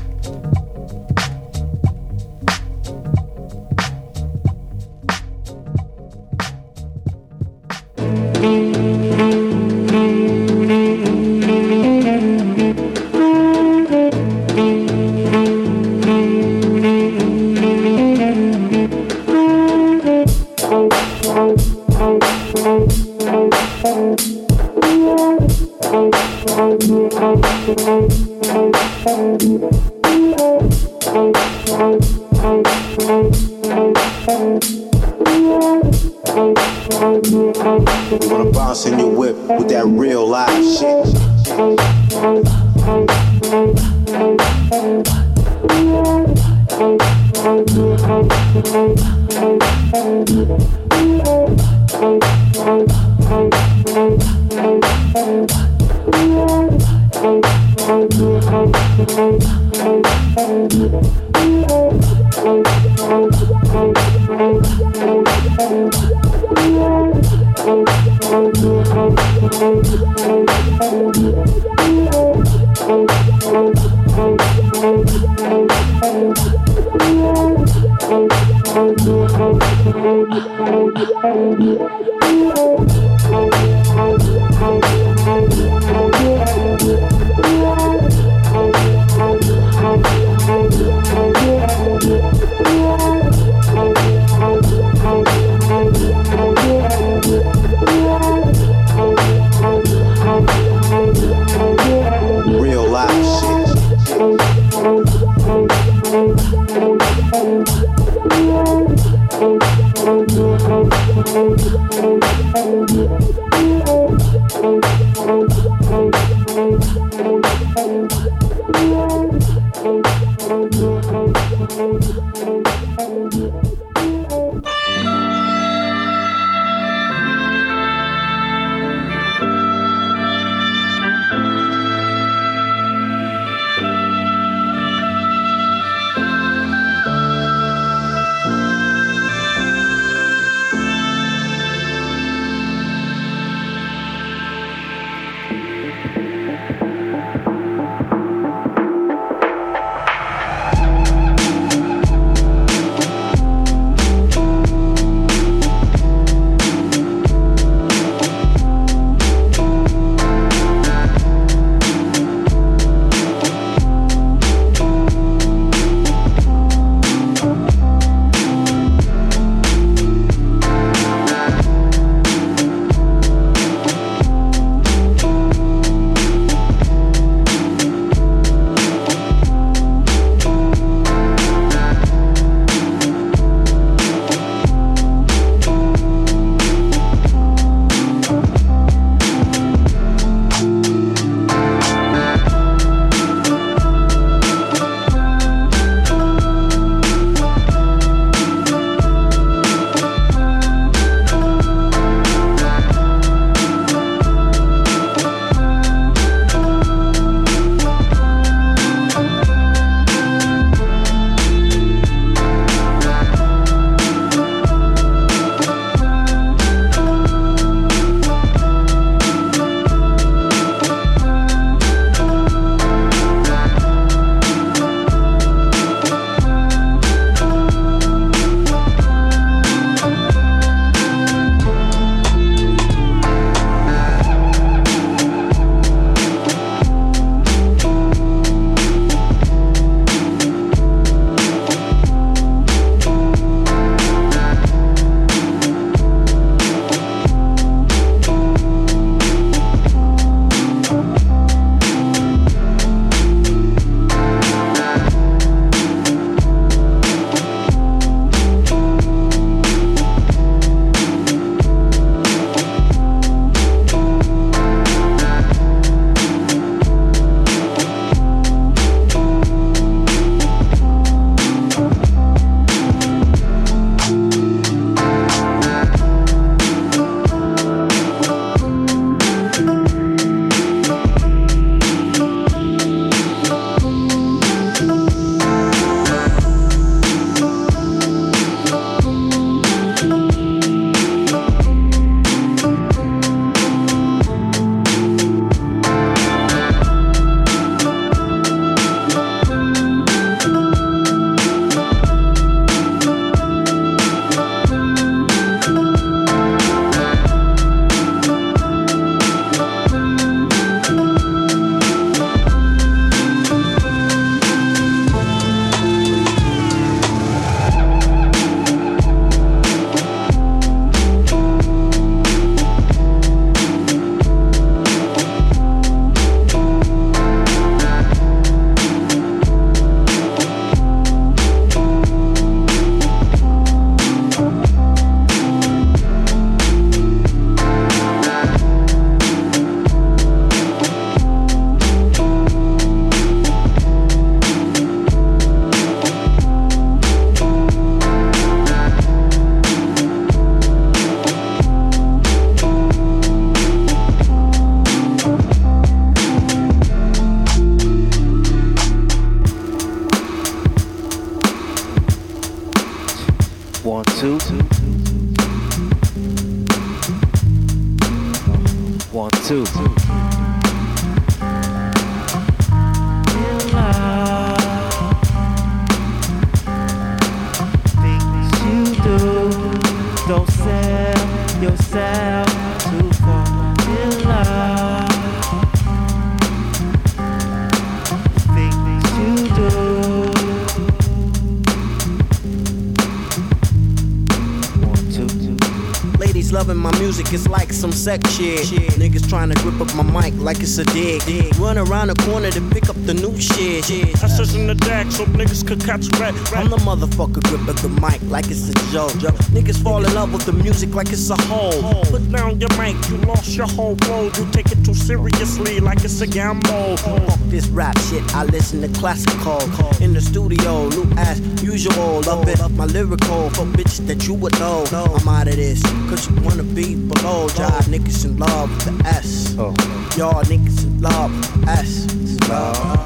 Shit. 398.39 398.93
Niggas 398.98 399.28
trying 399.28 399.51
to 399.51 399.62
grip 399.62 399.81
up 399.81 399.88
my 400.03 400.31
mic 400.31 400.35
like 400.41 400.61
it's 400.61 400.79
a 400.79 400.85
dig. 400.85 401.23
Run 401.59 401.77
around 401.77 402.09
the 402.09 402.15
corner 402.23 402.51
to 402.51 402.61
pick 402.70 402.89
up 402.89 402.97
the 403.05 403.15
new 403.15 403.37
shit. 403.41 403.91
I 404.23 404.29
search 404.29 404.55
in 404.55 404.66
the 404.69 404.75
deck 404.75 405.11
so 405.11 405.25
niggas 405.25 405.66
could 405.66 405.85
catch 405.85 406.07
rat. 406.20 406.35
I'm 406.55 406.70
the 406.70 406.77
motherfucker 406.77 407.43
grip 407.43 407.66
up 407.69 407.77
the 407.77 407.89
mic 407.89 408.23
like 408.31 408.47
it's 408.49 408.69
a 408.69 408.75
joke. 408.93 409.11
Niggas 409.51 409.83
fall 409.83 410.05
in 410.05 410.15
love 410.15 410.33
with 410.33 410.47
the 410.47 410.53
music 410.53 410.95
like 410.95 411.09
it's 411.09 411.31
a 411.31 411.37
hole. 411.43 412.05
Put 412.05 412.31
down 412.31 412.61
your 412.61 412.70
mic, 412.79 412.97
you 413.09 413.16
lost 413.27 413.57
your 413.57 413.66
whole 413.66 413.97
road. 414.09 414.37
You 414.39 414.49
take 414.53 414.70
it 414.70 414.85
too 414.85 414.95
seriously 414.95 415.81
like 415.81 416.05
it's 416.05 416.20
a 416.20 416.27
gamble. 416.27 416.70
Oh, 416.70 417.19
fuck 417.29 417.41
this 417.51 417.66
rap 417.69 417.99
shit, 417.99 418.23
I 418.35 418.45
listen 418.45 418.81
to 418.83 419.01
classical. 419.01 419.61
In 420.01 420.12
the 420.12 420.20
studio, 420.20 420.89
new 420.91 421.11
as 421.16 421.41
usual. 421.62 422.20
Love 422.23 422.47
it, 422.49 422.61
my 422.70 422.85
lyrical. 422.85 423.51
For 423.51 423.65
bitch 423.65 424.07
that 424.07 424.29
you 424.29 424.35
would 424.35 424.59
know. 424.61 424.85
I'm 424.93 425.27
out 425.27 425.49
of 425.49 425.57
this, 425.57 425.83
cause 426.09 426.31
you 426.31 426.37
wanna 426.43 426.62
be 426.62 426.95
below. 426.95 427.49
Y'all 427.59 427.83
niggas 427.91 428.25
in 428.25 428.39
love 428.39 428.70
with 428.70 428.99
the 428.99 429.09
S. 429.09 429.57
Oh. 429.59 429.75
Y'all 430.19 430.43
niggas 430.43 430.82
in 430.82 431.01
love 431.01 431.31
with 431.31 431.65
the 431.65 432.49
Love. 432.49 433.05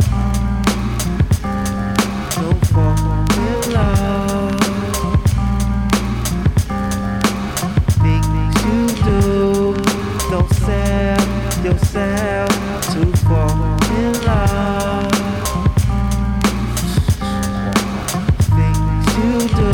Don't 2.36 2.62
in 3.36 3.72
love. 3.74 4.56
Things 8.00 8.54
you 8.64 8.80
do, 9.04 9.76
don't 10.30 10.50
sell 10.54 11.20
yourself 11.62 12.50
too 12.94 13.12
far 13.28 13.52
in 13.98 14.12
love. 14.24 15.12
Things 18.56 19.06
you 19.18 19.32
do. 19.54 19.70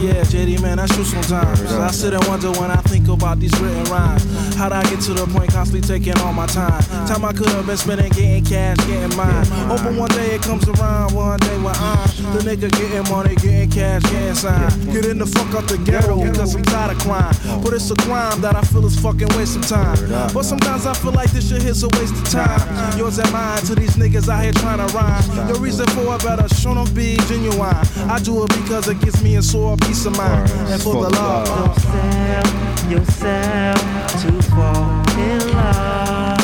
Yeah, 0.00 0.24
JD, 0.24 0.62
man, 0.62 0.78
that's 0.78 0.94
true 0.94 1.04
sometimes. 1.04 1.60
I 1.74 1.90
sit 1.90 2.14
and 2.14 2.26
wonder 2.26 2.50
when 2.52 2.70
I 2.70 2.81
about 3.22 3.38
these 3.38 3.54
written 3.60 3.84
rhymes. 3.84 4.24
How'd 4.56 4.72
I 4.72 4.82
get 4.90 5.00
to 5.02 5.14
the 5.14 5.26
point 5.26 5.52
constantly 5.52 5.86
taking 5.86 6.18
all 6.22 6.32
my 6.32 6.46
time? 6.46 6.82
Time 7.06 7.24
I 7.24 7.32
could 7.32 7.46
have 7.50 7.66
been 7.66 7.76
spending 7.76 8.10
getting 8.10 8.44
cash, 8.44 8.76
getting 8.78 9.16
mine. 9.16 9.46
Hoping 9.70 9.96
one 9.96 10.10
day 10.10 10.34
it 10.34 10.42
comes 10.42 10.68
around, 10.68 11.14
one 11.14 11.38
day 11.38 11.56
when 11.62 11.74
I'm 11.76 12.02
the 12.34 12.40
nigga 12.42 12.68
getting 12.72 13.06
money, 13.12 13.36
getting 13.36 13.70
cash, 13.70 14.02
getting 14.10 14.34
signed. 14.34 14.74
Getting 14.92 15.18
the 15.18 15.26
fuck 15.26 15.54
out 15.54 15.68
the 15.68 15.78
ghetto 15.78 16.18
because 16.18 16.56
I'm 16.56 16.64
tired 16.64 16.96
of 16.96 17.02
crime. 17.02 17.62
But 17.62 17.74
it's 17.74 17.90
a 17.92 17.96
crime 18.02 18.40
that 18.40 18.56
I 18.56 18.62
feel 18.62 18.84
is 18.86 18.98
fucking 18.98 19.30
waste 19.38 19.54
of 19.54 19.66
time. 19.68 19.96
But 20.34 20.42
sometimes 20.42 20.86
I 20.86 20.94
feel 20.94 21.12
like 21.12 21.30
this 21.30 21.48
shit 21.48 21.62
is 21.62 21.84
a 21.84 21.88
waste 21.94 22.18
of 22.18 22.28
time. 22.28 22.98
Yours 22.98 23.18
and 23.18 23.30
mine 23.30 23.62
to 23.70 23.76
these 23.76 23.94
niggas 23.94 24.28
out 24.28 24.42
here 24.42 24.52
trying 24.52 24.82
to 24.82 24.88
rhyme. 24.96 25.22
Your 25.48 25.60
reason 25.60 25.86
for 25.94 26.16
it 26.16 26.24
better 26.24 26.48
show 26.56 26.74
them 26.74 26.92
be 26.92 27.16
genuine. 27.30 27.76
I 28.10 28.18
do 28.18 28.42
it 28.42 28.50
because 28.50 28.88
it 28.88 28.98
gives 29.00 29.22
me 29.22 29.36
a 29.36 29.42
sore 29.42 29.76
peace 29.76 30.06
of 30.06 30.16
mind. 30.16 30.50
And 30.72 30.82
for 30.82 31.04
the 31.04 31.10
love. 31.10 32.61
Yourself 32.92 33.80
too 34.20 34.42
far 34.50 34.84
in 35.18 35.40
love. 35.54 36.38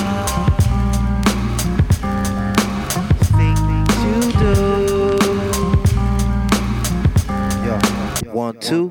Things 3.37 3.93
you 4.07 4.21
do. 4.33 4.57
Yo, 7.67 7.75
one, 8.33 8.57
two. 8.61 8.89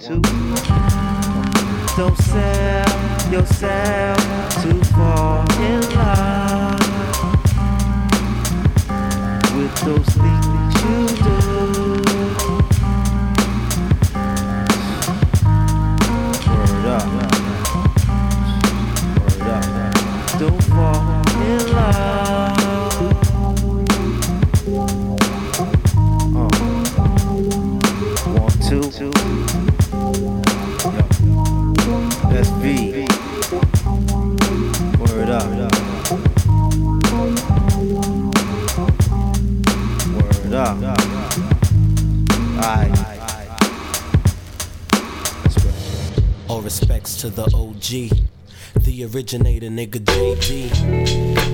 Don't 1.98 2.18
sell 2.20 3.32
yourself 3.32 4.20
too 4.62 4.80
far 4.94 5.44
in 5.60 5.82
love. 5.96 6.80
With 9.56 9.76
those 9.84 10.17
Alright. 42.58 42.90
All 46.50 46.62
respects 46.62 47.16
to 47.18 47.30
the 47.30 47.44
OG, 47.54 48.10
the 48.84 49.04
originator, 49.06 49.68
nigga 49.68 50.00
JD. 50.00 50.72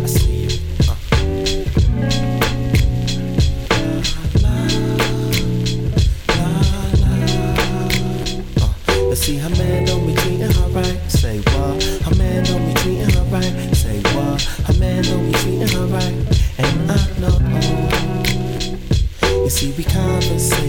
I 0.01 0.05
see 0.05 0.43
you. 0.43 0.59
Uh. 0.87 0.95
Uh, 8.61 8.73
Let's 9.09 9.21
see 9.21 9.35
how 9.37 9.49
man 9.49 9.83
don't 9.85 10.07
be 10.07 10.13
treating 10.15 10.51
her 10.51 10.69
right. 10.69 11.11
Say 11.11 11.39
what? 11.39 11.83
Her 11.83 12.15
man 12.15 12.45
don't 12.45 12.65
be 12.65 12.73
treating 12.75 13.09
her 13.09 13.23
right. 13.25 13.75
Say 13.75 13.99
what? 14.15 14.41
Her 14.41 14.73
man 14.79 15.03
don't 15.03 15.25
be 15.25 15.33
treating 15.39 15.67
her 15.67 15.85
right. 15.87 16.13
And 16.59 16.91
I 16.91 17.19
know. 17.19 17.39
You 19.43 19.49
see, 19.49 19.73
we 19.77 19.83
conversate 19.83 20.62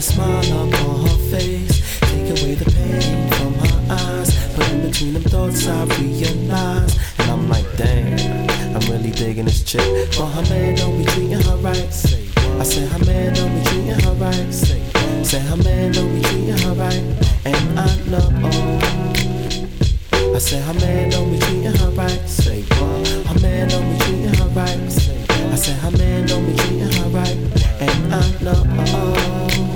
a 0.00 0.02
smile 0.02 0.52
up 0.54 0.72
on 0.88 1.06
her 1.06 1.18
face, 1.28 2.00
take 2.00 2.30
away 2.30 2.54
the 2.54 2.64
pain 2.72 3.30
from 3.32 3.52
her 3.52 3.76
eyes. 3.92 4.30
But 4.56 4.70
in 4.72 4.80
between 4.80 5.12
them 5.12 5.24
thoughts, 5.24 5.66
I 5.68 5.84
realize, 6.00 6.96
and 7.18 7.30
I'm 7.30 7.50
like, 7.50 7.66
damn, 7.76 8.48
I'm 8.74 8.80
really 8.90 9.10
digging 9.10 9.44
this 9.44 9.62
chick. 9.62 9.84
But 10.16 10.28
her 10.36 10.42
man 10.48 10.76
don't 10.76 10.96
be 10.96 11.04
treating 11.04 11.42
her 11.42 11.56
right. 11.56 11.76
I 11.76 12.62
said 12.62 12.88
her 12.88 13.04
man 13.04 13.34
don't 13.34 13.52
be 13.54 13.62
treating 13.68 14.00
her 14.00 14.14
right. 14.14 14.54
Say 14.54 15.38
her 15.38 15.56
man 15.58 15.92
don't 15.92 16.14
be 16.14 16.22
treating 16.22 16.58
her 16.64 16.72
right, 16.72 17.04
and 17.44 17.78
I 17.78 17.88
know. 18.08 18.26
I 20.34 20.38
said 20.38 20.62
her 20.62 20.80
man 20.80 21.10
don't 21.10 21.30
be 21.30 21.38
treating 21.40 21.76
her 21.76 21.90
right. 21.90 22.26
Say 22.26 22.62
what? 22.62 23.06
Her 23.28 23.40
man 23.40 23.68
don't 23.68 23.92
be 23.92 23.98
treating 24.04 24.34
her 24.34 24.48
right. 24.56 24.80
I 25.52 25.56
said 25.56 25.76
her 25.84 25.90
man 25.90 26.26
don't 26.26 26.46
be 26.46 26.56
treating 26.56 26.90
her 26.90 27.08
right, 27.10 27.36
and 27.84 28.14
I 28.14 28.42
know. 28.42 29.69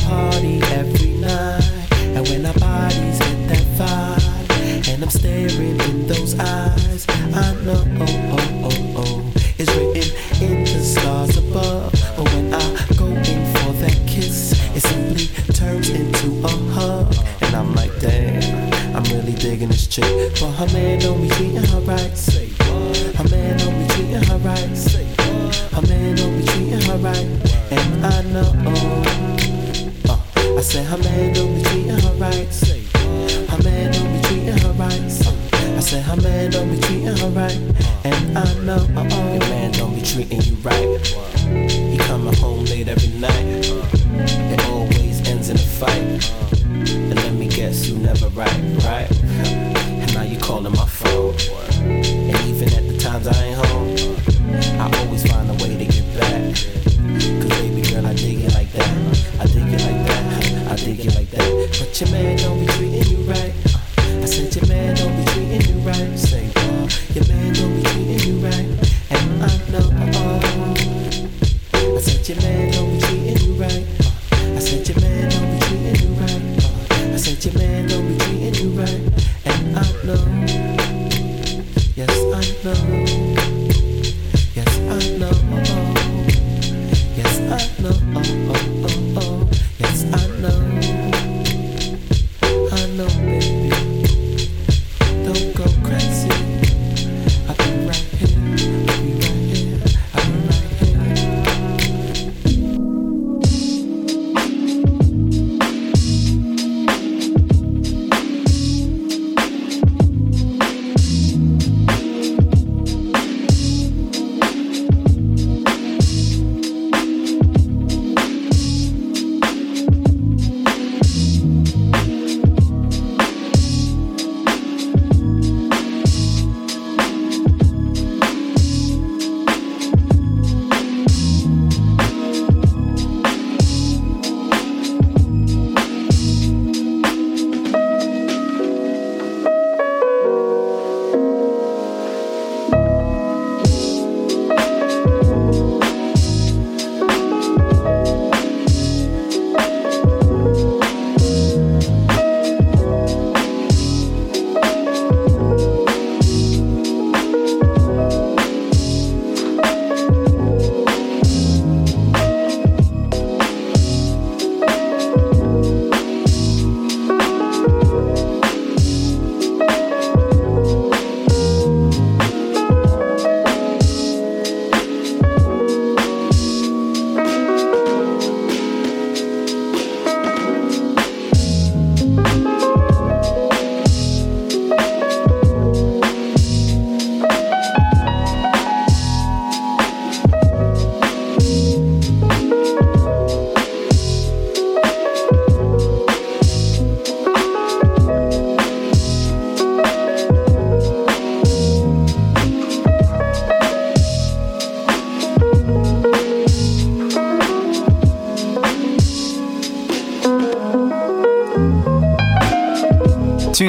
Party 0.00 0.60
every 0.72 1.12
night, 1.18 1.92
and 1.92 2.28
when 2.28 2.46
our 2.46 2.54
bodies 2.54 3.18
hit 3.18 3.48
that 3.48 3.66
vibe, 3.78 4.88
and 4.88 5.02
I'm 5.02 5.10
staring 5.10 5.80
in 5.80 6.06
those 6.06 6.38
eyes, 6.38 7.06
I 7.08 7.54
know. 7.64 7.84
Oh, 8.00 8.36
oh, 8.36 8.70
oh, 8.70 8.94
oh, 8.96 9.32
it's 9.58 9.70
written 9.74 10.08
in 10.42 10.64
the 10.64 10.80
stars 10.82 11.36
above. 11.36 11.92
But 12.16 12.32
when 12.32 12.54
I 12.54 12.86
go 12.96 13.06
in 13.06 13.42
for 13.54 13.72
that 13.82 13.98
kiss, 14.06 14.52
it 14.74 14.80
simply 14.80 15.26
turns 15.52 15.90
into 15.90 16.44
a 16.44 16.48
hug, 16.72 17.14
and 17.42 17.54
I'm 17.56 17.74
like, 17.74 17.98
damn. 18.00 18.74
I'm 18.96 19.04
really 19.04 19.34
digging 19.34 19.68
this 19.68 19.86
chick. 19.86 20.04
But 20.40 20.52
her 20.52 20.66
man 20.72 21.00
don't 21.00 21.20
be 21.20 21.55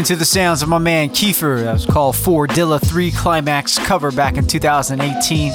to 0.07 0.15
the 0.15 0.23
sounds 0.23 0.61
of 0.61 0.69
my 0.69 0.77
man 0.77 1.09
Kiefer. 1.09 1.63
That 1.63 1.73
was 1.73 1.85
called 1.85 2.15
Four 2.15 2.47
Dilla 2.47 2.79
3 2.79 3.11
Climax 3.11 3.77
cover 3.77 4.09
back 4.09 4.37
in 4.37 4.47
2018. 4.47 5.51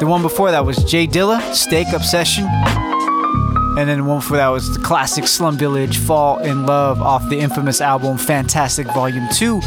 The 0.00 0.06
one 0.06 0.20
before 0.20 0.50
that 0.50 0.66
was 0.66 0.76
Jay 0.84 1.06
Dilla, 1.06 1.40
Steak 1.54 1.88
Obsession. 1.94 2.44
And 2.44 3.88
then 3.88 3.96
the 4.00 4.04
one 4.04 4.18
before 4.18 4.36
that 4.36 4.48
was 4.48 4.76
the 4.76 4.82
classic 4.84 5.26
Slum 5.26 5.56
Village, 5.56 5.96
Fall 5.96 6.40
in 6.40 6.66
Love, 6.66 7.00
off 7.00 7.26
the 7.30 7.38
infamous 7.38 7.80
album 7.80 8.18
Fantastic 8.18 8.86
Volume 8.88 9.28
2, 9.32 9.62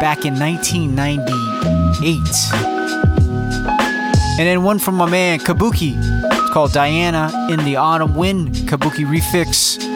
back 0.00 0.24
in 0.24 0.36
1998. 0.36 2.18
And 4.40 4.48
then 4.48 4.64
one 4.64 4.80
from 4.80 4.96
my 4.96 5.08
man 5.08 5.38
Kabuki. 5.38 5.94
It's 6.32 6.52
called 6.52 6.72
Diana 6.72 7.30
in 7.48 7.64
the 7.64 7.76
Autumn 7.76 8.16
Wind, 8.16 8.56
Kabuki 8.56 9.06
Refix. 9.06 9.87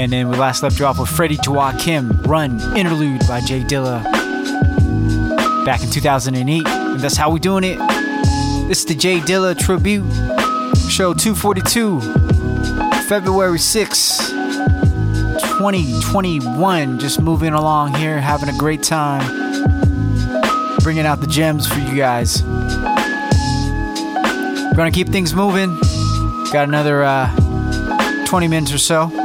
And 0.00 0.10
then 0.10 0.30
we 0.30 0.38
last 0.38 0.62
left 0.62 0.78
you 0.78 0.86
off 0.86 0.98
with 0.98 1.10
Freddie 1.10 1.36
Joachim, 1.44 2.22
Run, 2.22 2.58
Interlude 2.74 3.20
by 3.28 3.42
Jay 3.42 3.60
Dilla. 3.60 4.02
Back 5.66 5.82
in 5.82 5.90
2008. 5.90 6.66
And 6.66 7.00
that's 7.00 7.18
how 7.18 7.28
we 7.28 7.38
doing 7.38 7.64
it. 7.64 7.76
This 8.66 8.78
is 8.78 8.86
the 8.86 8.94
Jay 8.94 9.18
Dilla 9.18 9.54
Tribute, 9.54 10.10
show 10.90 11.12
242, 11.12 12.00
February 13.08 13.58
6, 13.58 14.30
2021. 14.30 16.98
Just 16.98 17.20
moving 17.20 17.52
along 17.52 17.92
here, 17.92 18.22
having 18.22 18.48
a 18.48 18.56
great 18.56 18.82
time. 18.82 19.20
Bringing 20.78 21.04
out 21.04 21.20
the 21.20 21.26
gems 21.26 21.66
for 21.66 21.78
you 21.78 21.94
guys. 21.94 22.42
We're 24.62 24.76
gonna 24.76 24.92
keep 24.92 25.10
things 25.10 25.34
moving. 25.34 25.78
Got 26.54 26.68
another 26.68 27.04
uh, 27.04 28.24
20 28.24 28.48
minutes 28.48 28.72
or 28.72 28.78
so. 28.78 29.19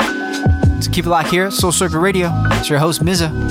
Keep 0.96 1.08
it 1.08 1.10
locked 1.10 1.30
here, 1.30 1.52
Soul 1.52 1.74
Circle 1.74 2.00
Radio. 2.00 2.32
It's 2.52 2.70
your 2.70 2.80
host, 2.80 3.04
Mza. 3.04 3.45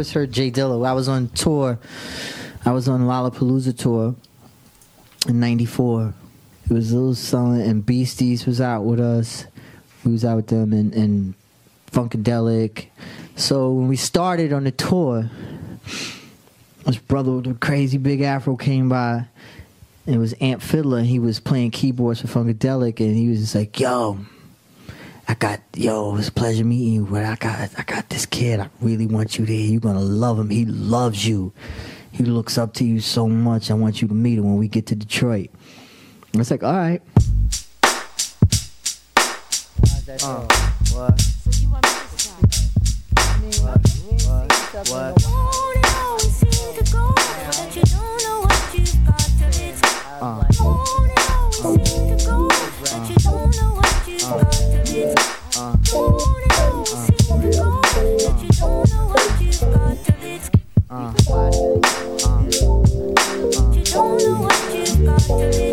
First 0.00 0.14
heard 0.14 0.32
Jay 0.32 0.50
Dilla, 0.50 0.88
I 0.88 0.94
was 0.94 1.08
on 1.08 1.28
tour. 1.28 1.78
I 2.64 2.72
was 2.72 2.88
on 2.88 3.02
Lollapalooza 3.02 3.76
tour 3.76 4.14
in 5.28 5.40
'94. 5.40 6.14
It 6.64 6.72
was 6.72 6.94
Lil 6.94 7.14
Son 7.14 7.60
and 7.60 7.84
Beasties 7.84 8.46
was 8.46 8.62
out 8.62 8.84
with 8.84 8.98
us. 8.98 9.44
We 10.02 10.12
was 10.12 10.24
out 10.24 10.36
with 10.36 10.46
them 10.46 10.72
and, 10.72 10.94
and 10.94 11.34
Funkadelic. 11.92 12.86
So 13.36 13.72
when 13.72 13.88
we 13.88 13.96
started 13.96 14.54
on 14.54 14.64
the 14.64 14.70
tour, 14.70 15.28
this 16.86 16.96
brother 16.96 17.32
with 17.32 17.48
a 17.48 17.52
crazy 17.52 17.98
big 17.98 18.22
afro 18.22 18.56
came 18.56 18.88
by. 18.88 19.26
And 20.06 20.14
it 20.14 20.18
was 20.18 20.34
Amp 20.40 20.62
Fiddler. 20.62 21.02
He 21.02 21.18
was 21.18 21.40
playing 21.40 21.72
keyboards 21.72 22.22
for 22.22 22.26
Funkadelic, 22.26 23.00
and 23.00 23.14
he 23.14 23.28
was 23.28 23.40
just 23.40 23.54
like, 23.54 23.78
"Yo, 23.78 24.18
I 25.30 25.34
got 25.34 25.60
yo, 25.76 26.10
it 26.10 26.14
was 26.14 26.26
a 26.26 26.32
pleasure 26.32 26.64
meeting 26.64 26.92
you, 26.92 27.06
but 27.06 27.24
I 27.24 27.36
got 27.36 27.70
I 27.78 27.84
got 27.84 28.08
this 28.08 28.26
kid. 28.26 28.58
I 28.58 28.68
really 28.80 29.06
want 29.06 29.38
you 29.38 29.46
there. 29.46 29.54
You're 29.54 29.78
gonna 29.78 30.00
love 30.00 30.40
him. 30.40 30.50
He 30.50 30.64
loves 30.64 31.24
you. 31.24 31.52
He 32.10 32.24
looks 32.24 32.58
up 32.58 32.74
to 32.74 32.84
you 32.84 32.98
so 32.98 33.28
much. 33.28 33.70
I 33.70 33.74
want 33.74 34.02
you 34.02 34.08
to 34.08 34.14
meet 34.14 34.38
him 34.38 34.44
when 34.46 34.56
we 34.56 34.66
get 34.66 34.86
to 34.86 34.96
Detroit. 34.96 35.50
I 36.34 36.38
was 36.38 36.50
like, 36.50 36.64
all 36.64 36.72
right. 36.72 37.00
Uh, 40.20 40.48
what? 40.90 41.22
What? 41.68 41.86
What? 44.90 45.89
Uh. 60.92 61.14
Uh. 61.28 61.34
Uh. 61.34 62.42
You 63.72 63.84
don't 63.84 64.18
know 64.18 64.40
what 64.40 64.74
you've 64.74 65.06
got 65.06 65.20
to 65.20 65.50
be. 65.52 65.69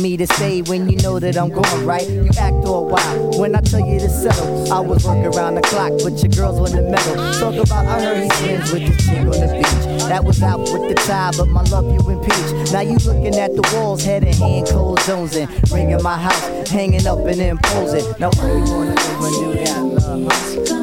Me 0.00 0.16
to 0.16 0.26
say 0.26 0.62
when 0.62 0.88
you 0.88 0.96
know 0.98 1.18
that 1.18 1.36
I'm 1.36 1.50
gone, 1.50 1.84
right? 1.84 2.08
You 2.08 2.30
act 2.38 2.64
all 2.66 2.86
wild 2.86 3.38
when 3.38 3.54
I 3.54 3.60
tell 3.60 3.80
you 3.80 3.98
to 4.00 4.08
settle. 4.08 4.72
I 4.72 4.80
was 4.80 5.04
working 5.04 5.26
around 5.26 5.56
the 5.56 5.62
clock, 5.62 5.92
but 6.02 6.22
your 6.22 6.30
girls 6.30 6.70
in 6.70 6.76
the 6.76 6.90
middle. 6.90 7.16
Talk 7.34 7.54
about 7.66 7.86
I 7.86 8.00
heard 8.00 8.22
he 8.22 8.30
swims 8.38 8.72
with 8.72 8.86
this 8.88 9.06
chick 9.06 9.18
on 9.18 9.30
the 9.30 9.48
beach. 9.56 10.02
That 10.08 10.24
was 10.24 10.42
out 10.42 10.60
with 10.60 10.88
the 10.88 10.94
tide, 10.94 11.34
but 11.36 11.48
my 11.48 11.62
love 11.64 11.84
you 11.84 12.10
impeach. 12.10 12.72
Now 12.72 12.80
you 12.80 12.96
looking 12.98 13.36
at 13.36 13.54
the 13.54 13.68
walls, 13.74 14.02
head 14.04 14.24
and 14.24 14.34
hand, 14.34 14.68
cold 14.68 14.98
jonesing. 15.00 15.48
Ringing 15.72 16.02
my 16.02 16.16
house, 16.16 16.68
hanging 16.68 17.06
up 17.06 17.18
and 17.18 17.40
imposing. 17.40 18.04
Now 18.18 18.30
why 18.30 18.48
you 18.48 18.72
wanna 18.72 18.94
go 18.94 19.26
and 19.26 19.54
do 19.54 19.64
that, 19.64 19.82
love? 20.08 20.79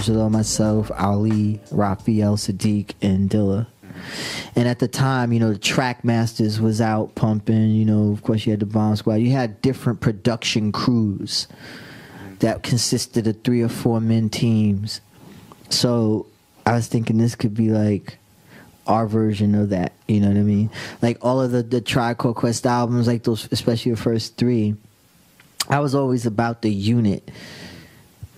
Be 0.00 0.06
D'Angelo, 0.06 0.30
myself, 0.30 0.90
Ali, 0.96 1.60
Raphael, 1.70 2.36
Saadiq, 2.36 2.92
and 3.02 3.28
Dilla. 3.28 3.66
And 4.56 4.66
at 4.66 4.78
the 4.78 4.88
time, 4.88 5.30
you 5.30 5.40
know, 5.40 5.52
the 5.52 5.58
Track 5.58 6.04
Masters 6.04 6.58
was 6.58 6.80
out 6.80 7.14
pumping. 7.14 7.72
You 7.72 7.84
know, 7.84 8.10
of 8.10 8.22
course, 8.22 8.46
you 8.46 8.52
had 8.52 8.60
the 8.60 8.66
Bomb 8.66 8.96
Squad. 8.96 9.16
You 9.16 9.32
had 9.32 9.60
different 9.60 10.00
production 10.00 10.72
crews 10.72 11.48
that 12.38 12.62
consisted 12.62 13.26
of 13.26 13.42
three 13.42 13.60
or 13.60 13.68
four 13.68 14.00
men 14.00 14.30
teams. 14.30 15.02
So 15.68 16.26
I 16.64 16.72
was 16.72 16.86
thinking 16.86 17.18
this 17.18 17.34
could 17.34 17.54
be 17.54 17.68
like 17.68 18.16
our 18.86 19.06
version 19.06 19.54
of 19.54 19.68
that. 19.68 19.92
You 20.08 20.20
know 20.20 20.28
what 20.28 20.38
I 20.38 20.42
mean? 20.42 20.70
Like 21.02 21.18
all 21.20 21.42
of 21.42 21.50
the 21.50 21.62
the 21.62 21.82
Tribe 21.82 22.16
Quest 22.16 22.66
albums, 22.66 23.06
like 23.06 23.24
those, 23.24 23.48
especially 23.52 23.92
the 23.92 23.98
first 23.98 24.38
three. 24.38 24.76
I 25.68 25.80
was 25.80 25.94
always 25.94 26.24
about 26.24 26.62
the 26.62 26.72
unit. 26.72 27.30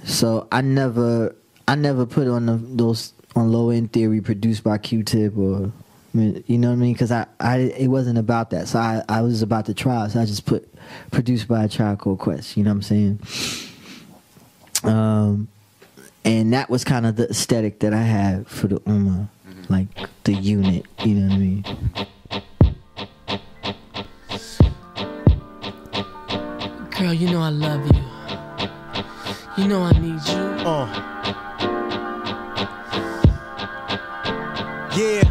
So 0.04 0.48
I 0.50 0.62
never, 0.62 1.36
I 1.72 1.74
never 1.74 2.04
put 2.04 2.28
on 2.28 2.44
the, 2.44 2.56
those 2.56 3.14
on 3.34 3.50
low 3.50 3.70
end 3.70 3.94
theory 3.94 4.20
produced 4.20 4.62
by 4.62 4.76
Q-Tip 4.76 5.34
or, 5.38 5.72
you 6.12 6.58
know 6.58 6.68
what 6.68 6.74
I 6.74 6.76
mean? 6.76 6.92
Because 6.92 7.10
I, 7.10 7.24
I, 7.40 7.60
it 7.60 7.86
wasn't 7.86 8.18
about 8.18 8.50
that. 8.50 8.68
So 8.68 8.78
I, 8.78 9.02
I 9.08 9.22
was 9.22 9.40
about 9.40 9.64
the 9.64 9.72
trial. 9.72 10.10
So 10.10 10.20
I 10.20 10.26
just 10.26 10.44
put 10.44 10.68
produced 11.10 11.48
by 11.48 11.64
a 11.64 11.70
Tribe 11.70 11.98
Called 11.98 12.18
Quest. 12.18 12.58
You 12.58 12.64
know 12.64 12.74
what 12.74 12.74
I'm 12.74 12.82
saying? 12.82 13.20
Um, 14.84 15.48
and 16.26 16.52
that 16.52 16.68
was 16.68 16.84
kind 16.84 17.06
of 17.06 17.16
the 17.16 17.30
aesthetic 17.30 17.78
that 17.78 17.94
I 17.94 18.02
had 18.02 18.46
for 18.46 18.66
the 18.66 18.80
Ummah, 18.80 19.30
like 19.70 19.86
the 20.24 20.34
unit. 20.34 20.84
You 21.02 21.14
know 21.14 21.28
what 21.28 21.34
I 21.34 21.38
mean? 21.38 21.64
Girl, 26.98 27.14
you 27.14 27.30
know 27.30 27.40
I 27.40 27.48
love 27.48 27.86
you. 29.56 29.62
You 29.62 29.68
know 29.70 29.82
I 29.84 29.92
need 29.92 30.20
you. 30.28 30.68
Uh. 30.68 31.48
Yeah. 34.94 35.22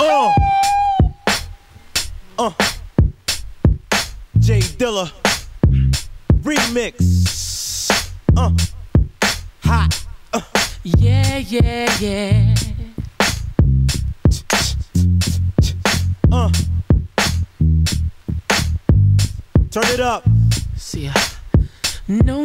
Uh. 0.00 0.32
Uh. 2.36 2.50
J 4.40 4.58
Dilla. 4.76 5.12
Remix. 6.42 7.90
Uh. 8.36 8.50
Hot. 9.62 10.06
Uh. 10.32 10.40
Yeah, 10.82 11.38
yeah, 11.38 11.96
yeah. 12.00 12.54
Uh. 16.32 16.50
Turn 19.70 19.84
it 19.86 20.00
up. 20.00 20.24
See, 20.76 21.04
ya. 21.04 21.12
no 22.08 22.44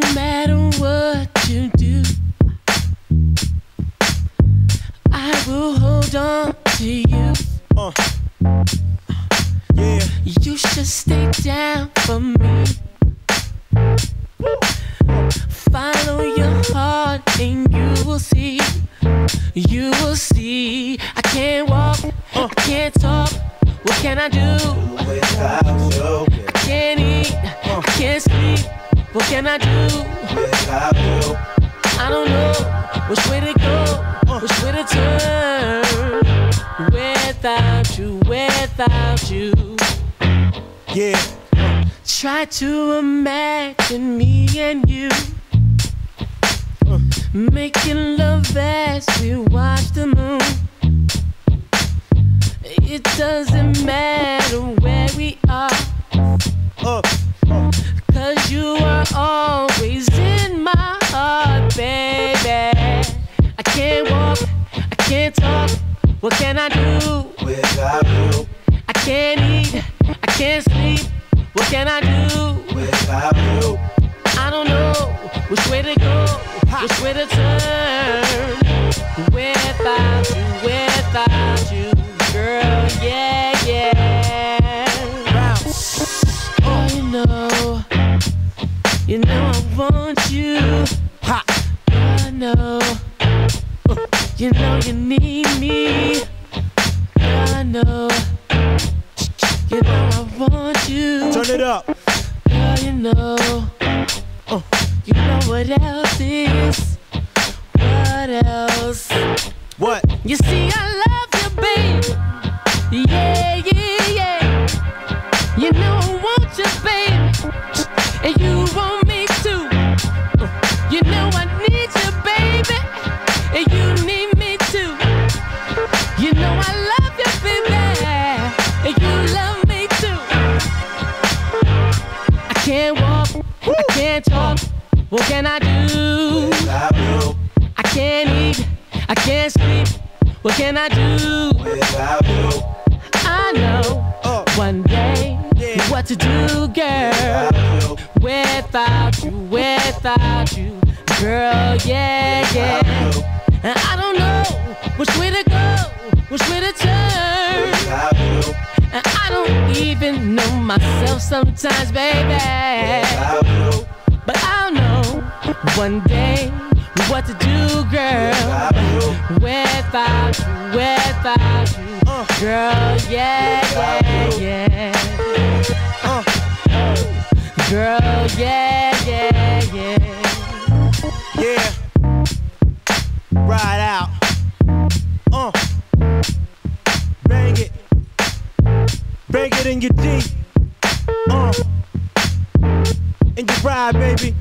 In 193.87 193.95
your 193.95 194.01
ride, 194.01 194.17
baby. 194.17 194.35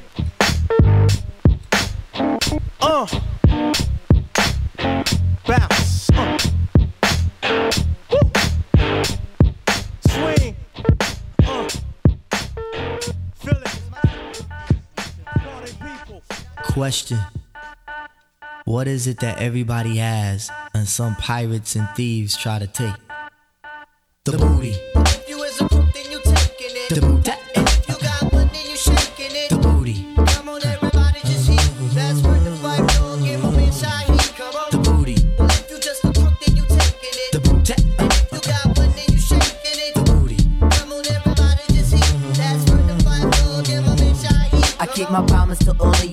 Uh. 2.81 3.06
Bounce. 5.47 6.10
Uh. 6.10 6.39
Woo. 8.10 8.18
Swing. 10.09 10.56
Uh. 11.44 11.68
Feel 13.36 13.62
it. 13.62 13.70
Question 16.62 17.18
What 18.64 18.89
is 18.89 19.06
it 19.06 19.20
that 19.20 19.39
everybody 19.39 19.98
has 19.98 20.51
and 20.74 20.89
some 20.89 21.14
pirates 21.16 21.77
and 21.77 21.89
thieves 21.94 22.36
try 22.36 22.59
to 22.59 22.66
take? 22.66 22.94
The 24.24 24.39
booty. 24.39 24.77
You 25.28 25.44
as 25.44 25.60
a 25.60 25.68
crook, 25.68 25.93
then 25.94 26.10
you 26.10 26.20
taking 26.24 26.77
it. 26.77 26.94
The 26.94 27.01
booty. 27.01 27.35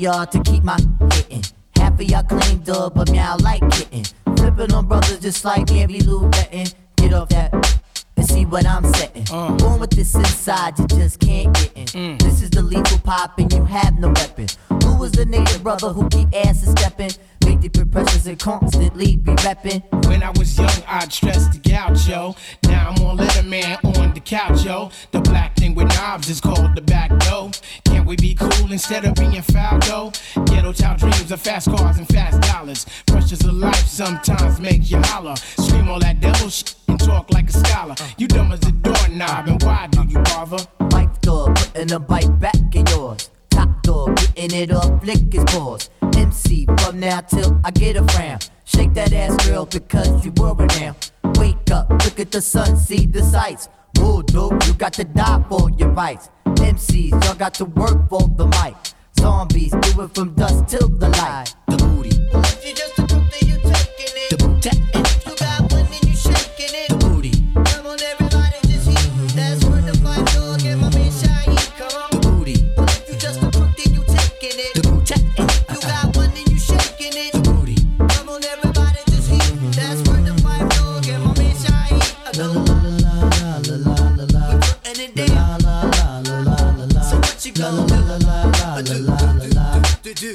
Y'all 0.03 0.25
to 0.25 0.39
keep 0.43 0.63
my 0.63 0.77
hitting. 1.13 1.43
Half 1.77 1.93
of 1.93 2.01
y'all 2.01 2.23
claim 2.23 2.59
dub, 2.59 2.93
but 2.93 3.09
me 3.09 3.19
I 3.19 3.35
like 3.35 3.61
getting. 3.69 4.03
Flipping 4.35 4.73
on 4.73 4.85
brothers 4.85 5.19
just 5.19 5.45
like 5.45 5.67
Gary 5.67 6.01
Lou 6.01 6.27
betting. 6.29 6.67
Get 6.97 7.13
off 7.13 7.29
that 7.29 7.53
and 8.17 8.27
see 8.27 8.45
what 8.45 8.65
I'm 8.65 8.83
setting. 8.95 9.25
Uh. 9.31 9.55
Born 9.55 9.79
with 9.79 9.91
this 9.91 10.13
inside, 10.13 10.77
you 10.77 10.87
just 10.87 11.21
can't 11.21 11.53
get 11.55 11.71
in. 11.77 11.85
Mm. 11.85 12.21
This 12.21 12.41
is 12.41 12.49
the 12.49 12.61
lethal 12.61 12.99
pop 12.99 13.39
and 13.39 13.51
you 13.53 13.63
have 13.63 13.97
no 13.97 14.09
weapon. 14.09 14.47
Who 14.83 14.97
was 14.97 15.13
the 15.13 15.25
native 15.25 15.63
brother 15.63 15.93
who 15.93 16.09
keep 16.09 16.27
asses 16.35 16.71
stepping? 16.71 17.11
Pressures 17.69 18.25
and 18.25 18.39
constantly 18.39 19.17
be 19.17 19.31
repping. 19.35 19.83
When 20.07 20.23
I 20.23 20.31
was 20.31 20.57
young, 20.57 20.67
I'd 20.87 21.13
stress 21.13 21.47
the 21.47 21.59
gaucho. 21.59 22.35
Now 22.63 22.89
I'm 22.89 23.05
on 23.05 23.17
Letterman 23.19 23.99
on 23.99 24.13
the 24.15 24.19
couch, 24.19 24.65
yo. 24.65 24.89
The 25.11 25.21
black 25.21 25.55
thing 25.55 25.75
with 25.75 25.89
knobs 25.89 26.27
is 26.27 26.41
called 26.41 26.75
the 26.75 26.81
back 26.81 27.11
door. 27.19 27.51
Can't 27.85 28.07
we 28.07 28.15
be 28.15 28.33
cool 28.33 28.71
instead 28.71 29.05
of 29.05 29.13
being 29.13 29.41
foul, 29.43 29.77
though? 29.79 30.11
Ghetto 30.45 30.73
child 30.73 30.99
dreams 30.99 31.31
of 31.31 31.39
fast 31.39 31.69
cars 31.69 31.99
and 31.99 32.07
fast 32.07 32.41
dollars. 32.41 32.87
Pressures 33.05 33.43
of 33.45 33.53
life 33.53 33.87
sometimes 33.87 34.59
make 34.59 34.89
you 34.89 34.97
holler. 35.03 35.35
Scream 35.35 35.87
all 35.87 35.99
that 35.99 36.19
devil 36.19 36.49
shit 36.49 36.75
and 36.87 36.99
talk 36.99 37.31
like 37.31 37.47
a 37.47 37.53
scholar. 37.53 37.95
You 38.17 38.27
dumb 38.27 38.51
as 38.51 38.63
a 38.67 38.71
doorknob, 38.71 39.47
and 39.47 39.61
why 39.61 39.87
do 39.91 40.03
you 40.09 40.19
bother? 40.19 40.65
Wife 40.89 41.21
dog, 41.21 41.55
putting 41.55 41.91
a 41.91 41.99
bite 41.99 42.39
back 42.39 42.55
in 42.73 42.87
yours. 42.87 43.29
Dog, 43.83 44.15
getting 44.35 44.59
it 44.59 44.71
up, 44.71 45.05
lick 45.05 45.31
his 45.31 45.43
balls. 45.45 45.89
MC 46.15 46.65
from 46.79 46.99
now 46.99 47.21
till 47.21 47.59
I 47.63 47.71
get 47.71 47.95
a 47.95 48.03
frown. 48.11 48.39
Shake 48.65 48.93
that 48.93 49.13
ass, 49.13 49.45
girl, 49.45 49.65
because 49.65 50.25
you 50.25 50.31
worry 50.37 50.65
now. 50.79 50.95
Wake 51.35 51.69
up, 51.71 51.89
look 51.89 52.19
at 52.19 52.31
the 52.31 52.41
sun, 52.41 52.75
see 52.77 53.05
the 53.05 53.21
sights. 53.21 53.69
Bulldog, 53.93 54.65
you 54.65 54.73
got 54.73 54.93
to 54.93 55.03
die 55.03 55.43
for 55.49 55.69
your 55.71 55.89
rights. 55.89 56.29
MCs, 56.45 57.11
y'all 57.25 57.35
got 57.35 57.53
to 57.55 57.65
work 57.65 58.09
for 58.09 58.27
the 58.35 58.47
mic. 58.47 58.75
Zombies, 59.19 59.71
do 59.71 60.01
it 60.01 60.15
from 60.15 60.33
dusk 60.33 60.67
till 60.67 60.89
the 60.89 61.09
light. 61.09 61.53
The 61.67 61.77
booty. 61.77 62.92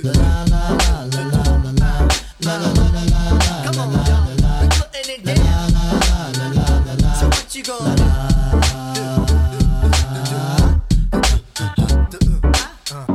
La 0.05 0.13
la 0.13 0.23
la 0.45 1.05
la 1.05 1.23
la 1.23 1.23
la 1.33 1.43
la 1.57 1.71
la. 1.73 1.91
La 2.41 2.55
la 2.57 2.69
la 2.73 2.87
la 2.95 3.03
la 3.05 3.23
la 3.33 3.65
Come 3.65 3.79
on, 3.81 3.93
la 3.93 3.99
la 3.99 4.07
y'all. 4.09 4.37
la. 4.43 4.51
We 4.61 4.67
putting 4.69 5.09
it 5.15 5.23
down. 5.25 5.73
La 5.73 5.85
la 6.39 6.47
la 6.55 6.67
la 6.87 6.95
la. 7.03 7.11
So 7.15 7.27
what 7.27 7.55
you 7.55 7.63
gonna 7.65 7.95
do? 8.95 9.09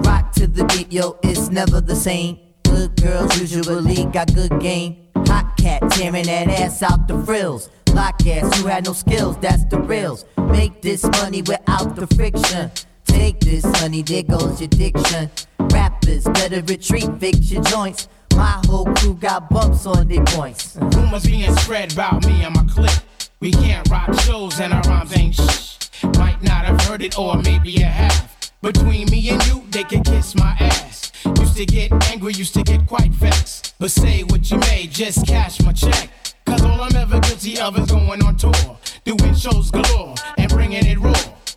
Rock 0.01 0.25
to 0.33 0.47
the 0.47 0.65
beat, 0.65 0.91
yo, 0.91 1.17
it's 1.23 1.49
never 1.49 1.79
the 1.81 1.95
same. 1.95 2.37
Good 2.63 2.95
girls 3.01 3.39
usually 3.39 4.05
got 4.05 4.33
good 4.33 4.59
game. 4.59 5.07
Hot 5.27 5.55
cat 5.57 5.81
tearing 5.91 6.25
that 6.25 6.47
ass 6.49 6.83
out 6.83 7.07
the 7.07 7.21
frills. 7.23 7.69
Lock 7.93 8.25
ass 8.27 8.59
who 8.59 8.67
had 8.67 8.85
no 8.85 8.93
skills, 8.93 9.37
that's 9.37 9.63
the 9.65 9.79
reals. 9.79 10.25
Make 10.37 10.81
this 10.81 11.03
money 11.21 11.41
without 11.43 11.95
the 11.95 12.07
friction. 12.15 12.71
Take 13.13 13.39
this, 13.39 13.63
honey, 13.79 14.01
there 14.01 14.23
goes 14.23 14.59
your 14.59 14.67
diction. 14.69 15.29
Rappers 15.59 16.25
better 16.25 16.61
retreat, 16.63 17.09
fix 17.19 17.51
your 17.51 17.63
joints. 17.63 18.07
My 18.35 18.59
whole 18.65 18.85
crew 18.95 19.13
got 19.13 19.49
bumps 19.49 19.85
on 19.85 20.07
their 20.07 20.23
points. 20.25 20.75
Rumors 20.79 21.23
being 21.25 21.55
spread 21.57 21.93
about 21.93 22.25
me 22.25 22.43
and 22.43 22.55
my 22.55 22.63
clique. 22.63 22.99
We 23.39 23.51
can't 23.51 23.87
rock 23.89 24.13
shows 24.21 24.59
and 24.59 24.73
our 24.73 24.81
rhymes 24.81 25.15
ain't 25.15 25.35
shh. 25.35 25.77
Might 26.17 26.41
not 26.41 26.65
have 26.65 26.81
heard 26.81 27.03
it 27.03 27.17
or 27.17 27.37
maybe 27.37 27.69
you 27.71 27.85
have. 27.85 28.51
Between 28.61 29.07
me 29.09 29.29
and 29.29 29.45
you, 29.47 29.63
they 29.69 29.83
can 29.83 30.03
kiss 30.03 30.35
my 30.35 30.55
ass. 30.59 31.11
Used 31.39 31.55
to 31.57 31.65
get 31.65 31.91
angry, 32.11 32.33
used 32.33 32.55
to 32.55 32.63
get 32.63 32.87
quite 32.87 33.11
vexed. 33.11 33.75
But 33.77 33.91
say 33.91 34.23
what 34.23 34.49
you 34.49 34.57
may, 34.57 34.87
just 34.87 35.27
cash 35.27 35.61
my 35.61 35.71
check. 35.71 36.09
Cause 36.45 36.63
all 36.63 36.81
I'm 36.81 36.95
ever 36.95 37.19
guilty 37.19 37.59
of 37.59 37.77
is 37.77 37.91
going 37.91 38.23
on 38.23 38.37
tour. 38.37 38.77
Doing 39.05 39.35
shows 39.35 39.69
galore 39.69 40.15
and 40.37 40.49
bringing 40.49 40.85
it 40.85 40.99
raw 40.99 41.13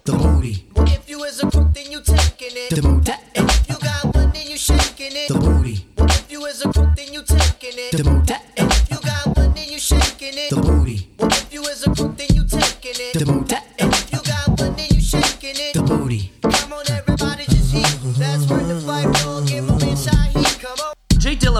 the 0.06 0.12
booty. 0.12 0.64
If 0.76 1.10
you 1.10 1.24
is 1.24 1.42
a 1.42 1.50
crook, 1.50 1.74
then 1.74 1.90
you 1.90 2.00
taking 2.00 2.54
it. 2.54 2.70
The 2.70 2.80
booty. 2.80 3.12
And 3.34 3.50
if 3.50 3.68
you 3.68 3.76
got 3.78 4.14
one, 4.14 4.30
then 4.30 4.46
you 4.46 4.56
shaking 4.56 5.16
it. 5.16 5.28
The 5.28 5.34
booty. 5.34 5.84
If 5.98 6.30
you 6.30 6.44
is 6.46 6.64
a 6.64 6.72
crook, 6.72 6.94
then 6.94 7.12
you 7.12 7.22
taking 7.22 7.74
it. 7.74 7.90
The 7.90 8.04
booty. 8.04 8.34
And 8.56 8.70
if 8.70 8.90
you 8.90 8.98
got 9.02 9.36
one, 9.36 9.52
then 9.54 9.68
you 9.68 9.78
shaking 9.80 10.38
it. 10.38 10.50
The 10.50 10.60
booty. 10.62 11.08
If 11.18 11.52
you 11.52 11.62
is 11.62 11.82
a 11.86 11.90
crook, 11.90 12.16
then 12.16 12.28
you 12.34 12.44
taking 12.46 13.00
it. 13.02 13.18
The 13.18 13.26
booty. 13.26 13.56
And 13.80 13.92
if 13.92 14.12
you 14.12 14.22
got 14.22 14.48
one, 14.60 14.76
then 14.76 14.88
you 14.94 15.00
shaking 15.00 15.58
it. 15.58 15.74
The 15.74 15.82
booty. 15.82 16.30
Come 16.40 16.72
on, 16.72 16.84
everybody, 16.88 17.44
just 17.46 17.74
eat. 17.74 17.98
That's 18.14 18.46
where 18.46 18.62
the 18.62 18.80
fight, 18.86 19.10
roll, 19.26 19.42
give 19.42 19.65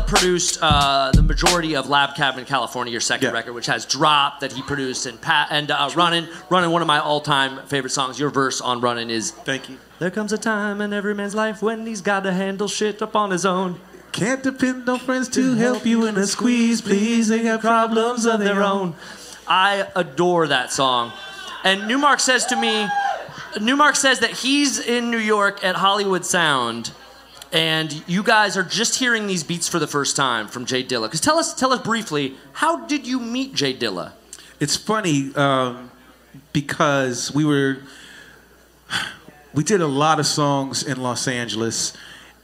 produced 0.07 0.59
uh, 0.63 1.11
the 1.13 1.23
majority 1.23 1.77
of 1.77 1.89
Lab 1.89 2.15
Cabin 2.15 2.45
California, 2.45 2.91
your 2.91 3.01
second 3.01 3.33
record, 3.33 3.53
which 3.53 3.67
has 3.67 3.85
Drop 3.85 4.41
that 4.41 4.53
he 4.53 4.63
produced 4.63 5.07
and 5.07 5.21
Pat 5.21 5.49
and 5.51 5.71
uh, 5.71 5.91
Runnin'. 5.95 6.29
Runnin', 6.51 6.71
one 6.71 6.83
of 6.83 6.89
my 6.89 6.99
all-time 6.99 7.67
favorite 7.67 7.91
songs. 7.91 8.19
Your 8.19 8.31
verse 8.31 8.61
on 8.61 8.81
Running 8.81 9.11
is 9.11 9.31
Thank 9.31 9.69
you. 9.69 9.79
There 9.99 10.11
comes 10.11 10.33
a 10.33 10.39
time 10.39 10.81
in 10.81 10.93
every 10.93 11.15
man's 11.15 11.35
life 11.35 11.63
when 11.63 11.87
he's 11.87 12.01
got 12.03 12.21
to 12.25 12.33
handle 12.33 12.69
shit 12.69 13.01
up 13.01 13.17
on 13.17 13.31
his 13.31 13.47
own. 13.47 13.81
Can't 14.13 14.43
depend 14.43 14.89
on 14.89 14.99
friends 14.99 15.29
to 15.31 15.55
help 15.55 15.85
you 15.85 16.07
in 16.07 16.17
a 16.17 16.27
squeeze, 16.27 16.81
please. 16.81 17.29
They 17.29 17.43
got 17.43 17.61
problems 17.61 18.25
of 18.27 18.41
their 18.41 18.63
own. 18.63 18.95
I 19.47 19.89
adore 19.95 20.49
that 20.49 20.73
song. 20.73 21.13
And 21.65 21.87
Newmark 21.87 22.21
says 22.21 22.47
to 22.47 22.57
me, 22.57 22.87
Newmark 23.61 23.97
says 23.97 24.21
that 24.21 24.31
he's 24.31 24.79
in 24.79 25.11
New 25.11 25.19
York 25.19 25.65
at 25.65 25.77
Hollywood 25.77 26.25
Sound, 26.25 26.93
and 27.57 28.05
you 28.07 28.23
guys 28.23 28.59
are 28.59 28.63
just 28.63 28.97
hearing 28.97 29.27
these 29.27 29.43
beats 29.43 29.67
for 29.67 29.79
the 29.79 29.87
first 29.87 30.15
time 30.15 30.47
from 30.47 30.67
Jay 30.67 30.85
Dilla. 30.85 31.05
Because 31.05 31.23
tell 31.23 31.39
us, 31.39 31.55
tell 31.55 31.73
us 31.73 31.81
briefly, 31.81 32.37
how 32.53 32.85
did 32.85 33.07
you 33.07 33.19
meet 33.19 33.55
Jay 33.55 33.73
Dilla? 33.73 34.13
It's 34.61 34.77
funny 34.77 35.35
um, 35.35 35.91
because 36.53 37.33
we 37.33 37.47
were 37.47 37.79
we 39.55 39.65
did 39.65 39.81
a 39.81 39.87
lot 39.87 40.21
of 40.21 40.27
songs 40.27 40.83
in 40.83 41.03
Los 41.03 41.27
Angeles, 41.27 41.95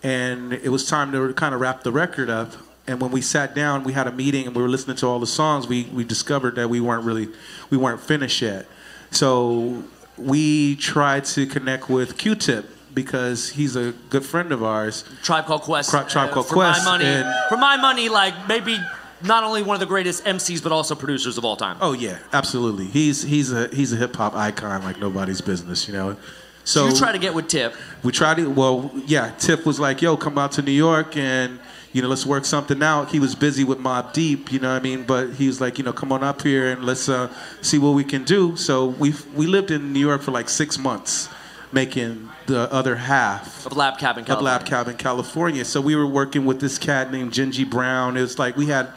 and 0.02 0.54
it 0.54 0.70
was 0.70 0.86
time 0.88 1.12
to 1.12 1.34
kind 1.34 1.54
of 1.54 1.60
wrap 1.60 1.82
the 1.82 1.92
record 1.92 2.30
up. 2.30 2.54
And 2.86 2.98
when 2.98 3.10
we 3.10 3.20
sat 3.20 3.54
down, 3.54 3.84
we 3.84 3.92
had 3.92 4.06
a 4.06 4.12
meeting 4.12 4.46
and 4.46 4.56
we 4.56 4.62
were 4.62 4.68
listening 4.68 4.96
to 4.96 5.06
all 5.06 5.20
the 5.20 5.26
songs. 5.26 5.68
We 5.68 5.84
we 5.92 6.04
discovered 6.04 6.54
that 6.54 6.70
we 6.70 6.80
weren't 6.80 7.04
really 7.04 7.28
we 7.68 7.76
weren't 7.76 8.00
finished 8.00 8.40
yet. 8.40 8.66
So 9.10 9.84
we 10.16 10.76
tried 10.76 11.26
to 11.26 11.46
connect 11.46 11.90
with 11.90 12.16
Q-Tip 12.16 12.64
because 12.94 13.48
he's 13.50 13.76
a 13.76 13.92
good 14.10 14.24
friend 14.24 14.52
of 14.52 14.62
ours. 14.62 15.04
Tribe 15.22 15.46
Called 15.46 15.62
Quest. 15.62 15.90
Tri- 15.90 16.04
Tribe 16.04 16.30
uh, 16.30 16.34
Called 16.34 16.46
for 16.48 16.54
Quest. 16.54 16.84
My 16.84 16.92
money, 16.92 17.04
and- 17.06 17.48
for 17.48 17.56
my 17.56 17.76
money, 17.76 18.08
like 18.08 18.34
maybe 18.48 18.78
not 19.22 19.44
only 19.44 19.62
one 19.62 19.74
of 19.74 19.80
the 19.80 19.86
greatest 19.86 20.24
MCs 20.24 20.62
but 20.62 20.72
also 20.72 20.94
producers 20.94 21.38
of 21.38 21.44
all 21.44 21.56
time. 21.56 21.76
Oh 21.80 21.92
yeah, 21.92 22.18
absolutely. 22.32 22.86
He's 22.86 23.22
he's 23.22 23.52
a 23.52 23.68
he's 23.68 23.92
a 23.92 23.96
hip 23.96 24.14
hop 24.16 24.34
icon 24.34 24.82
like 24.82 24.98
nobody's 24.98 25.40
business, 25.40 25.86
you 25.86 25.94
know. 25.94 26.16
So 26.64 26.86
you 26.88 26.94
try 26.96 27.10
to 27.12 27.18
get 27.18 27.34
with 27.34 27.48
Tip. 27.48 27.74
we 28.04 28.12
tried 28.12 28.36
to. 28.36 28.48
Well, 28.48 28.90
yeah. 29.06 29.32
Tip 29.38 29.66
was 29.66 29.80
like, 29.80 30.00
"Yo, 30.02 30.16
come 30.16 30.38
out 30.38 30.52
to 30.52 30.62
New 30.62 30.70
York 30.72 31.16
and 31.16 31.58
you 31.92 32.02
know 32.02 32.08
let's 32.08 32.24
work 32.24 32.44
something 32.44 32.80
out." 32.82 33.10
He 33.10 33.18
was 33.18 33.34
busy 33.34 33.64
with 33.64 33.78
Mobb 33.78 34.12
Deep, 34.12 34.52
you 34.52 34.60
know 34.60 34.72
what 34.72 34.80
I 34.80 34.82
mean. 34.82 35.02
But 35.04 35.30
he 35.34 35.48
was 35.48 35.60
like, 35.60 35.78
you 35.78 35.84
know, 35.84 35.92
come 35.92 36.12
on 36.12 36.22
up 36.22 36.42
here 36.42 36.70
and 36.70 36.84
let's 36.84 37.08
uh, 37.08 37.32
see 37.62 37.78
what 37.78 37.90
we 37.90 38.04
can 38.04 38.22
do. 38.22 38.56
So 38.56 38.86
we 38.86 39.12
we 39.34 39.46
lived 39.48 39.70
in 39.72 39.92
New 39.92 39.98
York 40.00 40.22
for 40.22 40.30
like 40.30 40.48
six 40.48 40.78
months, 40.78 41.28
making 41.72 42.28
the 42.46 42.72
other 42.72 42.96
half 42.96 43.66
of 43.66 43.76
Lab 43.76 43.98
Cabin 43.98 44.22
of 44.22 44.26
California. 44.26 44.52
Lab 44.52 44.66
Cabin 44.66 44.96
California. 44.96 45.64
So 45.64 45.80
we 45.80 45.96
were 45.96 46.06
working 46.06 46.44
with 46.44 46.60
this 46.60 46.78
cat 46.78 47.12
named 47.12 47.32
Gingy 47.32 47.68
Brown. 47.68 48.16
It 48.16 48.22
was 48.22 48.38
like 48.38 48.56
we 48.56 48.66
had 48.66 48.88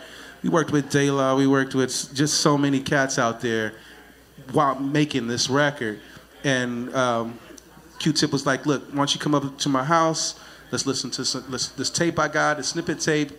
we 0.43 0.49
worked 0.49 0.72
with 0.72 0.89
De 0.89 1.09
La, 1.09 1.35
we 1.35 1.47
worked 1.47 1.73
with 1.73 2.13
just 2.13 2.41
so 2.41 2.57
many 2.57 2.80
cats 2.80 3.17
out 3.17 3.41
there 3.41 3.73
while 4.51 4.80
making 4.80 5.27
this 5.27 5.49
record. 5.49 5.99
And 6.43 6.93
um, 6.95 7.39
Q-Tip 7.99 8.31
was 8.31 8.45
like, 8.45 8.65
"Look, 8.65 8.88
why 8.89 8.97
don't 8.97 9.13
you 9.13 9.19
come 9.19 9.34
up 9.34 9.57
to 9.57 9.69
my 9.69 9.84
house? 9.84 10.39
Let's 10.72 10.85
listen 10.85 11.09
to 11.11 11.26
some, 11.26 11.45
let's, 11.49 11.69
this 11.69 11.89
tape 11.89 12.19
I 12.19 12.27
got, 12.27 12.59
a 12.59 12.63
snippet 12.63 12.99
tape." 12.99 13.31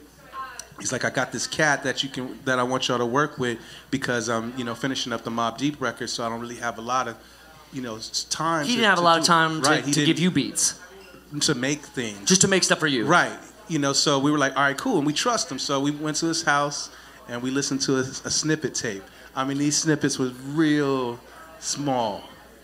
He's 0.80 0.92
like, 0.92 1.04
"I 1.04 1.10
got 1.10 1.30
this 1.30 1.46
cat 1.46 1.84
that 1.84 2.02
you 2.02 2.08
can 2.08 2.38
that 2.44 2.58
I 2.58 2.62
want 2.62 2.88
y'all 2.88 2.98
to 2.98 3.06
work 3.06 3.38
with 3.38 3.58
because 3.90 4.28
I'm, 4.28 4.52
you 4.58 4.64
know, 4.64 4.74
finishing 4.74 5.12
up 5.12 5.22
the 5.22 5.30
Mobb 5.30 5.58
Deep 5.58 5.80
record, 5.80 6.10
so 6.10 6.24
I 6.24 6.28
don't 6.28 6.40
really 6.40 6.56
have 6.56 6.78
a 6.78 6.82
lot 6.82 7.06
of, 7.08 7.16
you 7.72 7.82
know, 7.82 7.98
time." 8.30 8.64
He 8.64 8.72
to- 8.72 8.76
didn't 8.76 8.90
have 8.90 8.98
a 8.98 9.00
to 9.00 9.04
lot 9.04 9.18
of 9.18 9.24
time 9.24 9.62
to, 9.62 9.68
Right, 9.70 9.84
he 9.84 9.92
to 9.92 10.04
give 10.04 10.18
you 10.18 10.30
beats. 10.30 10.74
to 11.40 11.54
make 11.54 11.80
things. 11.84 12.26
Just 12.28 12.40
to 12.42 12.48
make 12.48 12.62
stuff 12.64 12.78
for 12.78 12.86
you. 12.86 13.04
Right. 13.04 13.32
You 13.68 13.78
know, 13.80 13.92
so 13.92 14.18
we 14.18 14.30
were 14.30 14.38
like, 14.38 14.56
all 14.56 14.62
right, 14.62 14.76
cool. 14.78 14.98
And 14.98 15.06
we 15.06 15.12
trust 15.12 15.50
him. 15.50 15.58
So 15.58 15.80
we 15.80 15.90
went 15.90 16.16
to 16.18 16.26
his 16.26 16.44
house 16.44 16.88
and 17.28 17.42
we 17.42 17.50
listened 17.50 17.80
to 17.82 17.96
a, 17.96 18.00
a 18.00 18.30
snippet 18.30 18.74
tape. 18.74 19.02
I 19.34 19.44
mean, 19.44 19.58
these 19.58 19.76
snippets 19.76 20.18
was 20.18 20.32
real 20.54 21.18
small. 21.58 22.22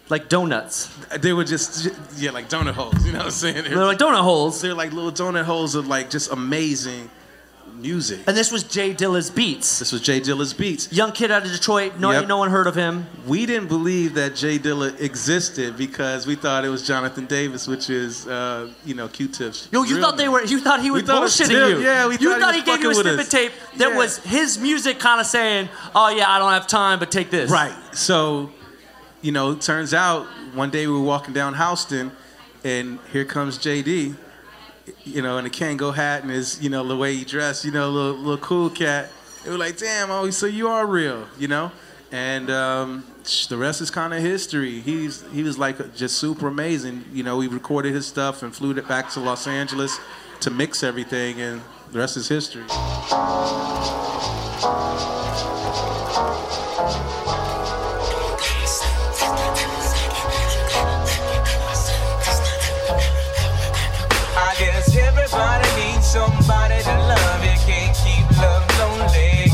Like 0.08 0.28
donuts. 0.28 0.88
They 1.18 1.32
were 1.32 1.44
just, 1.44 1.88
yeah, 2.16 2.30
like 2.30 2.48
donut 2.48 2.74
holes. 2.74 3.04
You 3.04 3.12
know 3.12 3.18
what 3.18 3.24
I'm 3.26 3.30
saying? 3.32 3.64
They're 3.64 3.84
like 3.84 3.98
donut 3.98 4.20
holes. 4.22 4.60
They're 4.60 4.74
like 4.74 4.92
little 4.92 5.12
donut 5.12 5.44
holes 5.44 5.74
of 5.74 5.88
like 5.88 6.08
just 6.10 6.30
amazing 6.32 7.10
music. 7.82 8.20
And 8.26 8.36
this 8.36 8.50
was 8.52 8.62
Jay 8.62 8.94
Dilla's 8.94 9.28
beats. 9.30 9.78
This 9.80 9.92
was 9.92 10.00
Jay 10.00 10.20
Dilla's 10.20 10.54
beats. 10.54 10.90
Young 10.92 11.12
kid 11.12 11.30
out 11.30 11.44
of 11.44 11.50
Detroit. 11.52 11.98
No, 11.98 12.10
Yep. 12.12 12.28
no 12.28 12.36
one 12.38 12.50
heard 12.50 12.66
of 12.66 12.74
him. 12.74 13.06
We 13.26 13.44
didn't 13.44 13.68
believe 13.68 14.14
that 14.14 14.34
Jay 14.36 14.58
Dilla 14.58 14.98
existed 15.00 15.76
because 15.76 16.26
we 16.26 16.34
thought 16.36 16.64
it 16.64 16.68
was 16.68 16.86
Jonathan 16.86 17.26
Davis, 17.26 17.66
which 17.66 17.90
is, 17.90 18.26
uh, 18.26 18.68
you 18.86 18.94
know, 18.94 19.08
Q-Tip's. 19.08 19.68
Yo, 19.72 19.82
you 19.82 20.00
thought 20.00 20.16
they 20.16 20.28
were. 20.28 20.42
You 20.44 20.60
thought 20.60 20.80
he 20.80 20.90
was 20.90 21.02
We 21.02 21.06
thought 21.06 21.18
it 21.18 21.20
was 21.22 21.36
bullshitting 21.40 21.70
you. 21.78 21.80
Yeah, 21.84 22.06
we 22.06 22.16
you 22.18 22.38
thought 22.38 22.54
he 22.54 22.60
was 22.60 22.66
he, 22.66 22.72
gave 22.72 22.82
you 22.82 22.90
a 22.90 22.94
snippet 22.94 23.20
us. 23.20 23.28
tape 23.28 23.52
that 23.78 23.90
Yeah. 23.90 23.96
was 23.96 24.18
his 24.18 24.58
music, 24.58 24.98
kind 25.00 25.20
of 25.20 25.26
saying, 25.26 25.68
"Oh 25.94 26.08
yeah, 26.08 26.30
I 26.30 26.38
don't 26.38 26.52
have 26.52 26.66
time, 26.66 26.98
but 26.98 27.10
take 27.10 27.30
this." 27.30 27.50
Right. 27.50 27.74
So, 27.92 28.50
you 29.20 29.32
know, 29.32 29.54
turns 29.54 29.92
out 29.92 30.26
one 30.54 30.70
day 30.70 30.86
we 30.86 30.92
were 30.92 31.00
walking 31.00 31.34
down 31.34 31.54
Houston, 31.54 32.12
and 32.64 32.98
here 33.12 33.24
comes 33.24 33.58
JD, 33.58 34.14
you 35.04 35.22
know, 35.22 35.38
in 35.38 35.46
a 35.46 35.50
Kangol 35.50 35.94
hat 35.94 36.22
and 36.22 36.30
his, 36.30 36.62
you 36.62 36.70
know, 36.70 36.86
the 36.86 36.96
way 36.96 37.14
he 37.14 37.24
dressed, 37.24 37.64
you 37.64 37.70
know, 37.70 37.90
little 37.90 38.18
little 38.18 38.38
cool 38.38 38.70
cat. 38.70 39.10
They 39.44 39.50
were 39.50 39.58
like, 39.58 39.76
"Damn, 39.76 40.10
oh, 40.10 40.30
so 40.30 40.46
you 40.46 40.68
are 40.68 40.86
real," 40.86 41.26
you 41.38 41.48
know. 41.48 41.72
And 42.10 42.50
um, 42.50 43.04
the 43.48 43.56
rest 43.56 43.80
is 43.80 43.90
kind 43.90 44.12
of 44.12 44.20
history. 44.20 44.80
He's 44.80 45.24
he 45.32 45.42
was 45.42 45.58
like 45.58 45.94
just 45.94 46.18
super 46.18 46.48
amazing. 46.48 47.04
You 47.12 47.22
know, 47.22 47.36
we 47.36 47.48
recorded 47.48 47.94
his 47.94 48.06
stuff 48.06 48.42
and 48.42 48.54
flew 48.54 48.76
it 48.76 48.88
back 48.88 49.10
to 49.10 49.20
Los 49.20 49.46
Angeles 49.46 49.98
to 50.40 50.50
mix 50.50 50.82
everything, 50.82 51.40
and 51.40 51.62
the 51.90 51.98
rest 51.98 52.16
is 52.16 52.28
history. 52.28 52.64
Somebody 66.52 66.82
to 66.82 66.96
love. 67.08 67.44
You 67.44 67.56
can't 67.64 67.96
keep 68.04 68.24
love 68.36 68.64
lonely. 68.78 69.48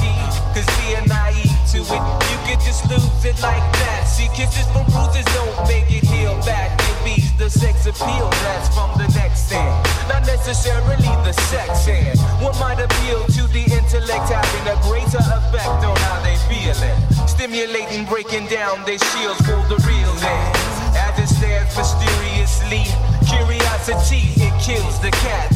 Cause 0.54 0.68
being 0.82 1.06
naive 1.06 1.54
to 1.72 1.78
it, 1.78 2.02
you 2.30 2.38
could 2.46 2.60
just 2.64 2.82
lose 2.90 3.24
it 3.24 3.38
like 3.42 3.62
that. 3.82 4.04
See, 4.04 4.28
kisses 4.34 4.66
from 4.72 4.84
bruises 4.90 5.26
don't 5.34 5.54
make 5.68 5.86
it 5.90 6.04
heal 6.04 6.34
back. 6.42 6.74
It 6.90 6.96
beats 7.04 7.30
the 7.38 7.48
sex 7.48 7.86
appeal 7.86 8.28
that's 8.42 8.68
from 8.74 8.90
the 8.98 9.08
next 9.14 9.48
thing. 9.48 9.70
Not 10.08 10.26
necessarily 10.26 11.10
the 11.22 11.32
sex 11.50 11.86
end. 11.86 12.18
What 12.42 12.58
might 12.58 12.80
appeal 12.80 13.24
to 13.38 13.42
the 13.54 13.64
intellect 13.70 14.26
having 14.30 14.66
a 14.66 14.76
greater 14.82 15.22
effect 15.22 15.82
on 15.86 15.96
how 16.06 16.18
they 16.26 16.36
feeling. 16.50 16.98
Stimulating, 17.28 18.04
breaking 18.06 18.46
down 18.46 18.84
their 18.84 18.98
shields 18.98 19.38
for 19.46 19.62
the 19.70 19.78
real 19.86 20.14
end. 20.26 20.54
As 20.98 21.14
it 21.22 21.30
stands 21.30 21.76
mysteriously, 21.76 22.82
curiosity, 23.30 24.34
it 24.42 24.54
kills 24.58 24.98
the 24.98 25.10
cat. 25.22 25.48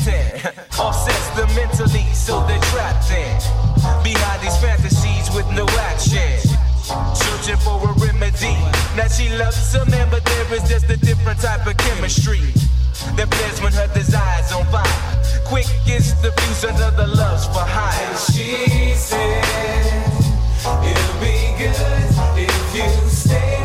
mentally, 1.73 2.05
so 2.13 2.45
they're 2.47 2.61
trapped 2.73 3.11
in. 3.11 3.37
Behind 4.03 4.43
these 4.43 4.57
fantasies 4.59 5.35
with 5.35 5.49
no 5.53 5.67
action. 5.91 6.39
Searching 7.15 7.57
for 7.59 7.81
a 7.89 7.93
remedy. 7.95 8.57
Now 8.97 9.09
she 9.09 9.29
loves 9.37 9.75
a 9.75 9.85
man, 9.87 10.09
but 10.11 10.25
there 10.25 10.55
is 10.55 10.69
just 10.69 10.91
a 10.91 10.97
different 10.97 11.41
type 11.41 11.67
of 11.67 11.77
chemistry. 11.77 12.41
That 13.17 13.33
flares 13.35 13.61
when 13.63 13.73
her 13.73 13.89
desire's 13.95 14.53
on 14.53 14.65
fire. 14.67 14.85
Quick 15.47 15.67
is 15.87 16.15
the 16.23 16.33
fuse 16.33 16.65
another 16.65 17.07
loves 17.07 17.47
for 17.47 17.65
hire. 17.65 18.09
And 18.09 18.19
she 18.19 18.95
said, 18.95 19.45
It'll 20.65 21.21
be 21.21 21.37
good 21.59 21.75
if 22.39 22.77
you 22.77 23.09
stay 23.09 23.62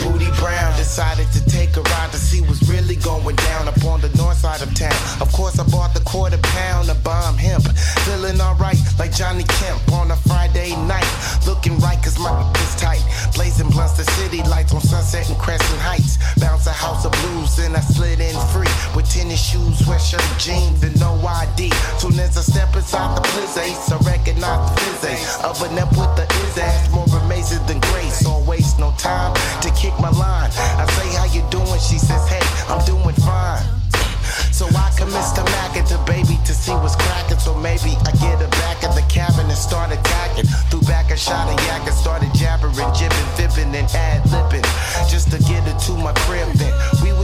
Bootie 0.00 0.32
Brown. 0.38 0.76
Decided 0.76 1.30
to 1.32 1.44
take 1.46 1.76
a 1.76 1.82
ride 1.82 2.10
to 2.12 2.18
see 2.18 2.40
what's 2.40 2.68
really 2.68 2.96
going 2.96 3.36
down 3.36 3.68
up 3.68 3.82
on 3.84 4.00
the 4.00 4.10
north 4.16 4.38
side 4.38 4.62
of 4.62 4.74
town. 4.74 4.94
Of 5.20 5.32
course, 5.32 5.58
I 5.58 5.64
bought 5.64 5.94
the 5.94 6.00
quarter 6.00 6.38
pound 6.38 6.90
of 6.90 7.02
bomb 7.02 7.36
hemp. 7.36 7.64
Feeling 8.04 8.40
alright 8.40 8.78
like 8.98 9.12
Johnny 9.12 9.44
Kemp 9.44 9.80
on 9.92 10.10
a 10.10 10.16
Friday 10.16 10.70
night. 10.86 11.08
Looking 11.46 11.78
right 11.78 12.00
cause 12.02 12.18
my 12.18 12.32
is 12.62 12.74
tight. 12.76 13.02
Blazing 13.34 13.70
blunts 13.70 13.96
the 13.96 14.04
city 14.12 14.42
lights 14.42 14.72
on 14.74 14.80
Sunset 14.80 15.28
and 15.28 15.38
Crescent 15.38 15.80
Heights. 15.80 16.18
Bounce 16.38 16.66
a 16.66 16.72
house 16.72 17.04
of 17.04 17.12
blues 17.12 17.58
and 17.58 17.76
I 17.76 17.80
slid 17.80 18.20
in 18.20 18.34
free 18.52 18.70
with 18.94 19.08
tennis 19.10 19.42
shoes, 19.42 19.80
sweatshirt, 19.80 20.24
jeans, 20.38 20.82
and 20.82 20.98
no 21.00 21.14
ID. 21.26 21.70
Soon 21.98 22.18
as 22.20 22.36
I 22.36 22.42
step 22.42 22.74
inside 22.76 23.16
the 23.16 23.22
place, 23.22 23.56
I 23.56 23.96
recognize 24.04 24.70
the 24.70 24.80
physics. 24.80 25.42
Oven 25.44 25.78
up 25.78 25.90
with 25.90 26.12
the 26.16 26.24
is 26.44 26.58
ass, 26.58 26.90
more 26.90 27.06
wiser 27.44 27.62
than 27.66 27.80
grace. 27.92 28.20
don't 28.20 28.46
waste 28.46 28.78
no 28.78 28.92
time 28.98 29.34
to 29.60 29.70
kick 29.70 29.92
my 30.00 30.10
line. 30.10 30.50
I 30.56 30.86
say, 30.96 31.08
How 31.16 31.24
you 31.24 31.42
doing? 31.50 31.80
She 31.80 31.98
says, 31.98 32.26
Hey, 32.28 32.42
I'm 32.68 32.84
doing 32.84 33.14
fine. 33.20 33.62
So 34.52 34.66
I 34.66 34.90
commence 34.96 35.32
to 35.32 35.42
mack 35.44 35.76
at 35.76 35.86
the 35.86 35.98
baby 36.06 36.38
to 36.46 36.54
see 36.54 36.72
what's 36.72 36.96
cracking. 36.96 37.38
So 37.38 37.54
maybe 37.54 37.98
I 38.06 38.12
get 38.22 38.38
her 38.40 38.48
back 38.62 38.82
in 38.84 38.90
the 38.94 39.04
cabin 39.10 39.46
and 39.46 39.58
start 39.58 39.92
attacking. 39.92 40.46
Threw 40.70 40.80
back 40.82 41.10
a 41.10 41.16
shot 41.16 41.52
of 41.52 41.58
yak 41.66 41.86
and 41.86 41.94
started 41.94 42.32
jabbering, 42.34 42.92
jibbing, 42.94 43.28
fibbing, 43.36 43.74
and 43.74 43.88
ad 43.92 44.22
libbing. 44.30 44.64
Just 45.10 45.30
to 45.32 45.38
get 45.42 45.62
her 45.68 45.78
to 45.86 45.92
my 45.98 46.12
crib 46.24 46.48
then 46.54 46.72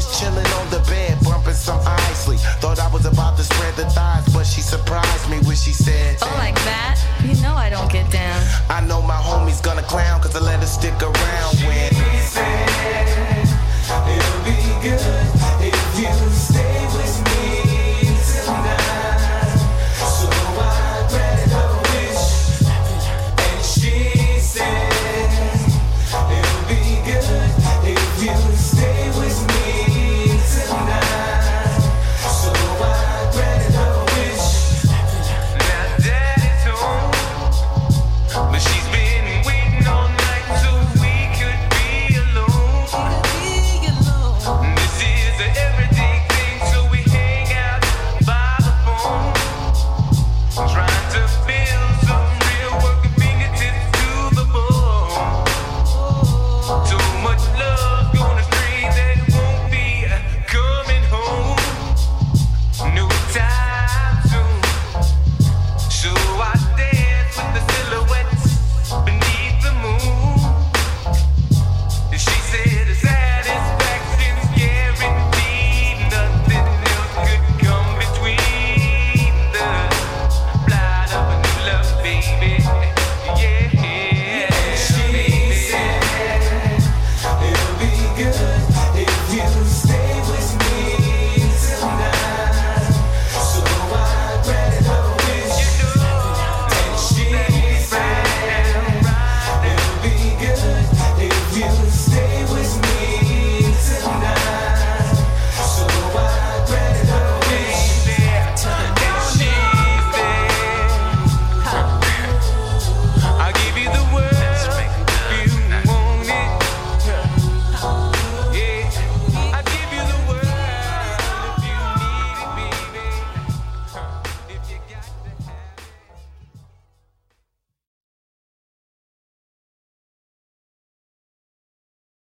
was 0.00 0.18
chilling 0.18 0.46
on 0.58 0.70
the 0.70 0.80
bed, 0.88 1.18
bumping 1.22 1.52
some 1.52 1.80
Isley. 1.84 2.38
Thought 2.60 2.80
I 2.80 2.88
was 2.90 3.04
about 3.04 3.36
to 3.36 3.44
spread 3.44 3.74
the 3.76 3.84
thighs, 3.90 4.26
but 4.32 4.44
she 4.44 4.62
surprised 4.62 5.28
me 5.30 5.38
when 5.46 5.56
she 5.56 5.72
said, 5.72 6.16
Oh, 6.22 6.34
like 6.38 6.56
that? 6.64 6.96
You 7.22 7.40
know 7.42 7.54
I 7.54 7.68
don't 7.68 7.90
get 7.92 8.10
down. 8.10 8.40
I 8.70 8.80
know 8.80 9.02
my 9.02 9.20
homie's 9.28 9.60
gonna 9.60 9.82
clown, 9.82 10.20
cause 10.22 10.34
I 10.34 10.40
let 10.40 10.60
her 10.60 10.66
stick 10.66 10.96
around 11.02 11.54
when. 11.66 11.90
She 11.90 12.18
said, 12.18 12.68
It'll 14.08 14.44
be 14.44 14.88
good. 14.88 15.39